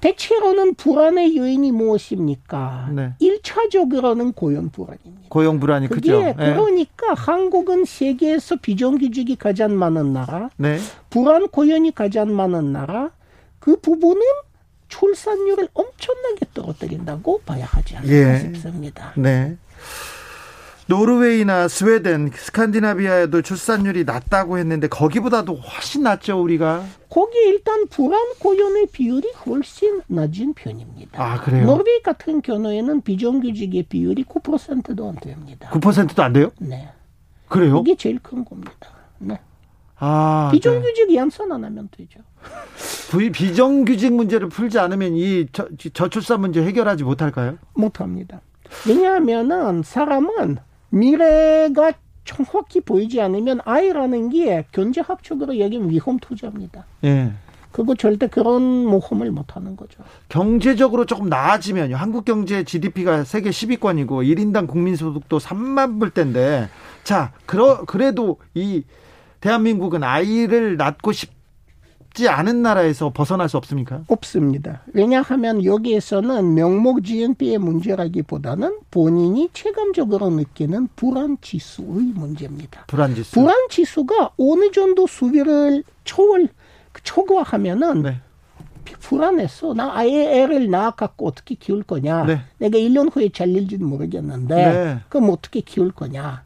대체로는 0.00 0.74
불안의 0.74 1.36
요인이 1.36 1.70
무엇입니까? 1.70 2.88
네. 2.92 3.12
1차적으로는 3.20 4.34
고용 4.34 4.70
불안입니다. 4.70 5.28
고용 5.28 5.60
불안이 5.60 5.88
그게 5.88 6.10
그죠? 6.10 6.34
그러니까 6.36 7.14
한국은 7.14 7.84
세계에서 7.84 8.56
비정규직이 8.56 9.36
가장 9.36 9.78
많은 9.78 10.12
나라, 10.12 10.50
네. 10.56 10.78
불안 11.08 11.46
고용이 11.48 11.92
가장 11.92 12.34
많은 12.34 12.72
나라, 12.72 13.10
그 13.62 13.76
부분은 13.76 14.20
출산율을 14.88 15.68
엄청나게 15.72 16.46
떨어뜨린다고 16.52 17.42
봐야 17.46 17.64
하지 17.64 17.96
않을까 17.96 18.12
예. 18.12 18.38
싶습니다. 18.40 19.12
네. 19.16 19.56
노르웨이나 20.88 21.68
스웨덴, 21.68 22.32
스칸디나비아에도 22.34 23.40
출산율이 23.40 24.02
낮다고 24.02 24.58
했는데 24.58 24.88
거기보다도 24.88 25.54
훨씬 25.54 26.02
낮죠 26.02 26.42
우리가. 26.42 26.84
거기 27.08 27.38
일단 27.38 27.86
불안 27.86 28.20
고용의 28.40 28.88
비율이 28.90 29.30
훨씬 29.46 30.02
낮은 30.08 30.54
편입니다. 30.54 31.22
아 31.22 31.40
그래요? 31.40 31.64
노르웨이 31.64 32.02
같은 32.02 32.42
경우에는 32.42 33.02
비정규직의 33.02 33.84
비율이 33.84 34.24
9%도 34.24 35.08
안 35.08 35.14
됩니다. 35.20 35.70
9%도 35.70 36.20
안 36.20 36.32
돼요? 36.32 36.50
네. 36.58 36.88
그래요? 37.48 37.78
이게 37.86 37.94
제일 37.94 38.18
큰 38.18 38.44
겁니다. 38.44 38.74
네. 39.18 39.38
아, 39.98 40.50
비정규직 40.52 41.06
네. 41.06 41.14
양산 41.14 41.52
안 41.52 41.64
하면 41.64 41.88
되죠. 41.96 42.18
비정규직 43.32 44.12
문제를 44.12 44.48
풀지 44.48 44.78
않으면 44.78 45.14
이 45.14 45.46
저, 45.52 45.68
저출산 45.92 46.40
문제 46.40 46.62
해결하지 46.62 47.04
못할까요? 47.04 47.58
못합니다. 47.74 48.40
왜냐하면은 48.88 49.82
사람은 49.82 50.56
미래가 50.90 51.92
정확히 52.24 52.80
보이지 52.80 53.20
않으면 53.20 53.60
아이라는 53.64 54.30
게 54.30 54.64
경제학적으로 54.72 55.58
여기는 55.58 55.90
위험 55.90 56.18
투자입니다. 56.18 56.86
예. 57.04 57.32
그거 57.72 57.94
절대 57.94 58.26
그런 58.26 58.62
모험을 58.62 59.30
못 59.30 59.56
하는 59.56 59.76
거죠. 59.76 60.02
경제적으로 60.28 61.06
조금 61.06 61.28
나아지면요. 61.28 61.96
한국 61.96 62.26
경제 62.26 62.64
GDP가 62.64 63.24
세계 63.24 63.50
10위권이고 63.50 64.08
1인당 64.08 64.68
국민 64.68 64.94
소득도 64.94 65.38
3만 65.38 65.98
불대인데 65.98 66.68
자, 67.02 67.32
그러, 67.46 67.84
그래도 67.86 68.38
이 68.54 68.84
대한민국은 69.40 70.04
아이를 70.04 70.76
낳고 70.76 71.12
싶 71.12 71.30
지 72.14 72.28
않은 72.28 72.62
나라에서 72.62 73.10
벗어날 73.10 73.48
수 73.48 73.56
없습니까? 73.56 74.02
없습니다. 74.08 74.82
왜냐하면 74.92 75.64
여기에서는 75.64 76.54
명목 76.54 77.04
GNP의 77.04 77.58
문제라기보다는 77.58 78.80
본인이 78.90 79.48
체감적으로 79.52 80.28
느끼는 80.30 80.88
불안 80.94 81.38
지수의 81.40 82.12
문제입니다. 82.14 82.84
불안 82.86 83.14
지수. 83.14 83.32
불안 83.32 83.54
지수가 83.70 84.32
어느 84.38 84.70
정도 84.72 85.06
수비를 85.06 85.84
초월 86.04 86.48
초과하면은 87.02 88.02
네. 88.02 88.20
불안했어. 89.00 89.74
나 89.74 89.96
아예 89.96 90.42
애를 90.42 90.70
낳아갖고 90.70 91.26
어떻게 91.26 91.54
키울 91.54 91.82
거냐. 91.82 92.24
네. 92.24 92.40
내가 92.58 92.78
1년 92.78 93.14
후에 93.14 93.30
잘릴지도 93.30 93.84
모르겠는데, 93.86 94.54
네. 94.54 94.98
그럼 95.08 95.30
어떻게 95.30 95.60
키울 95.60 95.90
거냐. 95.92 96.44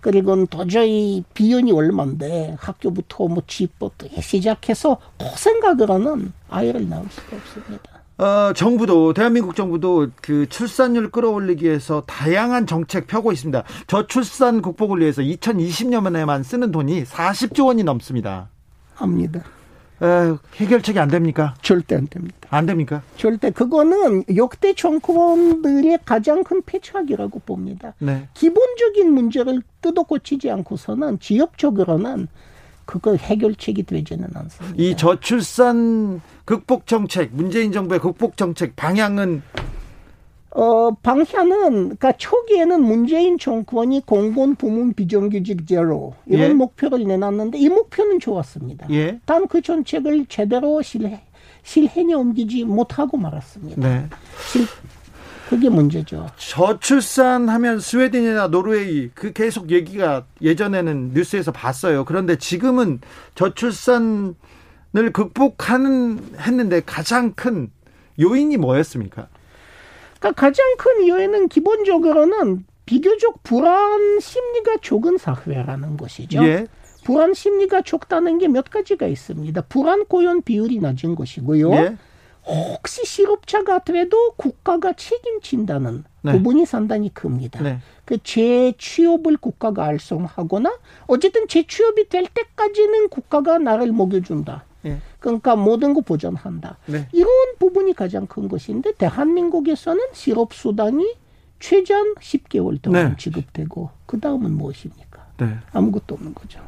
그리고 0.00 0.46
도저히 0.46 1.22
비용이 1.34 1.72
얼마인데 1.72 2.56
학교부터 2.58 3.28
뭐 3.28 3.42
집부터 3.46 4.06
시작해서 4.20 4.98
그 5.18 5.26
생각을 5.36 5.90
하는 5.90 6.32
아이를 6.48 6.88
낳을 6.88 7.04
수가 7.10 7.36
없습니다. 7.36 8.00
어, 8.18 8.52
정부도 8.52 9.14
대한민국 9.14 9.56
정부도 9.56 10.08
그 10.20 10.46
출산율 10.48 11.10
끌어올리기 11.10 11.64
위해서 11.64 12.02
다양한 12.06 12.66
정책 12.66 13.06
펴고 13.06 13.32
있습니다. 13.32 13.62
저출산 13.86 14.60
극복을 14.60 15.00
위해서 15.00 15.22
2020년에만 15.22 16.44
쓰는 16.44 16.70
돈이 16.70 17.04
40조 17.04 17.66
원이 17.66 17.82
넘습니다. 17.84 18.50
합니다. 18.94 19.42
에, 20.02 20.34
해결책이 20.56 20.98
안 20.98 21.08
됩니까? 21.08 21.54
절대 21.62 21.96
안 21.96 22.06
됩니다. 22.08 22.36
안 22.50 22.66
됩니까? 22.66 23.02
절대 23.16 23.50
그거는 23.50 24.24
역대 24.34 24.72
정권들의 24.74 25.98
가장 26.04 26.42
큰 26.42 26.62
패착이라고 26.62 27.40
봅니다. 27.40 27.94
네. 27.98 28.28
기본적인 28.34 29.12
문제를 29.12 29.62
뜯어 29.80 30.02
고치지 30.02 30.50
않고서는 30.50 31.20
지역적으로는 31.20 32.28
그거 32.86 33.14
해결책이 33.14 33.84
되지는 33.84 34.28
않습니다. 34.34 34.74
이 34.76 34.96
저출산 34.96 36.20
극복 36.44 36.86
정책, 36.86 37.30
문재인 37.32 37.70
정부의 37.70 38.00
극복 38.00 38.36
정책 38.36 38.74
방향은 38.74 39.42
어, 40.52 40.90
방향은, 41.02 41.88
그니까 41.90 42.12
초기에는 42.12 42.82
문재인 42.82 43.38
정권이 43.38 44.04
공공 44.04 44.56
부문 44.56 44.94
비정규직 44.94 45.66
제로 45.66 46.14
이런 46.26 46.50
예. 46.50 46.54
목표를 46.54 47.04
내놨는데 47.04 47.58
이 47.58 47.68
목표는 47.68 48.18
좋았습니다. 48.18 48.88
예. 48.90 49.20
단 49.26 49.46
그 49.46 49.62
정책을 49.62 50.26
제대로 50.26 50.82
실해, 50.82 51.22
실행에 51.62 52.14
옮기지 52.14 52.64
못하고 52.64 53.16
말았습니다. 53.16 53.80
네. 53.88 54.06
실, 54.46 54.66
그게 55.48 55.68
문제죠. 55.68 56.28
저출산하면 56.36 57.80
스웨덴이나 57.80 58.48
노르웨이 58.48 59.10
그 59.14 59.32
계속 59.32 59.70
얘기가 59.70 60.24
예전에는 60.42 61.12
뉴스에서 61.14 61.50
봤어요. 61.52 62.04
그런데 62.04 62.36
지금은 62.36 63.00
저출산을 63.34 64.34
극복하는 65.12 66.20
했는데 66.38 66.80
가장 66.84 67.32
큰 67.34 67.70
요인이 68.20 68.56
뭐였습니까? 68.58 69.28
그러니까 70.20 70.32
가장 70.40 70.64
큰 70.78 71.02
이유에는 71.02 71.48
기본적으로는 71.48 72.64
비교적 72.86 73.42
불안 73.42 74.20
심리가 74.20 74.76
적은 74.82 75.18
사회라는 75.18 75.96
것이죠. 75.96 76.44
예. 76.44 76.66
불안 77.04 77.34
심리가 77.34 77.80
적다는 77.82 78.38
게 78.38 78.46
몇 78.46 78.68
가지가 78.70 79.06
있습니다. 79.06 79.62
불안 79.62 80.04
고용 80.04 80.42
비율이 80.42 80.78
낮은 80.80 81.14
것이고요. 81.14 81.72
예. 81.72 81.96
혹시 82.46 83.04
실업자가 83.04 83.80
돼도 83.80 84.32
국가가 84.36 84.92
책임진다는 84.92 86.04
네. 86.22 86.32
부분이 86.32 86.66
상당히 86.66 87.08
큽니다. 87.10 87.62
네. 87.62 87.78
그 88.04 88.18
재취업을 88.22 89.36
국가가 89.36 89.84
알선하거나 89.84 90.72
어쨌든 91.06 91.46
재취업이 91.48 92.08
될 92.08 92.26
때까지는 92.26 93.08
국가가 93.08 93.58
나를 93.58 93.92
먹여준다. 93.92 94.64
예. 94.86 94.98
그러니까 95.18 95.56
모든 95.56 95.94
거 95.94 96.00
보전한다. 96.00 96.78
네. 96.86 97.08
이런 97.12 97.28
부분이 97.58 97.94
가장 97.94 98.26
큰 98.26 98.48
것인데 98.48 98.92
대한민국에서는 98.92 100.00
실업 100.12 100.54
수당이 100.54 101.14
최장 101.58 102.14
10개월 102.14 102.80
동안 102.80 103.10
네. 103.10 103.16
지급되고 103.18 103.90
그 104.06 104.18
다음은 104.18 104.52
무엇입니까? 104.52 105.26
네. 105.38 105.58
아무것도 105.72 106.14
없는 106.14 106.34
거죠. 106.34 106.60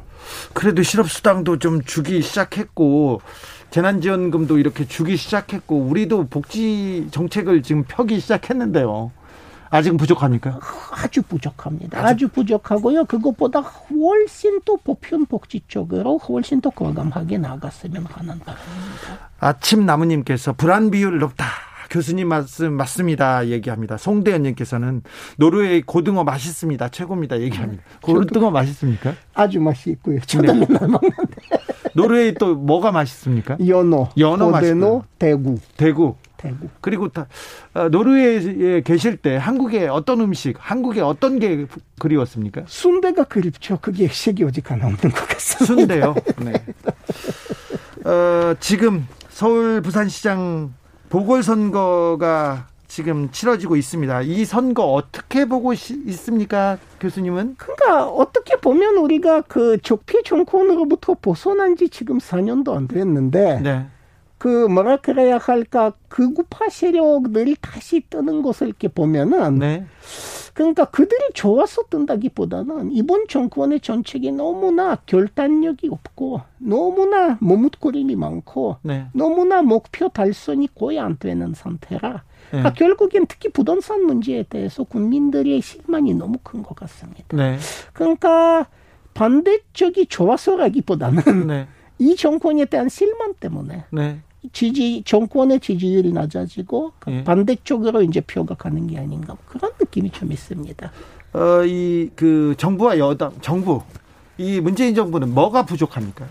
그래도 0.53 0.83
실업 0.83 1.09
수당도 1.09 1.59
좀 1.59 1.81
주기 1.83 2.21
시작했고 2.21 3.21
재난지원금도 3.71 4.59
이렇게 4.59 4.85
주기 4.85 5.17
시작했고 5.17 5.77
우리도 5.77 6.27
복지 6.27 7.07
정책을 7.11 7.63
지금 7.63 7.83
펴기 7.87 8.19
시작했는데요. 8.19 9.11
아직은 9.73 9.97
부족합니까? 9.97 10.59
아주 10.91 11.23
부족합니다. 11.23 11.97
아주, 11.97 12.07
아주 12.07 12.27
부족하고요. 12.27 13.05
그것보다 13.05 13.61
훨씬 13.61 14.61
또 14.65 14.77
보편 14.77 15.25
복지 15.25 15.61
쪽으로 15.67 16.19
훨씬 16.19 16.61
더 16.61 16.69
과감하게 16.69 17.39
나갔으면 17.39 18.05
하는 18.05 18.37
바람입니다. 18.37 19.29
아침 19.39 19.87
나무님께서 19.87 20.53
불안 20.53 20.91
비율 20.91 21.17
높다. 21.17 21.45
교수님 21.89 22.27
말씀 22.27 22.73
맞습니다. 22.73 23.47
얘기합니다. 23.47 23.97
송대현님께서는 23.97 25.01
노르웨이 25.37 25.81
고등어 25.81 26.23
맛있습니다. 26.23 26.89
최고입니다. 26.89 27.39
얘기합니다. 27.41 27.83
네. 27.83 28.13
고등어 28.13 28.51
맛있습니까? 28.51 29.15
아주 29.33 29.59
맛있고요. 29.59 30.19
저도 30.21 30.53
네. 30.53 30.65
먹는데. 30.69 31.35
노르웨이 31.95 32.33
또 32.35 32.55
뭐가 32.55 32.91
맛있습니까? 32.91 33.57
연어, 33.67 34.09
연어 34.17 34.49
맛있고 34.49 35.03
대구, 35.17 35.57
대구. 35.77 36.15
대구. 36.43 36.67
그리고 36.81 37.07
다 37.07 37.27
어, 37.73 37.87
노르웨이에 37.89 38.81
계실 38.81 39.17
때 39.17 39.37
한국의 39.37 39.87
어떤 39.87 40.19
음식, 40.21 40.55
한국의 40.59 41.01
어떤 41.01 41.39
게 41.39 41.65
그리웠습니까? 41.99 42.63
순대가 42.67 43.23
그립죠. 43.23 43.79
그게 43.81 44.07
세계 44.09 44.43
오직 44.43 44.69
하나 44.69 44.87
없는 44.87 45.11
것 45.11 45.27
같습니다. 45.27 45.65
순대요. 45.65 46.15
네. 46.43 46.53
어, 48.05 48.53
지금 48.59 49.07
서울 49.29 49.81
부산시장 49.81 50.73
보궐선거가 51.09 52.67
지금 52.87 53.31
치러지고 53.31 53.75
있습니다. 53.75 54.21
이 54.21 54.45
선거 54.45 54.93
어떻게 54.93 55.45
보고 55.45 55.73
있습니까, 55.73 56.77
교수님은? 56.99 57.55
그러니까 57.57 58.07
어떻게 58.07 58.55
보면 58.57 58.97
우리가 58.97 59.41
그 59.41 59.79
적폐 59.81 60.21
정권으로부터 60.23 61.15
벗어난 61.19 61.75
지 61.75 61.89
지금 61.89 62.19
4년도 62.19 62.75
안 62.75 62.87
됐는데 62.87 63.61
네. 63.61 63.87
그 64.43 64.67
뭐라 64.67 64.97
그래야 64.97 65.37
할까 65.37 65.93
극우파 66.09 66.67
세력들이 66.67 67.55
다시 67.61 68.01
뜨는 68.09 68.41
것을 68.41 68.67
이렇게 68.67 68.89
보면은 68.89 69.57
네. 69.57 69.85
그러니까 70.53 70.83
그들이 70.83 71.29
좋아서 71.33 71.83
뜬다기보다는 71.89 72.91
이번 72.91 73.29
정권의 73.29 73.79
정책이 73.79 74.33
너무나 74.33 74.97
결단력이 75.05 75.87
없고 75.87 76.41
너무나 76.57 77.37
머뭇거림이 77.39 78.17
많고 78.17 78.79
네. 78.81 79.05
너무나 79.13 79.61
목표 79.61 80.09
달성이 80.09 80.67
거의 80.77 80.99
안 80.99 81.17
되는 81.17 81.53
상태라 81.53 82.11
네. 82.11 82.19
그러니까 82.49 82.73
결국엔 82.73 83.27
특히 83.27 83.47
부동산 83.47 84.03
문제에 84.03 84.43
대해서 84.43 84.83
국민들의 84.83 85.61
실망이 85.61 86.13
너무 86.15 86.37
큰 86.43 86.63
것 86.63 86.75
같습니다. 86.75 87.23
네. 87.37 87.57
그러니까 87.93 88.67
반대쪽이 89.13 90.07
좋아서라기보다는 90.07 91.47
네. 91.47 91.67
이 91.99 92.17
정권에 92.17 92.65
대한 92.65 92.89
실망 92.89 93.33
때문에 93.35 93.85
네. 93.91 94.19
지지 94.51 95.03
정권의 95.05 95.59
지지율이 95.59 96.11
낮아지고 96.11 96.91
예. 97.07 97.23
반대쪽으로 97.23 98.01
이제 98.01 98.19
표가 98.21 98.55
가는 98.55 98.85
게 98.87 98.97
아닌가 98.97 99.37
그런 99.47 99.71
느낌이 99.79 100.09
좀 100.11 100.31
있습니다. 100.31 100.91
어, 101.33 101.63
이 101.65 102.09
그 102.15 102.53
정부와 102.57 102.97
여당 102.99 103.31
정부 103.41 103.81
이 104.37 104.59
문재인 104.59 104.93
정부는 104.95 105.33
뭐가 105.33 105.65
부족합니까? 105.65 106.25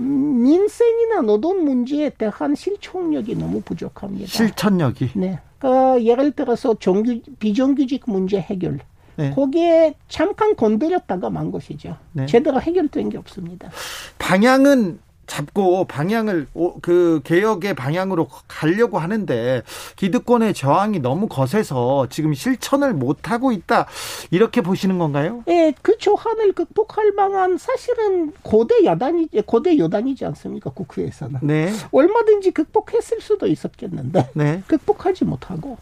음, 0.00 0.42
민생이나 0.42 1.22
노동 1.22 1.64
문제에 1.64 2.10
대한 2.10 2.54
실천력이 2.54 3.34
너무 3.36 3.60
부족합니다. 3.62 4.26
실천력이. 4.28 5.10
네. 5.14 5.40
그러니까 5.58 6.02
예를 6.04 6.32
들어서 6.32 6.74
정규 6.78 7.20
비정규직 7.40 8.04
문제 8.06 8.38
해결. 8.38 8.78
네. 9.16 9.32
거기에 9.32 9.94
잠깐 10.08 10.54
건드렸다가 10.54 11.28
만 11.30 11.50
것이죠. 11.50 11.96
네. 12.12 12.26
제대로 12.26 12.60
해결된 12.60 13.08
게 13.08 13.18
없습니다. 13.18 13.68
방향은 14.18 15.00
잡고 15.28 15.84
방향을 15.84 16.48
그 16.82 17.20
개혁의 17.22 17.74
방향으로 17.74 18.28
가려고 18.48 18.98
하는데 18.98 19.62
기득권의 19.96 20.54
저항이 20.54 20.98
너무 20.98 21.28
거세서 21.28 22.08
지금 22.10 22.34
실천을 22.34 22.94
못 22.94 23.30
하고 23.30 23.52
있다 23.52 23.86
이렇게 24.30 24.60
보시는 24.62 24.98
건가요? 24.98 25.44
예, 25.46 25.72
그 25.82 25.96
저항을 25.98 26.52
극복할 26.52 27.12
만한 27.12 27.56
사실은 27.58 28.32
고대 28.42 28.84
야단이 28.84 29.28
고대 29.46 29.78
여단이지 29.78 30.24
않습니까 30.24 30.70
국회에서는. 30.70 31.40
네. 31.42 31.72
얼마든지 31.92 32.50
극복했을 32.50 33.20
수도 33.20 33.46
있었겠는데 33.46 34.30
네. 34.34 34.62
극복하지 34.66 35.24
못하고 35.24 35.78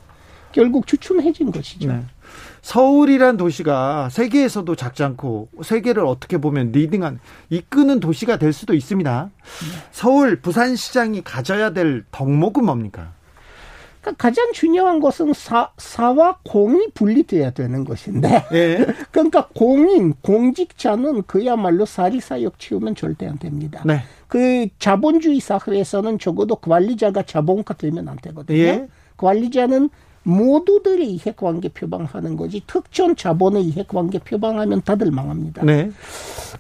결국 0.53 0.87
주춤해진 0.87 1.53
것이죠. 1.53 1.93
네. 1.93 2.03
서울이란 2.67 3.37
도시가 3.37 4.09
세계에서도 4.11 4.75
작지 4.75 5.05
않고 5.05 5.51
세계를 5.63 6.05
어떻게 6.05 6.39
보면 6.39 6.73
리딩한 6.73 7.21
이끄는 7.49 8.01
도시가 8.01 8.39
될 8.39 8.53
수도 8.53 8.75
있습니다. 8.75 9.31
서울 9.93 10.41
부산시장이 10.41 11.23
가져야 11.23 11.71
될 11.71 12.05
덕목은 12.11 12.65
뭡니까? 12.65 13.13
그러니까 14.01 14.21
가장 14.21 14.53
중요한 14.53 14.99
것은 14.99 15.33
사, 15.33 15.71
사와 15.79 16.39
공이 16.45 16.89
분리돼야 16.93 17.53
되는 17.53 17.85
것인데. 17.85 18.47
네. 18.51 18.85
그러니까 19.13 19.47
공인, 19.55 20.15
공직자는 20.21 21.23
그야말로 21.29 21.87
사리사욕 21.87 22.59
치우면 22.59 22.97
절대 22.97 23.29
안 23.29 23.39
됩니다. 23.39 23.85
네. 23.87 24.03
그 24.27 24.67
자본주의 24.81 25.39
사회에서는 25.39 26.19
적어도 26.19 26.57
관리자가 26.57 27.23
자본가 27.23 27.75
되면 27.75 28.09
안 28.09 28.17
되거든요. 28.17 28.59
예. 28.59 28.89
관리자는 29.17 29.89
모두들이 30.27 31.15
이해관계 31.15 31.69
표방하는 31.69 32.37
거지 32.37 32.61
특정 32.67 33.15
자본의 33.15 33.63
이해관계 33.63 34.19
표방하면 34.19 34.83
다들 34.83 35.13
망합니다. 35.13 35.65
네. 35.65 35.93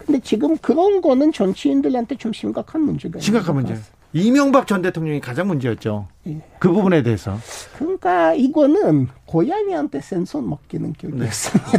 근데 0.06 0.20
지금 0.20 0.56
그런 0.58 1.00
거는 1.00 1.32
정치인들한테 1.32 2.14
좀 2.14 2.32
심각한 2.32 2.82
문제가 2.82 3.18
심각한 3.18 3.56
문제. 3.56 3.76
이명박 4.12 4.68
전 4.68 4.82
대통령이 4.82 5.20
가장 5.20 5.48
문제였죠. 5.48 6.06
예. 6.28 6.40
그 6.60 6.70
부분에 6.70 7.02
대해서. 7.02 7.36
그러니까 7.76 8.34
이거는 8.34 9.08
고양이한테 9.26 10.00
센손 10.00 10.48
먹기는 10.48 10.92
격이었습니다. 10.96 11.78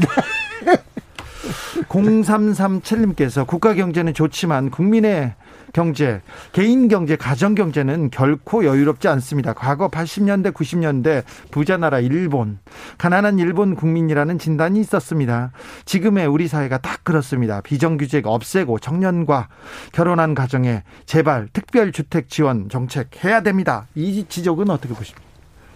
네. 0.66 0.76
0337님께서 1.88 3.48
국가 3.48 3.74
경제는 3.74 4.14
좋지만 4.14 4.72
국민의 4.72 5.36
경제, 5.78 6.24
개인 6.54 6.88
경제, 6.88 7.16
가정 7.16 7.54
경제는 7.54 8.10
결코 8.10 8.66
여유롭지 8.66 9.08
않습니다. 9.10 9.54
과거 9.54 9.90
80년대, 9.90 10.52
90년대 10.52 11.24
부자 11.52 11.78
나라 11.78 12.00
일본, 12.00 12.58
가난한 12.98 13.38
일본 13.38 13.76
국민이라는 13.76 14.40
진단이 14.40 14.80
있었습니다. 14.80 15.52
지금의 15.86 16.26
우리 16.26 16.48
사회가 16.48 16.80
딱 16.80 17.04
그렇습니다. 17.04 17.62
비정규직 17.62 18.26
없애고 18.26 18.80
청년과 18.80 19.50
결혼한 19.92 20.34
가정에 20.34 20.82
제발 21.06 21.48
특별 21.54 21.92
주택 21.92 22.28
지원 22.28 22.70
정책 22.70 23.24
해야 23.24 23.44
됩니다. 23.44 23.86
이 23.94 24.26
지적은 24.28 24.72
어떻게 24.72 24.96
보십니까? 24.96 25.28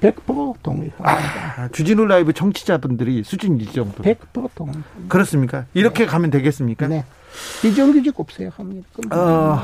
100% 0.02 0.64
동의합니다. 0.64 1.04
아, 1.04 1.68
주진우 1.72 2.08
라이브 2.08 2.34
청취자분들이 2.34 3.24
수준 3.24 3.60
이 3.62 3.68
정도. 3.68 4.02
100% 4.02 4.50
동의. 4.56 4.74
그렇습니까? 5.10 5.66
이렇게 5.76 6.06
네. 6.06 6.10
가면 6.10 6.32
되겠습니까? 6.32 6.88
네. 6.88 7.06
비정규직 7.62 8.20
없어요 8.20 8.50
합니다. 8.56 8.88
어, 9.12 9.62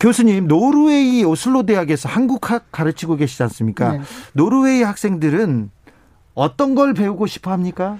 교수님 0.00 0.48
노르웨이 0.48 1.24
오슬로 1.24 1.64
대학에서 1.64 2.08
한국학 2.08 2.70
가르치고 2.72 3.16
계시지 3.16 3.42
않습니까? 3.44 3.92
네. 3.92 4.00
노르웨이 4.32 4.82
학생들은 4.82 5.70
어떤 6.34 6.74
걸 6.74 6.94
배우고 6.94 7.26
싶어 7.26 7.52
합니까? 7.52 7.98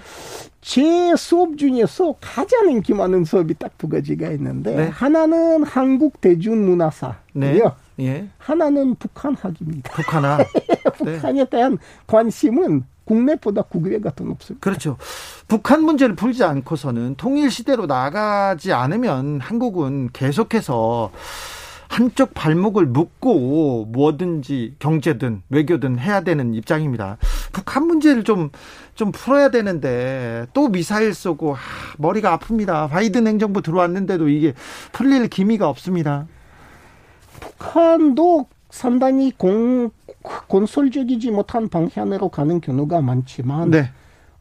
제 0.61 1.15
수업 1.15 1.57
중에서 1.57 2.15
가장 2.19 2.69
인기 2.71 2.93
많은 2.93 3.23
수업이 3.23 3.53
딱 3.53 3.71
두 3.77 3.87
가지가 3.87 4.31
있는데 4.31 4.75
네. 4.75 4.87
하나는 4.87 5.63
한국 5.63 6.19
대중문화사. 6.21 7.15
네. 7.33 7.61
예. 7.99 8.27
하나는 8.37 8.95
북한학입니다. 8.95 9.91
북한학. 9.93 10.47
북한에 10.97 11.43
네. 11.43 11.49
대한 11.49 11.77
관심은 12.07 12.83
국내보다 13.05 13.61
국외가 13.63 14.11
더 14.13 14.23
높습니다. 14.23 14.63
그렇죠. 14.63 14.97
북한 15.47 15.83
문제를 15.83 16.15
풀지 16.15 16.43
않고서는 16.43 17.15
통일 17.15 17.49
시대로 17.49 17.85
나가지 17.85 18.73
않으면 18.73 19.39
한국은 19.39 20.09
계속해서 20.11 21.11
한쪽 21.87 22.33
발목을 22.33 22.87
묶고 22.87 23.85
뭐든지 23.85 24.75
경제든 24.79 25.43
외교든 25.49 25.99
해야 25.99 26.21
되는 26.21 26.53
입장입니다. 26.53 27.17
북한 27.53 27.85
문제를 27.87 28.23
좀, 28.23 28.49
좀 28.95 29.11
풀어야 29.11 29.49
되는데 29.49 30.45
또 30.53 30.67
미사일 30.67 31.13
쏘고 31.13 31.55
아, 31.55 31.59
머리가 31.97 32.37
아픕니다. 32.37 32.89
바이든 32.89 33.27
행정부 33.27 33.61
들어왔는데도 33.61 34.27
이게 34.29 34.53
풀릴 34.91 35.27
기미가 35.29 35.69
없습니다. 35.69 36.27
북한도 37.39 38.47
상당히 38.69 39.31
공, 39.31 39.91
건설적이지 40.47 41.31
못한 41.31 41.69
방향으로 41.69 42.29
가는 42.29 42.61
경우가 42.61 43.01
많지만 43.01 43.71
네. 43.71 43.89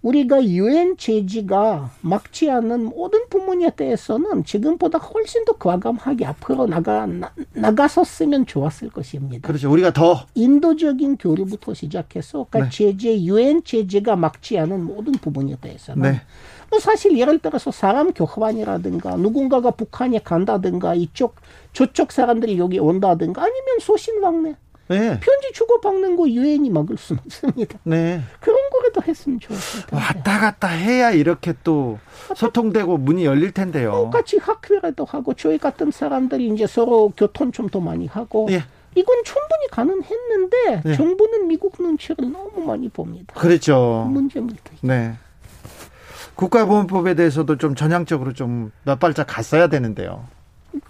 우리가 0.05 0.45
유엔 0.45 0.99
제지가 0.99 1.91
막지 2.03 2.51
않는 2.51 2.85
모든 2.85 3.27
부문에 3.31 3.71
대해서는 3.71 4.45
지금보다 4.45 4.99
훨씬 4.99 5.47
더 5.47 5.55
과감하게 5.55 6.27
앞으로 6.27 6.67
나가 6.67 7.07
나, 7.07 7.33
나가섰으면 7.55 8.45
좋았을 8.45 8.91
것입니다. 8.91 9.49
그렇죠. 9.49 9.73
우리가 9.73 9.95
더 9.95 10.27
인도적인 10.35 11.17
교류부터 11.17 11.73
시작해서 11.73 12.47
그러니까 12.51 12.71
네. 12.71 12.77
제재 12.77 13.23
유엔 13.23 13.65
제재가 13.65 14.17
막지 14.17 14.59
않은 14.59 14.85
모든 14.85 15.13
부분에 15.13 15.57
대해서는 15.59 16.03
네. 16.03 16.21
뭐 16.69 16.79
사실 16.81 17.17
예를 17.17 17.39
들어서 17.39 17.71
사람 17.71 18.13
교환이라든가 18.13 19.17
누군가가 19.17 19.71
북한에 19.71 20.19
간다든가 20.19 20.95
이쪽 20.95 21.37
저쪽 21.73 22.13
사람들이 22.13 22.59
여기 22.59 22.79
온다든가 22.79 23.41
아니면 23.41 23.79
소신 23.81 24.23
왕래 24.23 24.57
네. 24.89 25.19
편지 25.21 25.53
주고받는 25.55 26.17
거 26.17 26.29
유엔이 26.29 26.69
막을 26.71 26.97
수는 26.99 27.23
없습니다. 27.25 27.79
네. 27.85 28.21
그런 28.41 28.59
거라도 28.71 29.03
했으면 29.07 29.41
좋았을 29.41 29.87
텐데. 29.87 29.97
왔다 29.97 30.39
갔다 30.41 30.69
해야 30.69 31.11
이렇게 31.11 31.55
또 31.65 31.99
소통되고 32.37 32.99
문이 32.99 33.25
열릴 33.25 33.53
텐데요. 33.53 33.93
똑같이 33.93 34.37
학교라도 34.39 35.05
하고 35.05 35.35
저희 35.35 35.57
같은 35.59 35.91
사람들이 35.91 36.49
이제 36.49 36.67
서로 36.67 37.13
교통 37.17 37.51
좀 37.53 37.69
더 37.71 37.81
많이 37.81 38.07
하고. 38.07 38.47
네. 38.49 38.63
이건 38.95 39.25
충분히 39.25 39.67
가능했는데 39.73 40.83
네. 40.85 40.95
정부는 40.97 41.49
미국 41.49 41.75
눈치를 41.81 42.31
너무 42.31 42.65
많이 42.65 42.89
봅니다. 42.89 43.35
그렇죠. 43.35 44.07
문제입니다. 44.11 44.61
네. 44.83 45.15
국가보훈법에 46.37 47.15
대해서도 47.15 47.57
좀 47.59 47.75
전향적으로 47.75 48.33
좀 48.33 48.71
몇 48.85 48.99
발짝 49.01 49.25
갔어야 49.29 49.69
되는데요. 49.69 50.27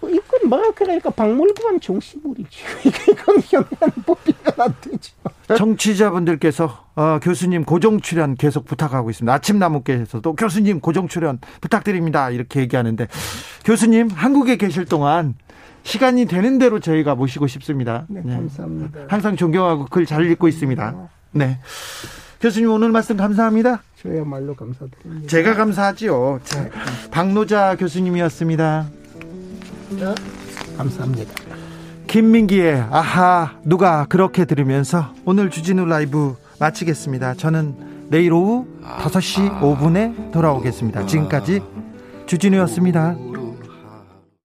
이건 0.03 0.21
뭐라 0.47 0.71
그러니까 0.71 1.09
박물관 1.09 1.79
정시물이지. 1.81 2.59
이건 3.11 3.35
영양법이면 3.53 4.53
안 4.57 4.75
되죠. 4.81 5.13
청취자분들께서 5.57 6.85
어, 6.95 7.19
교수님 7.21 7.65
고정 7.65 7.99
출연 8.01 8.35
계속 8.35 8.65
부탁하고 8.65 9.09
있습니다. 9.09 9.31
아침 9.33 9.59
나무께서도 9.59 10.35
교수님 10.35 10.79
고정 10.79 11.07
출연 11.07 11.39
부탁드립니다. 11.61 12.29
이렇게 12.29 12.61
얘기하는데 12.61 13.07
교수님 13.63 14.09
한국에 14.09 14.55
계실 14.57 14.85
동안 14.85 15.35
시간이 15.83 16.25
되는 16.25 16.57
대로 16.57 16.79
저희가 16.79 17.13
모시고 17.15 17.45
싶습니다. 17.47 18.05
네, 18.07 18.21
네. 18.23 18.33
감사합니다. 18.35 19.01
항상 19.07 19.35
존경하고 19.35 19.85
글 19.85 20.05
잘 20.07 20.25
읽고 20.31 20.47
있습니다. 20.47 21.09
네. 21.31 21.59
교수님 22.41 22.71
오늘 22.71 22.89
말씀 22.91 23.17
감사합니다. 23.17 23.81
저야말로 24.01 24.55
감사드립니다. 24.55 25.27
제가 25.27 25.53
감사하지요. 25.55 26.39
네. 26.43 26.71
박노자 27.11 27.75
교수님이었습니다. 27.77 28.87
네. 29.89 30.15
감사합니다. 30.77 31.33
김민기의 32.07 32.85
아하 32.91 33.57
누가 33.63 34.05
그렇게 34.05 34.45
들으면서 34.45 35.13
오늘 35.25 35.49
주진우 35.49 35.85
라이브 35.85 36.35
마치겠습니다. 36.59 37.35
저는 37.35 38.07
내일 38.09 38.33
오후 38.33 38.65
5시 38.83 39.59
5분에 39.59 40.31
돌아오겠습니다. 40.31 41.05
지금까지 41.05 41.61
주진우였습니다. 42.25 43.15